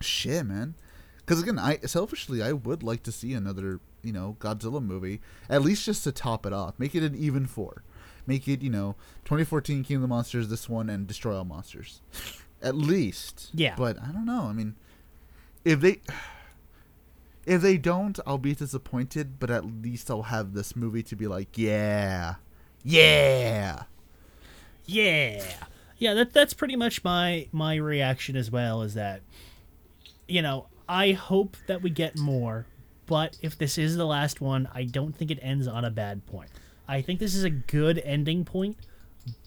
[0.00, 0.74] shit, man.
[1.18, 5.62] Because again, I selfishly I would like to see another, you know, Godzilla movie at
[5.62, 7.82] least just to top it off, make it an even four,
[8.26, 12.02] make it you know, 2014 King of the Monsters, this one, and Destroy All Monsters,
[12.62, 13.50] at least.
[13.54, 13.74] Yeah.
[13.76, 14.42] But I don't know.
[14.42, 14.76] I mean,
[15.64, 16.00] if they
[17.46, 19.38] if they don't, I'll be disappointed.
[19.38, 22.34] But at least I'll have this movie to be like, yeah,
[22.82, 23.84] yeah.
[24.86, 25.42] Yeah,
[25.98, 26.14] yeah.
[26.14, 28.82] That that's pretty much my my reaction as well.
[28.82, 29.22] Is that,
[30.28, 32.66] you know, I hope that we get more,
[33.06, 36.26] but if this is the last one, I don't think it ends on a bad
[36.26, 36.50] point.
[36.86, 38.76] I think this is a good ending point,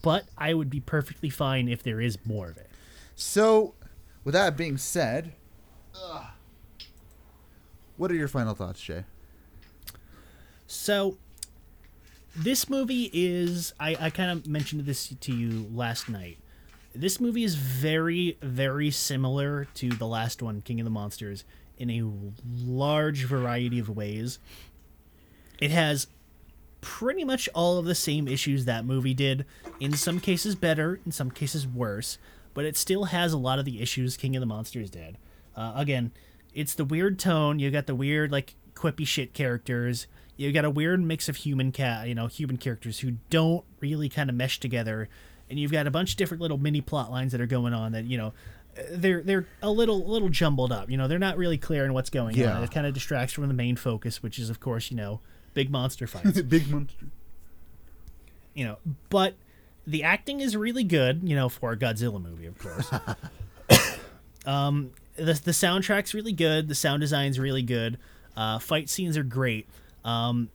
[0.02, 2.70] but I would be perfectly fine if there is more of it.
[3.16, 3.76] So,
[4.24, 5.34] with that being said,
[7.98, 9.06] what are your final thoughts, Jay?
[10.66, 11.18] So,
[12.38, 13.74] this movie is.
[13.80, 16.38] I, I kind of mentioned this to you last night.
[16.94, 21.44] This movie is very, very similar to the last one, King of the Monsters,
[21.78, 22.04] in a
[22.66, 24.40] large variety of ways.
[25.60, 26.08] It has
[26.82, 29.46] pretty much all of the same issues that movie did,
[29.80, 32.18] in some cases better, in some cases worse,
[32.54, 35.18] but it still has a lot of the issues King of the Monsters did.
[35.56, 36.12] Uh, again,
[36.54, 37.60] it's the weird tone.
[37.60, 40.08] You got the weird, like, quippy shit characters.
[40.38, 44.08] You got a weird mix of human cat, you know, human characters who don't really
[44.08, 45.10] kind of mesh together,
[45.50, 47.92] and you've got a bunch of different little mini plot lines that are going on
[47.94, 48.34] that you know,
[48.92, 50.90] they're they're a little little jumbled up.
[50.92, 52.56] You know, they're not really clear in what's going Yeah.
[52.56, 52.64] on.
[52.64, 55.20] It kind of distracts from the main focus, which is of course you know
[55.56, 56.40] big monster fights.
[56.44, 57.08] Big monster.
[58.54, 58.78] you know,
[59.10, 59.34] but
[59.88, 62.92] the acting is really good, you know, for a Godzilla movie, of course.
[64.46, 66.68] um, the the soundtrack's really good.
[66.68, 67.98] The sound design's really good.
[68.36, 69.68] Uh, fight scenes are great.
[70.08, 70.50] Um,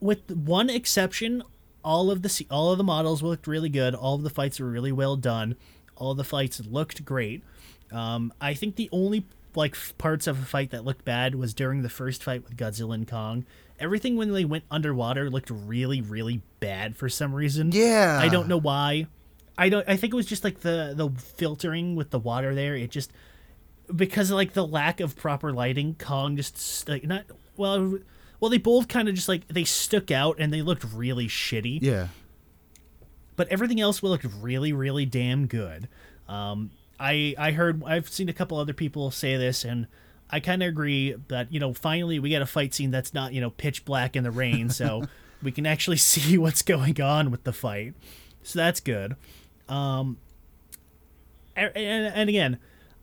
[0.00, 1.42] with one exception,
[1.84, 3.94] all of the all of the models looked really good.
[3.94, 5.56] All of the fights were really well done.
[5.96, 7.42] All of the fights looked great.
[7.90, 11.82] Um, I think the only like parts of a fight that looked bad was during
[11.82, 13.44] the first fight with Godzilla and Kong.
[13.80, 17.72] Everything when they went underwater looked really, really bad for some reason.
[17.72, 18.18] Yeah.
[18.20, 19.06] I don't know why.
[19.56, 19.88] I don't.
[19.88, 22.76] I think it was just like the the filtering with the water there.
[22.76, 23.12] It just
[23.94, 27.24] because of, like the lack of proper lighting, Kong just like not
[27.56, 27.98] well.
[28.40, 31.80] Well, they both kind of just like they stuck out and they looked really shitty.
[31.82, 32.08] Yeah.
[33.36, 35.88] but everything else looked really really damn good
[36.28, 36.70] um,
[37.00, 39.86] i i heard i've seen a couple other people say this and
[40.30, 43.32] i kind of agree that you know finally we get a fight scene that's not
[43.32, 45.04] you know pitch black in the rain so
[45.42, 47.94] we can actually see what's going on with the fight
[48.42, 49.14] so that's good
[49.68, 50.16] um
[51.54, 52.58] and, and, and again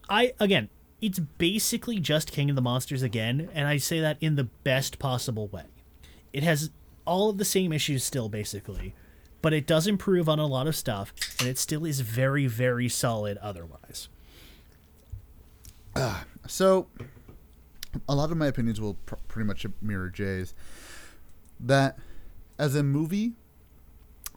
[0.09, 0.67] i again
[1.01, 4.97] it's basically just king of the monsters again and i say that in the best
[4.99, 5.65] possible way
[6.33, 6.69] it has
[7.05, 8.93] all of the same issues still basically
[9.41, 12.89] but it does improve on a lot of stuff and it still is very very
[12.89, 14.09] solid otherwise
[15.95, 16.87] ah, So,
[18.07, 20.53] a lot of my opinions will pr- pretty much mirror Jay's.
[21.59, 21.97] That,
[22.59, 23.33] as a movie,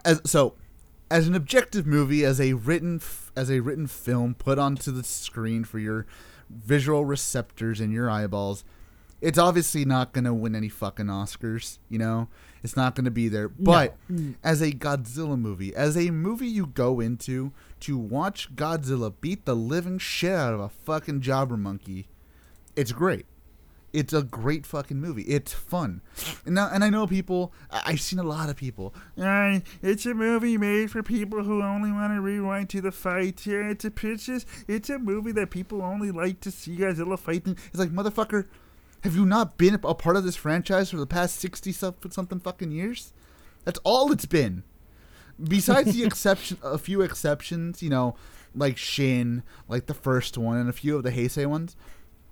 [0.04, 0.54] as so,
[1.10, 5.02] as an objective movie, as a written f- as a written film put onto the
[5.04, 6.06] screen for your
[6.50, 8.64] visual receptors in your eyeballs,
[9.20, 11.78] it's obviously not gonna win any fucking Oscars.
[11.88, 12.28] You know,
[12.62, 13.48] it's not gonna be there.
[13.48, 14.36] But mm.
[14.44, 19.56] as a Godzilla movie, as a movie you go into to watch Godzilla beat the
[19.56, 22.08] living shit out of a fucking jobber monkey,
[22.76, 23.26] it's great.
[23.92, 25.22] It's a great fucking movie.
[25.22, 26.02] It's fun.
[26.44, 27.52] And now, and I know people.
[27.70, 28.94] I- I've seen a lot of people.
[29.16, 33.46] Uh, it's a movie made for people who only want to rewind to the fight.
[33.46, 34.44] Yeah, it's a pictures.
[34.66, 37.56] It's a movie that people only like to see Godzilla fighting.
[37.68, 38.46] It's like motherfucker.
[39.04, 42.70] Have you not been a part of this franchise for the past sixty something fucking
[42.72, 43.12] years?
[43.64, 44.64] That's all it's been.
[45.42, 48.16] Besides the exception, a few exceptions, you know,
[48.54, 51.76] like Shin, like the first one, and a few of the Heisei ones.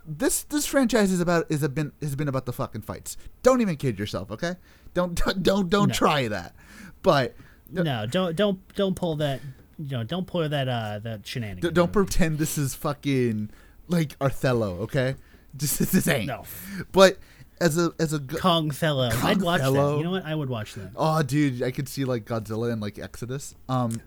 [0.07, 3.17] This this franchise is about is a been has been about the fucking fights.
[3.43, 4.55] Don't even kid yourself, okay?
[4.95, 5.95] Don't don't don't, don't No.
[5.95, 6.55] try that.
[7.03, 7.35] But
[7.71, 9.41] no don't don't don't pull that
[9.79, 13.51] you know don't pull that uh that shenanigans don't pretend this is fucking
[13.89, 15.17] like Othello, okay?
[15.57, 16.27] Just this ain't.
[16.27, 16.45] no
[16.93, 17.19] But
[17.61, 19.93] as a as a go- kong thello i'd watch Kongthello.
[19.93, 22.71] that you know what i would watch that Oh, dude, I could see like Godzilla
[22.73, 23.55] and like Exodus.
[23.69, 24.01] Um,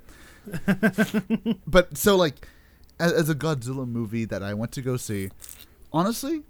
[1.67, 2.47] but so like,
[2.99, 5.29] as, as a Godzilla movie that I went to go see,
[5.91, 6.43] honestly,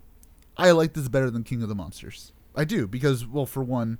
[0.58, 2.34] I like this better than King of the Monsters.
[2.56, 4.00] I do because, well, for one,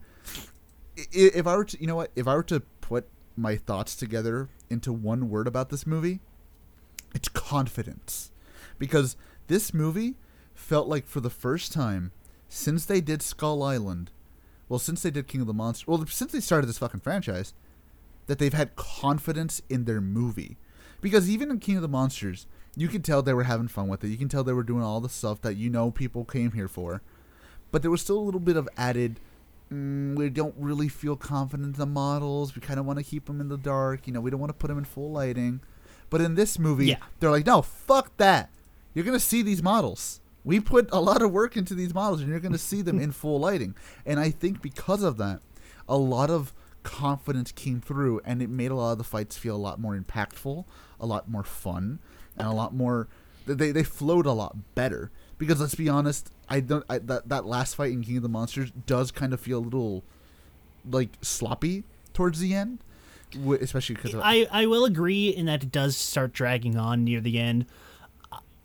[0.96, 4.50] if I were to, you know what, if I were to put my thoughts together
[4.70, 6.20] into one word about this movie,
[7.16, 8.32] it's confidence,
[8.78, 9.16] because
[9.48, 10.16] this movie
[10.54, 12.12] felt like for the first time
[12.50, 14.12] since they did Skull Island
[14.70, 17.54] well, since they did King of the Monsters, well, since they started this fucking franchise,
[18.28, 20.58] that they've had confidence in their movie.
[21.02, 22.46] Because even in King of the Monsters,
[22.80, 24.10] you can tell they were having fun with it.
[24.10, 26.68] You can tell they were doing all the stuff that you know people came here
[26.68, 27.02] for.
[27.72, 29.20] But there was still a little bit of added,
[29.72, 32.56] mm, we don't really feel confident in the models.
[32.56, 34.08] We kind of want to keep them in the dark.
[34.08, 35.62] You know, we don't want to put them in full lighting.
[36.10, 36.98] But in this movie, Yeah.
[37.20, 38.50] they're like, no, fuck that.
[38.94, 40.22] You're going to see these models.
[40.44, 43.00] We put a lot of work into these models, and you're going to see them
[43.00, 43.76] in full lighting.
[44.06, 45.42] And I think because of that,
[45.88, 49.56] a lot of confidence came through, and it made a lot of the fights feel
[49.56, 50.66] a lot more impactful,
[51.00, 52.00] a lot more fun,
[52.40, 53.08] and a lot more.
[53.46, 55.12] They they flowed a lot better.
[55.38, 56.84] Because let's be honest, I don't.
[56.90, 59.62] I, that that last fight in King of the Monsters does kind of feel a
[59.62, 60.04] little
[60.90, 61.84] like sloppy
[62.14, 62.80] towards the end,
[63.62, 67.40] especially because I, I will agree in that it does start dragging on near the
[67.40, 67.66] end.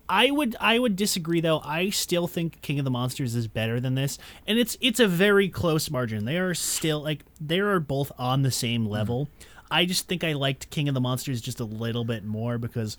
[0.09, 1.61] I would I would disagree though.
[1.65, 5.09] I still think King of the Monsters is better than this, and it's it's a
[5.09, 6.25] very close margin.
[6.25, 9.27] They are still like they are both on the same level.
[9.27, 9.49] Mm-hmm.
[9.71, 12.97] I just think I liked King of the Monsters just a little bit more because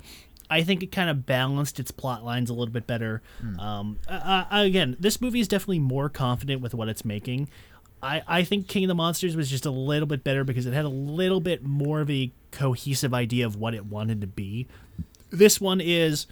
[0.49, 3.21] I think it kind of balanced its plot lines a little bit better.
[3.59, 7.49] Um, uh, uh, again, this movie is definitely more confident with what it's making.
[8.03, 10.73] I, I think King of the Monsters was just a little bit better because it
[10.73, 14.67] had a little bit more of a cohesive idea of what it wanted to be.
[15.31, 16.27] This one is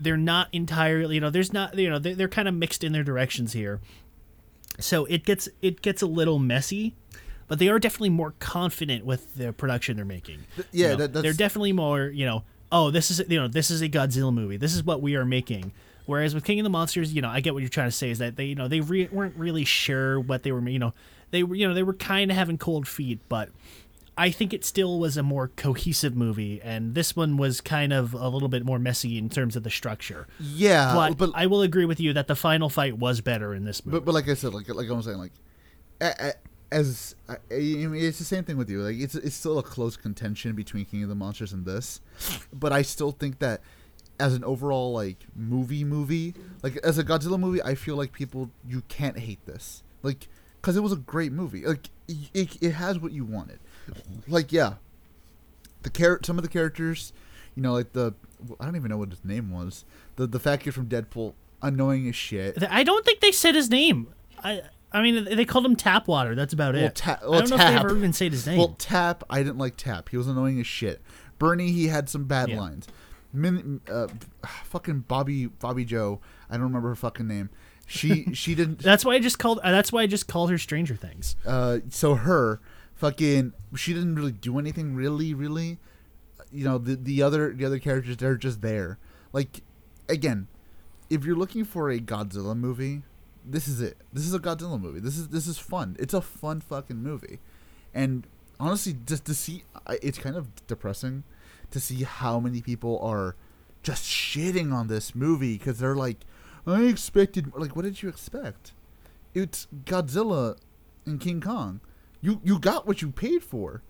[0.00, 2.92] they're not entirely you know there's not you know they're, they're kind of mixed in
[2.92, 3.80] their directions here
[4.78, 6.94] so it gets it gets a little messy
[7.48, 10.38] but they are definitely more confident with the production they're making
[10.70, 13.70] yeah, You know, that- they're definitely more you know oh this is you know this
[13.70, 15.72] is a godzilla movie this is what we are making
[16.06, 18.10] whereas with king of the monsters you know i get what you're trying to say
[18.10, 20.92] is that they you know they re- weren't really sure what they were you know
[21.30, 23.50] they were you know they were kind of having cold feet but
[24.20, 28.14] I think it still was a more cohesive movie, and this one was kind of
[28.14, 30.26] a little bit more messy in terms of the structure.
[30.40, 33.62] yeah, but, but I will agree with you that the final fight was better in
[33.64, 33.98] this movie.
[33.98, 35.30] But but like I said, like like I'm saying, like
[36.00, 36.32] a- a-
[36.70, 38.82] as I, I mean, it's the same thing with you.
[38.82, 42.00] Like it's it's still a close contention between King of the Monsters and this,
[42.52, 43.60] but I still think that
[44.20, 48.50] as an overall like movie movie, like as a Godzilla movie, I feel like people
[48.66, 50.28] you can't hate this, like
[50.60, 51.64] because it was a great movie.
[51.64, 53.60] Like it, it has what you wanted.
[54.26, 54.74] Like yeah,
[55.82, 57.12] the char- some of the characters,
[57.54, 58.14] you know, like the
[58.60, 59.84] I don't even know what his name was.
[60.16, 61.32] The the kid from Deadpool,
[61.62, 62.62] annoying as shit.
[62.70, 64.08] I don't think they said his name.
[64.42, 64.62] I
[64.92, 66.34] I mean, they called him Tapwater.
[66.34, 66.94] That's about Well, it.
[66.94, 68.58] Ta- I don't know if they ever even said his name.
[68.58, 70.08] Well, Tap, I didn't like Tap.
[70.08, 71.02] He was annoying as shit.
[71.38, 72.60] Bernie, he had some bad Yeah.
[72.60, 72.86] lines.
[73.32, 74.08] Min, uh,
[74.64, 77.50] fucking Bobby Bobby Joe, I don't remember her fucking name.
[77.86, 78.78] She she didn't.
[78.78, 79.60] that's why I just called.
[79.62, 81.36] Uh, that's why I just called her Stranger Things.
[81.46, 82.60] uh, so her
[82.94, 85.78] fucking she didn't really do anything really really
[86.50, 88.98] you know the the other the other characters they're just there
[89.32, 89.60] like
[90.08, 90.48] again
[91.08, 93.02] if you're looking for a godzilla movie
[93.50, 96.20] this is it this is a godzilla movie this is this is fun it's a
[96.20, 97.38] fun fucking movie
[97.94, 98.26] and
[98.60, 99.64] honestly just to see
[100.02, 101.24] it's kind of depressing
[101.70, 103.36] to see how many people are
[103.82, 106.18] just shitting on this movie because they're like
[106.66, 108.72] i expected like what did you expect
[109.34, 110.56] it's godzilla
[111.06, 111.80] and king kong
[112.20, 113.82] you you got what you paid for.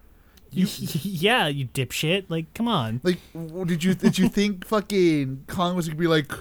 [0.50, 0.66] You
[1.02, 2.26] yeah, you dipshit.
[2.28, 3.00] Like, come on.
[3.02, 3.18] like
[3.66, 6.32] did you did you think fucking Kong was gonna be like,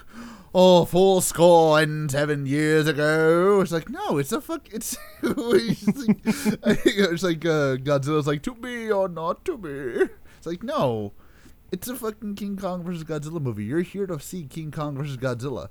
[0.60, 3.62] oh full score and seven years ago?
[3.62, 4.68] It's like no, it's a fuck.
[4.74, 6.18] It's it's like,
[6.66, 10.10] it's like uh, Godzilla's like to be or not to be.
[10.38, 11.14] It's like no,
[11.72, 13.66] it's a fucking King Kong versus Godzilla movie.
[13.66, 15.70] You're here to see King Kong versus Godzilla.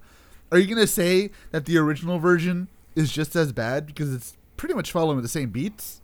[0.53, 4.75] Are you gonna say that the original version is just as bad because it's pretty
[4.75, 6.01] much following the same beats?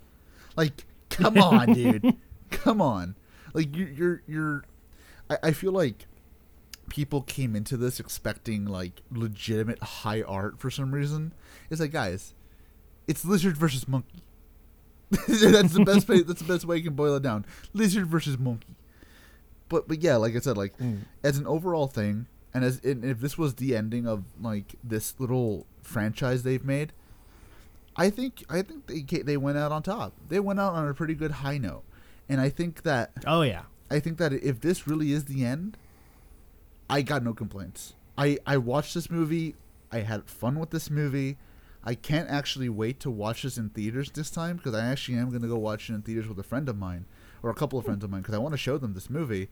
[0.57, 2.17] Like, come on, dude.
[2.51, 3.15] Come on.
[3.55, 4.65] Like you're you're you're
[5.31, 6.07] I, I feel like
[6.93, 11.33] people came into this expecting like legitimate high art for some reason.
[11.71, 12.35] It's like guys,
[13.09, 14.23] it's lizard versus monkey.
[15.11, 17.47] that's the best way that's the best way you can boil it down.
[17.73, 18.77] Lizard versus monkey.
[19.71, 20.99] But but yeah, like I said, like mm.
[21.25, 25.15] as an overall thing, and as and if this was the ending of like this
[25.19, 26.93] little franchise they've made,
[27.97, 30.13] I think I think they they went out on top.
[30.29, 31.85] They went out on a pretty good high note,
[32.29, 33.63] and I think that Oh yeah.
[33.91, 35.79] I think that if this really is the end,
[36.93, 37.95] I got no complaints.
[38.19, 39.57] I I watched this movie.
[39.91, 41.39] I had fun with this movie.
[41.83, 45.31] I can't actually wait to watch this in theaters this time because I actually am
[45.31, 47.07] going to go watch it in theaters with a friend of mine
[47.43, 49.49] or a couple of friends of mine because I want to show them this movie.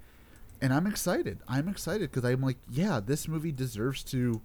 [0.60, 1.38] And I'm excited.
[1.48, 4.42] I'm excited because I'm like, yeah, this movie deserves to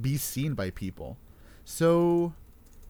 [0.00, 1.18] be seen by people.
[1.64, 2.32] So,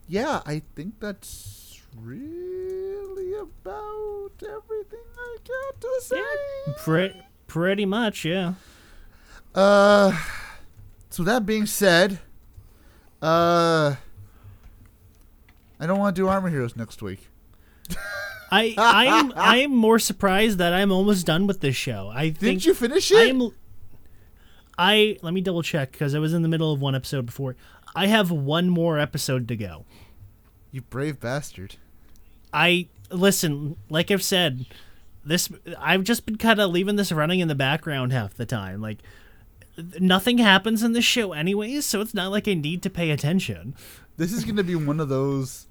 [0.07, 6.17] yeah, I think that's really about everything I got to say.
[6.19, 8.55] Yeah, Pre- pretty much, yeah.
[9.57, 10.13] Uh,
[11.09, 12.19] so that being said,
[13.23, 13.97] uh,
[15.81, 17.29] I don't want to do Armor Heroes next week.
[18.51, 22.11] I I'm I'm more surprised that I'm almost done with this show.
[22.15, 23.31] I think Didn't you finish it?
[23.35, 23.51] I'm
[24.79, 27.57] I let me double check because I was in the middle of one episode before.
[27.95, 29.87] I have one more episode to go.
[30.71, 31.77] you brave bastard.
[32.53, 34.67] I listen, like I've said,
[35.25, 38.81] this I've just been kind of leaving this running in the background half the time.
[38.83, 38.99] Like
[40.01, 43.75] nothing happens in this show anyways, so it's not like I need to pay attention.
[44.17, 45.67] This is gonna be one of those.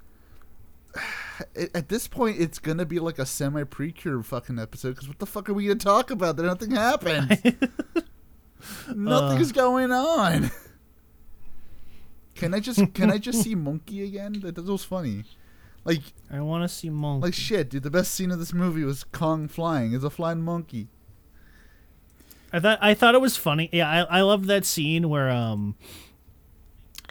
[1.73, 4.91] At this point, it's gonna be like a semi precure fucking episode.
[4.91, 6.37] Because what the fuck are we gonna talk about?
[6.37, 7.55] That nothing happened.
[8.95, 10.51] Nothing's going on.
[12.35, 14.41] Can I just can I just see Monkey again?
[14.41, 15.23] That, that was funny.
[15.85, 17.23] Like I want to see Monk.
[17.23, 17.83] like shit, dude.
[17.83, 19.93] The best scene of this movie was Kong flying.
[19.93, 20.89] It's a flying monkey.
[22.55, 23.69] I thought I thought it was funny.
[23.73, 25.75] Yeah, I I love that scene where um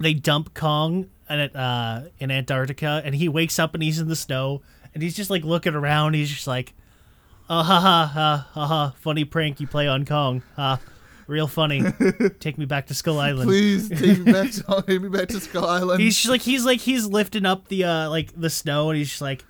[0.00, 4.16] they dump Kong at uh in Antarctica and he wakes up and he's in the
[4.16, 4.62] snow
[4.94, 6.14] and he's just like looking around.
[6.14, 6.72] He's just like,
[7.50, 10.42] uh, ha ha ha ha ha, funny prank you play on Kong.
[10.56, 10.80] Ha,
[11.26, 11.84] real funny.
[12.40, 13.46] Take me back to Skull Island.
[13.46, 16.00] Please take me back to take me back to Skull Island.
[16.00, 19.10] He's just like he's like he's lifting up the uh like the snow and he's
[19.10, 19.44] just like,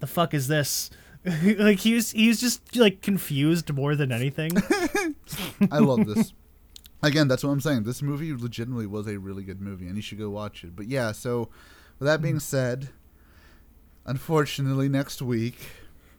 [0.00, 0.88] the fuck is this?
[1.58, 4.52] like he was he was just like confused more than anything.
[5.72, 6.32] I love this.
[7.02, 7.82] Again, that's what I'm saying.
[7.82, 10.76] This movie legitimately was a really good movie, and you should go watch it.
[10.76, 11.48] But yeah, so
[11.98, 12.90] with that being said,
[14.04, 15.58] unfortunately, next week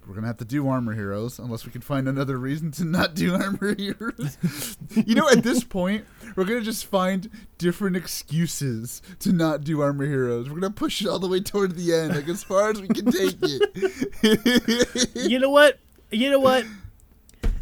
[0.07, 3.13] we're gonna have to do Armor Heroes unless we can find another reason to not
[3.13, 4.37] do Armor Heroes.
[4.95, 6.05] you know, at this point,
[6.35, 10.49] we're gonna just find different excuses to not do Armor Heroes.
[10.49, 12.87] We're gonna push it all the way toward the end, like as far as we
[12.87, 15.09] can take it.
[15.29, 15.79] you know what?
[16.09, 16.65] You know what?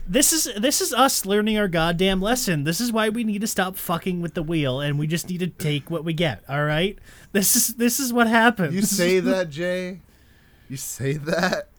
[0.08, 2.64] This is this is us learning our goddamn lesson.
[2.64, 5.40] This is why we need to stop fucking with the wheel and we just need
[5.40, 7.00] to take what we get, all right?
[7.32, 8.76] This is this is what happens.
[8.76, 10.02] You say that, Jay.
[10.70, 11.70] You say that.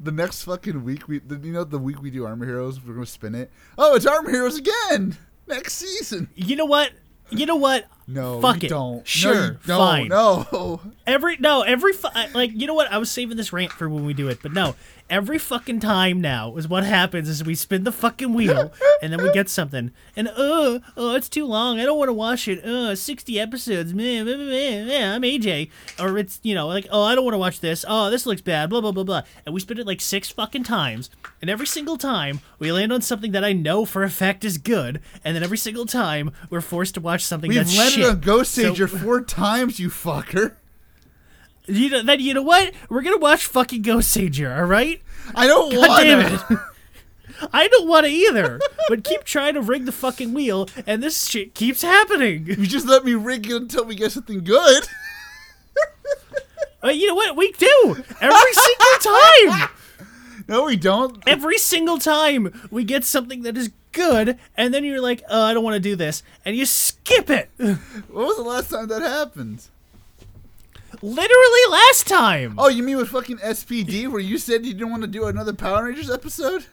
[0.00, 3.06] The next fucking week, we you know the week we do Armor Heroes, we're gonna
[3.06, 3.50] spin it.
[3.78, 6.28] Oh, it's Armor Heroes again next season.
[6.34, 6.92] You know what?
[7.30, 7.86] You know what?
[8.08, 8.68] No, Fuck it.
[8.68, 8.98] don't.
[8.98, 9.78] no, Sure, you don't.
[9.78, 10.08] fine.
[10.08, 10.80] No.
[11.06, 11.92] Every no, every
[12.34, 12.90] like you know what?
[12.92, 14.76] I was saving this rant for when we do it, but no,
[15.08, 18.72] every fucking time now is what happens is we spin the fucking wheel
[19.02, 22.12] and then we get something and uh oh it's too long I don't want to
[22.12, 25.70] watch it uh sixty episodes meh, meh, meh, meh, meh, I'm AJ
[26.00, 28.40] or it's you know like oh I don't want to watch this oh this looks
[28.40, 31.08] bad blah blah blah blah and we spin it like six fucking times
[31.40, 34.58] and every single time we land on something that I know for a fact is
[34.58, 38.10] good and then every single time we're forced to watch something We've that's shit.
[38.10, 40.54] on Ghost So- Sager four times, you fucker.
[41.66, 42.72] You know, then you know what?
[42.88, 45.02] We're gonna watch fucking Ghost Sager, all right?
[45.34, 46.40] I don't God want damn it.
[46.50, 46.58] it!
[47.52, 48.60] I don't want to either.
[48.88, 52.46] But keep trying to rig the fucking wheel, and this shit keeps happening.
[52.46, 54.84] You just let me rig it until we get something good.
[56.84, 57.36] Uh, you know what?
[57.36, 59.12] We do every single
[59.58, 59.68] time.
[60.48, 61.18] No, we don't.
[61.26, 65.54] Every single time we get something that is good, and then you're like, "Oh, I
[65.54, 67.50] don't want to do this," and you skip it.
[67.58, 69.64] What was the last time that happened?
[71.02, 72.54] Literally last time.
[72.58, 75.52] Oh, you mean with fucking SPD, where you said you didn't want to do another
[75.52, 76.64] Power Rangers episode?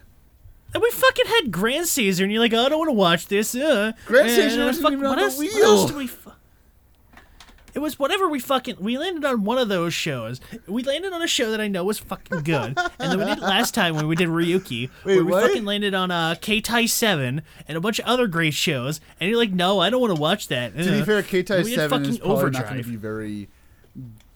[0.72, 3.54] And we fucking had Gransazer, and you're like, oh, I don't want to watch this.
[3.54, 5.64] Uh, Grand uh, Caesar wasn't fuck- on what the else, What wheel.
[5.64, 6.06] else did we?
[6.06, 6.30] Fu-
[7.74, 8.76] it was whatever we fucking.
[8.78, 10.40] We landed on one of those shows.
[10.66, 13.40] We landed on a show that I know was fucking good, and then we did
[13.40, 15.42] last time when we did Ryuki, Wait, where we what?
[15.44, 19.00] fucking landed on uh, K-Tai Seven and a bunch of other great shows.
[19.20, 20.76] And you're like, no, I don't want to watch that.
[20.76, 21.04] To be Uh.
[21.04, 23.48] fair, K-Tai And we did 7 is probably not going to be very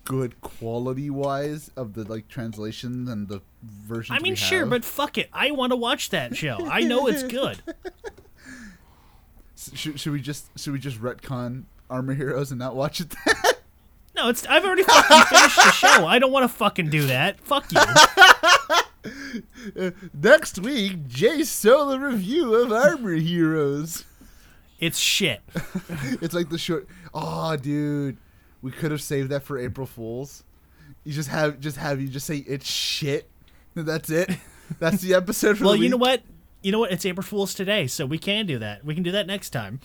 [0.04, 5.28] good quality-wise of the like translation and the versions I mean, sure, but fuck it.
[5.34, 6.66] I want to watch that show.
[6.66, 7.62] I know it's good.
[9.74, 13.14] Should, should we just should we just retcon Armor Heroes and not watch it?
[14.16, 14.44] No, it's.
[14.46, 16.04] I've already fucking finished the show.
[16.04, 17.38] I don't want to fucking do that.
[17.38, 17.80] Fuck you.
[20.12, 24.04] Next week, Jay's solo review of Armor Heroes.
[24.80, 25.40] It's shit.
[26.20, 26.88] It's like the short.
[27.14, 28.16] Oh, dude,
[28.60, 30.42] we could have saved that for April Fools.
[31.04, 33.28] You just have just have you just say it's shit.
[33.74, 34.30] That's it.
[34.80, 35.58] That's the episode.
[35.58, 36.22] For Well, the you know what?
[36.62, 36.90] You know what?
[36.90, 38.84] It's April Fool's today, so we can do that.
[38.84, 39.78] We can do that next time.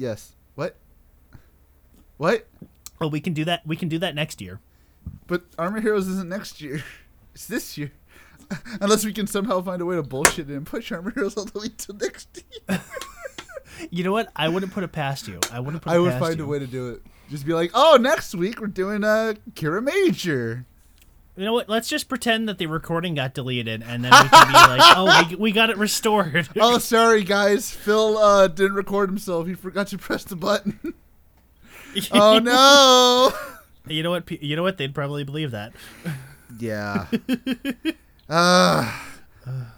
[0.00, 0.76] Yes, what?
[2.16, 2.48] What?
[2.98, 3.66] Well, we can do that.
[3.66, 4.58] We can do that next year.
[5.26, 6.82] But Armor Heroes isn't next year.
[7.34, 7.92] It's this year.
[8.80, 11.44] Unless we can somehow find a way to bullshit it and push Armor Heroes all
[11.44, 12.80] the way to next year.
[13.90, 14.30] You know what?
[14.36, 15.38] I wouldn't put it past you.
[15.52, 16.44] I wouldn't put it I would find you.
[16.44, 17.02] a way to do it.
[17.30, 20.64] Just be like, oh, next week we're doing uh, Kiramager.
[21.40, 21.70] You know what?
[21.70, 25.26] Let's just pretend that the recording got deleted, and then we can be like, "Oh,
[25.30, 29.46] we, we got it restored." oh, sorry guys, Phil uh, didn't record himself.
[29.46, 30.78] He forgot to press the button.
[32.12, 33.32] oh no.
[33.86, 34.30] You know what?
[34.30, 34.76] You know what?
[34.76, 35.72] They'd probably believe that.
[36.58, 37.06] Yeah.
[38.28, 39.00] uh,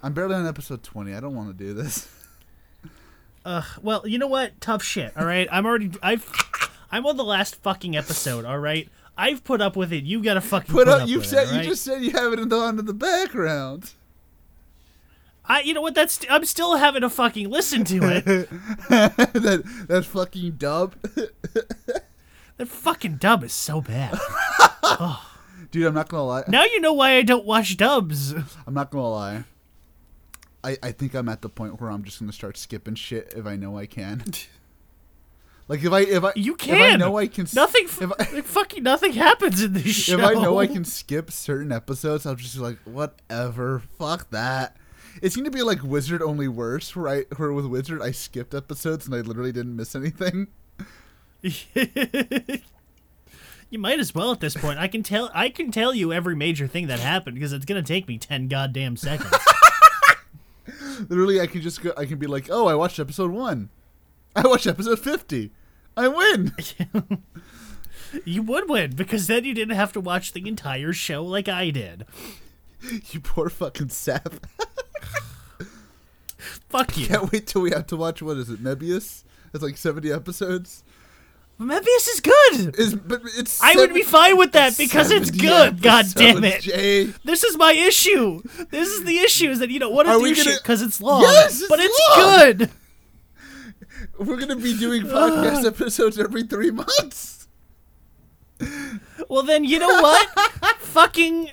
[0.03, 1.13] I'm barely on episode 20.
[1.13, 2.09] I don't want to do this.
[3.45, 3.63] Ugh.
[3.81, 4.59] Well, you know what?
[4.59, 5.15] Tough shit.
[5.15, 5.47] All right.
[5.49, 5.91] I'm already.
[6.03, 6.29] I've.
[6.91, 8.43] I'm on the last fucking episode.
[8.43, 8.89] All right.
[9.17, 10.03] I've put up with it.
[10.03, 11.01] You gotta fucking Put put, up.
[11.03, 11.63] up You with said it, right?
[11.63, 13.93] you just said you have it on in the background.
[15.45, 15.61] I.
[15.61, 15.93] You know what?
[15.95, 16.25] That's.
[16.29, 18.25] I'm still having to fucking listen to it.
[18.89, 20.95] that that fucking dub.
[22.57, 24.17] that fucking dub is so bad.
[25.71, 26.43] Dude, I'm not gonna lie.
[26.47, 28.33] Now you know why I don't watch dubs.
[28.65, 29.43] I'm not gonna lie.
[30.63, 33.45] I, I think I'm at the point where I'm just gonna start skipping shit if
[33.45, 34.23] I know I can.
[35.67, 36.99] Like if I if I You if I can.
[36.99, 37.85] know I can Nothing.
[37.85, 40.13] If I, like, fucking nothing happens in this show.
[40.19, 43.81] if I know I can skip certain episodes, I'll just be like whatever.
[43.97, 44.77] Fuck that.
[45.21, 48.53] It's going to be like Wizard only worse, where I where with Wizard I skipped
[48.53, 50.47] episodes and I literally didn't miss anything.
[51.41, 52.59] you
[53.79, 54.79] might as well at this point.
[54.79, 55.29] I can tell.
[55.33, 58.47] I can tell you every major thing that happened because it's gonna take me ten
[58.47, 59.35] goddamn seconds.
[61.09, 61.91] Literally, I can just go.
[61.97, 63.69] I can be like, oh, I watched episode one.
[64.35, 65.51] I watched episode fifty.
[65.95, 66.53] I win.
[68.25, 71.69] you would win because then you didn't have to watch the entire show like I
[71.69, 72.05] did.
[73.11, 74.33] you poor fucking sap.
[76.69, 77.07] Fuck you.
[77.07, 79.23] Can't wait till we have to watch what is it, Mebius?
[79.53, 80.83] It's like seventy episodes.
[81.59, 82.75] Mebius is good.
[82.79, 83.61] Is but it's.
[83.61, 85.81] I would be fine with that because it's good.
[85.81, 86.61] God damn it.
[86.61, 87.05] Jay.
[87.23, 88.41] This is my issue.
[88.71, 90.81] This is the issue is that you don't want to Are do we gonna- because
[90.81, 91.21] it's long.
[91.21, 92.19] Yes, it's but it's long.
[92.19, 92.71] good.
[94.17, 97.47] We're gonna be doing podcast episodes every three months.
[99.27, 100.29] Well, then you know what?
[100.79, 101.49] Fucking.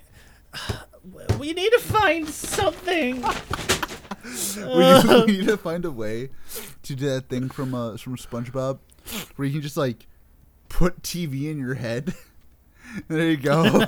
[1.39, 3.23] We need to find something.
[3.23, 6.29] We need, we need to find a way
[6.83, 8.79] to do that thing from uh from SpongeBob,
[9.37, 10.07] where you can just like
[10.69, 12.15] put TV in your head.
[13.09, 13.87] there you go.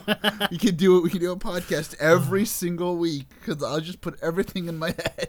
[0.50, 1.02] you can do it.
[1.02, 4.88] We can do a podcast every single week because I'll just put everything in my
[4.88, 5.28] head.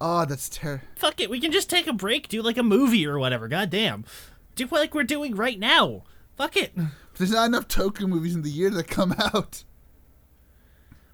[0.00, 0.84] Oh, that's terrible.
[0.96, 3.48] Fuck it, we can just take a break, do like a movie or whatever.
[3.48, 4.04] Goddamn,
[4.54, 6.04] do like we're doing right now.
[6.36, 6.72] Fuck it,
[7.18, 9.64] There's not enough Toku movies in the year that come out.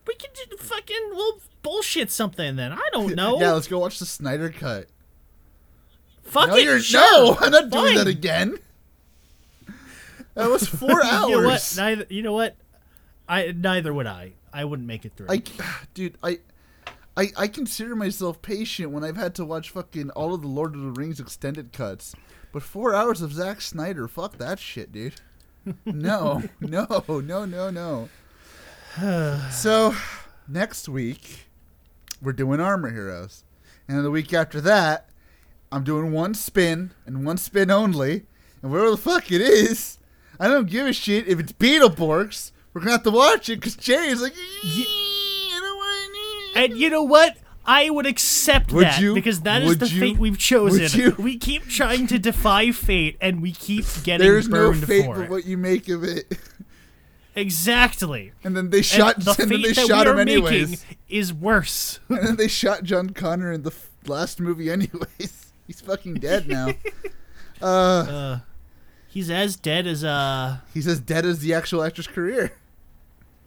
[0.07, 2.71] we can just fucking we'll bullshit something then.
[2.73, 3.41] I don't know.
[3.41, 4.87] Yeah, let's go watch the Snyder cut.
[6.23, 7.01] Fuck no, it, you're sure.
[7.01, 7.37] no.
[7.41, 8.59] I'm not doing that again.
[10.35, 11.31] That was four hours.
[11.31, 11.75] You know what?
[11.79, 12.07] Neither.
[12.11, 12.57] You know what?
[13.27, 14.33] I neither would I.
[14.53, 15.29] I wouldn't make it through.
[15.31, 15.43] I,
[15.95, 16.41] dude, I,
[17.17, 20.75] I, I consider myself patient when I've had to watch fucking all of the Lord
[20.75, 22.15] of the Rings extended cuts,
[22.53, 25.15] but four hours of Zack Snyder, fuck that shit, dude.
[25.85, 28.09] No, no, no, no, no.
[29.51, 29.95] so,
[30.47, 31.47] next week
[32.23, 33.43] we're doing Armor Heroes,
[33.89, 35.09] and the week after that,
[35.73, 38.27] I'm doing one spin and one spin only,
[38.63, 39.99] and whatever the fuck it is,
[40.39, 42.53] I don't give a shit if it's Beetleborgs.
[42.73, 45.16] We're gonna have to watch it because Jay is like, I don't want
[46.57, 47.37] and you know what?
[47.69, 49.13] I would accept Would that you?
[49.15, 50.01] because that is Would the you?
[50.01, 50.83] fate we've chosen.
[50.83, 51.17] Would you?
[51.19, 55.25] We keep trying to defy fate, and we keep getting There's no fate for but
[55.25, 55.31] it.
[55.31, 56.39] what you make of it.
[57.35, 58.33] Exactly.
[58.45, 59.17] And then they shot.
[59.17, 60.79] and the And, then fate they that shot we him are making
[61.09, 62.01] is worse.
[62.09, 65.53] and then they shot John Connor in the f- last movie anyways.
[65.67, 66.69] He's fucking dead now.
[67.61, 68.39] uh, uh,
[69.09, 70.59] he's as dead as uh.
[70.73, 72.53] he's as dead as the actual actor's career.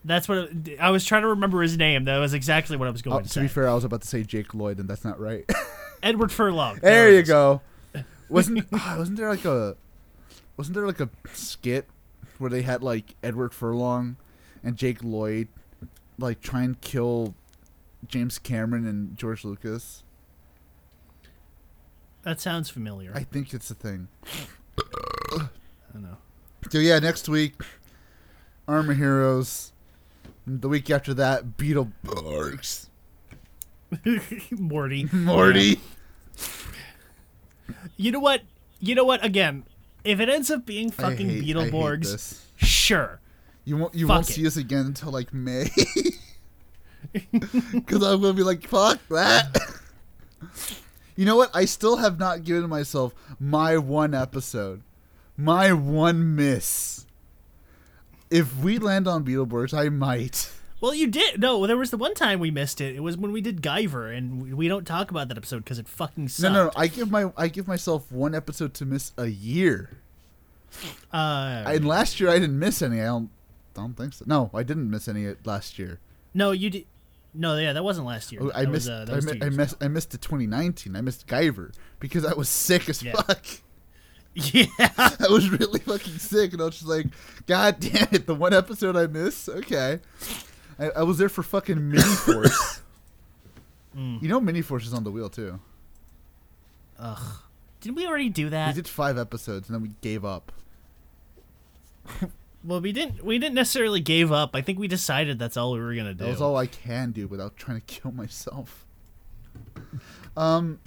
[0.05, 0.49] That's what
[0.79, 2.05] I was trying to remember his name.
[2.05, 3.41] That was exactly what I was going Oh, to to say.
[3.41, 5.43] To be fair, I was about to say Jake Lloyd, and that's not right.
[6.03, 6.79] Edward Furlong.
[6.81, 7.61] there it you go.
[8.29, 9.75] Wasn't ah, wasn't there like a
[10.55, 11.87] wasn't there like a skit
[12.37, 14.17] where they had like Edward Furlong
[14.63, 15.47] and Jake Lloyd
[16.19, 17.33] like try and kill
[18.07, 20.03] James Cameron and George Lucas?
[22.21, 23.11] That sounds familiar.
[23.15, 24.09] I think it's a thing.
[24.77, 25.47] I
[25.91, 26.17] don't know.
[26.69, 27.53] So yeah, next week,
[28.67, 29.71] Armor Heroes.
[30.47, 32.87] The week after that, Beetleborgs.
[34.51, 35.07] Morty.
[35.11, 35.79] Morty.
[37.97, 38.41] You know what?
[38.79, 39.23] You know what?
[39.23, 39.63] Again,
[40.03, 43.19] if it ends up being fucking hate- Beetleborgs, sure.
[43.65, 43.93] You won't.
[43.95, 44.33] You Fuck won't it.
[44.33, 45.69] see us again until like May.
[47.31, 49.57] Because I'm gonna be like, fuck that.
[51.15, 51.49] you know what?
[51.55, 54.83] I still have not given myself my one episode,
[55.35, 57.07] my one miss.
[58.31, 60.51] If we land on Beetleborgs, I might.
[60.81, 61.41] Well, you did.
[61.41, 62.95] No, there was the one time we missed it.
[62.95, 65.77] It was when we did Guyver, and we- we don't talk about that episode because
[65.79, 66.53] it fucking No, sucked.
[66.53, 66.71] no, no.
[66.75, 69.89] I give my I give myself one episode to miss a year.
[71.11, 73.01] Uh, And last year I didn't miss any.
[73.01, 73.29] I don't,
[73.73, 74.23] don't think so.
[74.27, 75.99] No, I didn't miss any last year.
[76.33, 76.85] no, you did.
[77.33, 78.41] No, yeah, that wasn't last year.
[78.43, 78.89] Oh, I That missed.
[78.89, 79.73] Was, uh, I, mi- I missed.
[79.75, 79.85] ago.
[79.85, 80.95] I missed the 2019.
[80.95, 83.13] I missed Guyver because I was sick as Yeah.
[83.13, 83.45] fuck.
[84.33, 84.65] Yeah.
[84.79, 87.07] I was really fucking sick, and I was just like,
[87.47, 88.25] God damn it!
[88.25, 89.49] The one episode I missed.
[89.49, 89.99] Okay,
[90.77, 92.81] I, I was there for fucking Mini Force.
[92.81, 92.81] Mm.
[94.21, 95.59] You know, Mini Force is on the wheel too.
[96.99, 97.41] Ugh.
[97.81, 98.67] Didn't we already do that?
[98.67, 100.51] We did five episodes, and then we gave up.
[102.63, 103.23] Well, we didn't.
[103.23, 104.53] We didn't necessarily gave up.
[104.53, 106.25] I think we decided that's all we were gonna do.
[106.25, 108.85] That was all I can do without trying to kill myself.
[110.35, 110.79] Um.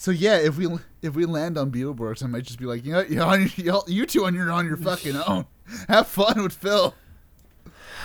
[0.00, 0.66] So yeah, if we
[1.02, 3.66] if we land on Beetleborgs, I might just be like, you know, you, on your,
[3.66, 5.44] y'all- you two on your on your fucking own.
[5.88, 6.94] Have fun with Phil.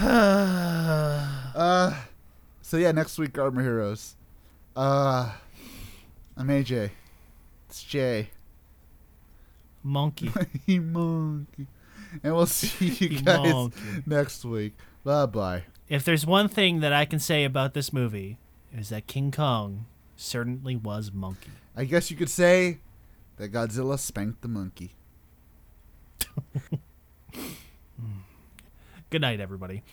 [1.58, 1.96] Uh.
[2.62, 4.18] So yeah, next week Armor Heroes.
[4.76, 5.32] Uh.
[6.36, 6.90] I'm AJ.
[7.70, 8.32] It's Jay.
[9.82, 10.34] Monkey.
[10.68, 11.68] Monkey.
[12.22, 13.80] And we'll see you guys monkey.
[14.06, 14.74] next week.
[15.06, 15.64] Bye bye.
[15.88, 18.38] If there's one thing that I can say about this movie,
[18.78, 19.86] is that King Kong
[20.18, 21.52] certainly was monkey.
[21.76, 22.80] I guess you could say
[23.38, 24.96] that Godzilla spanked the monkey.
[29.10, 29.84] Good night, everybody.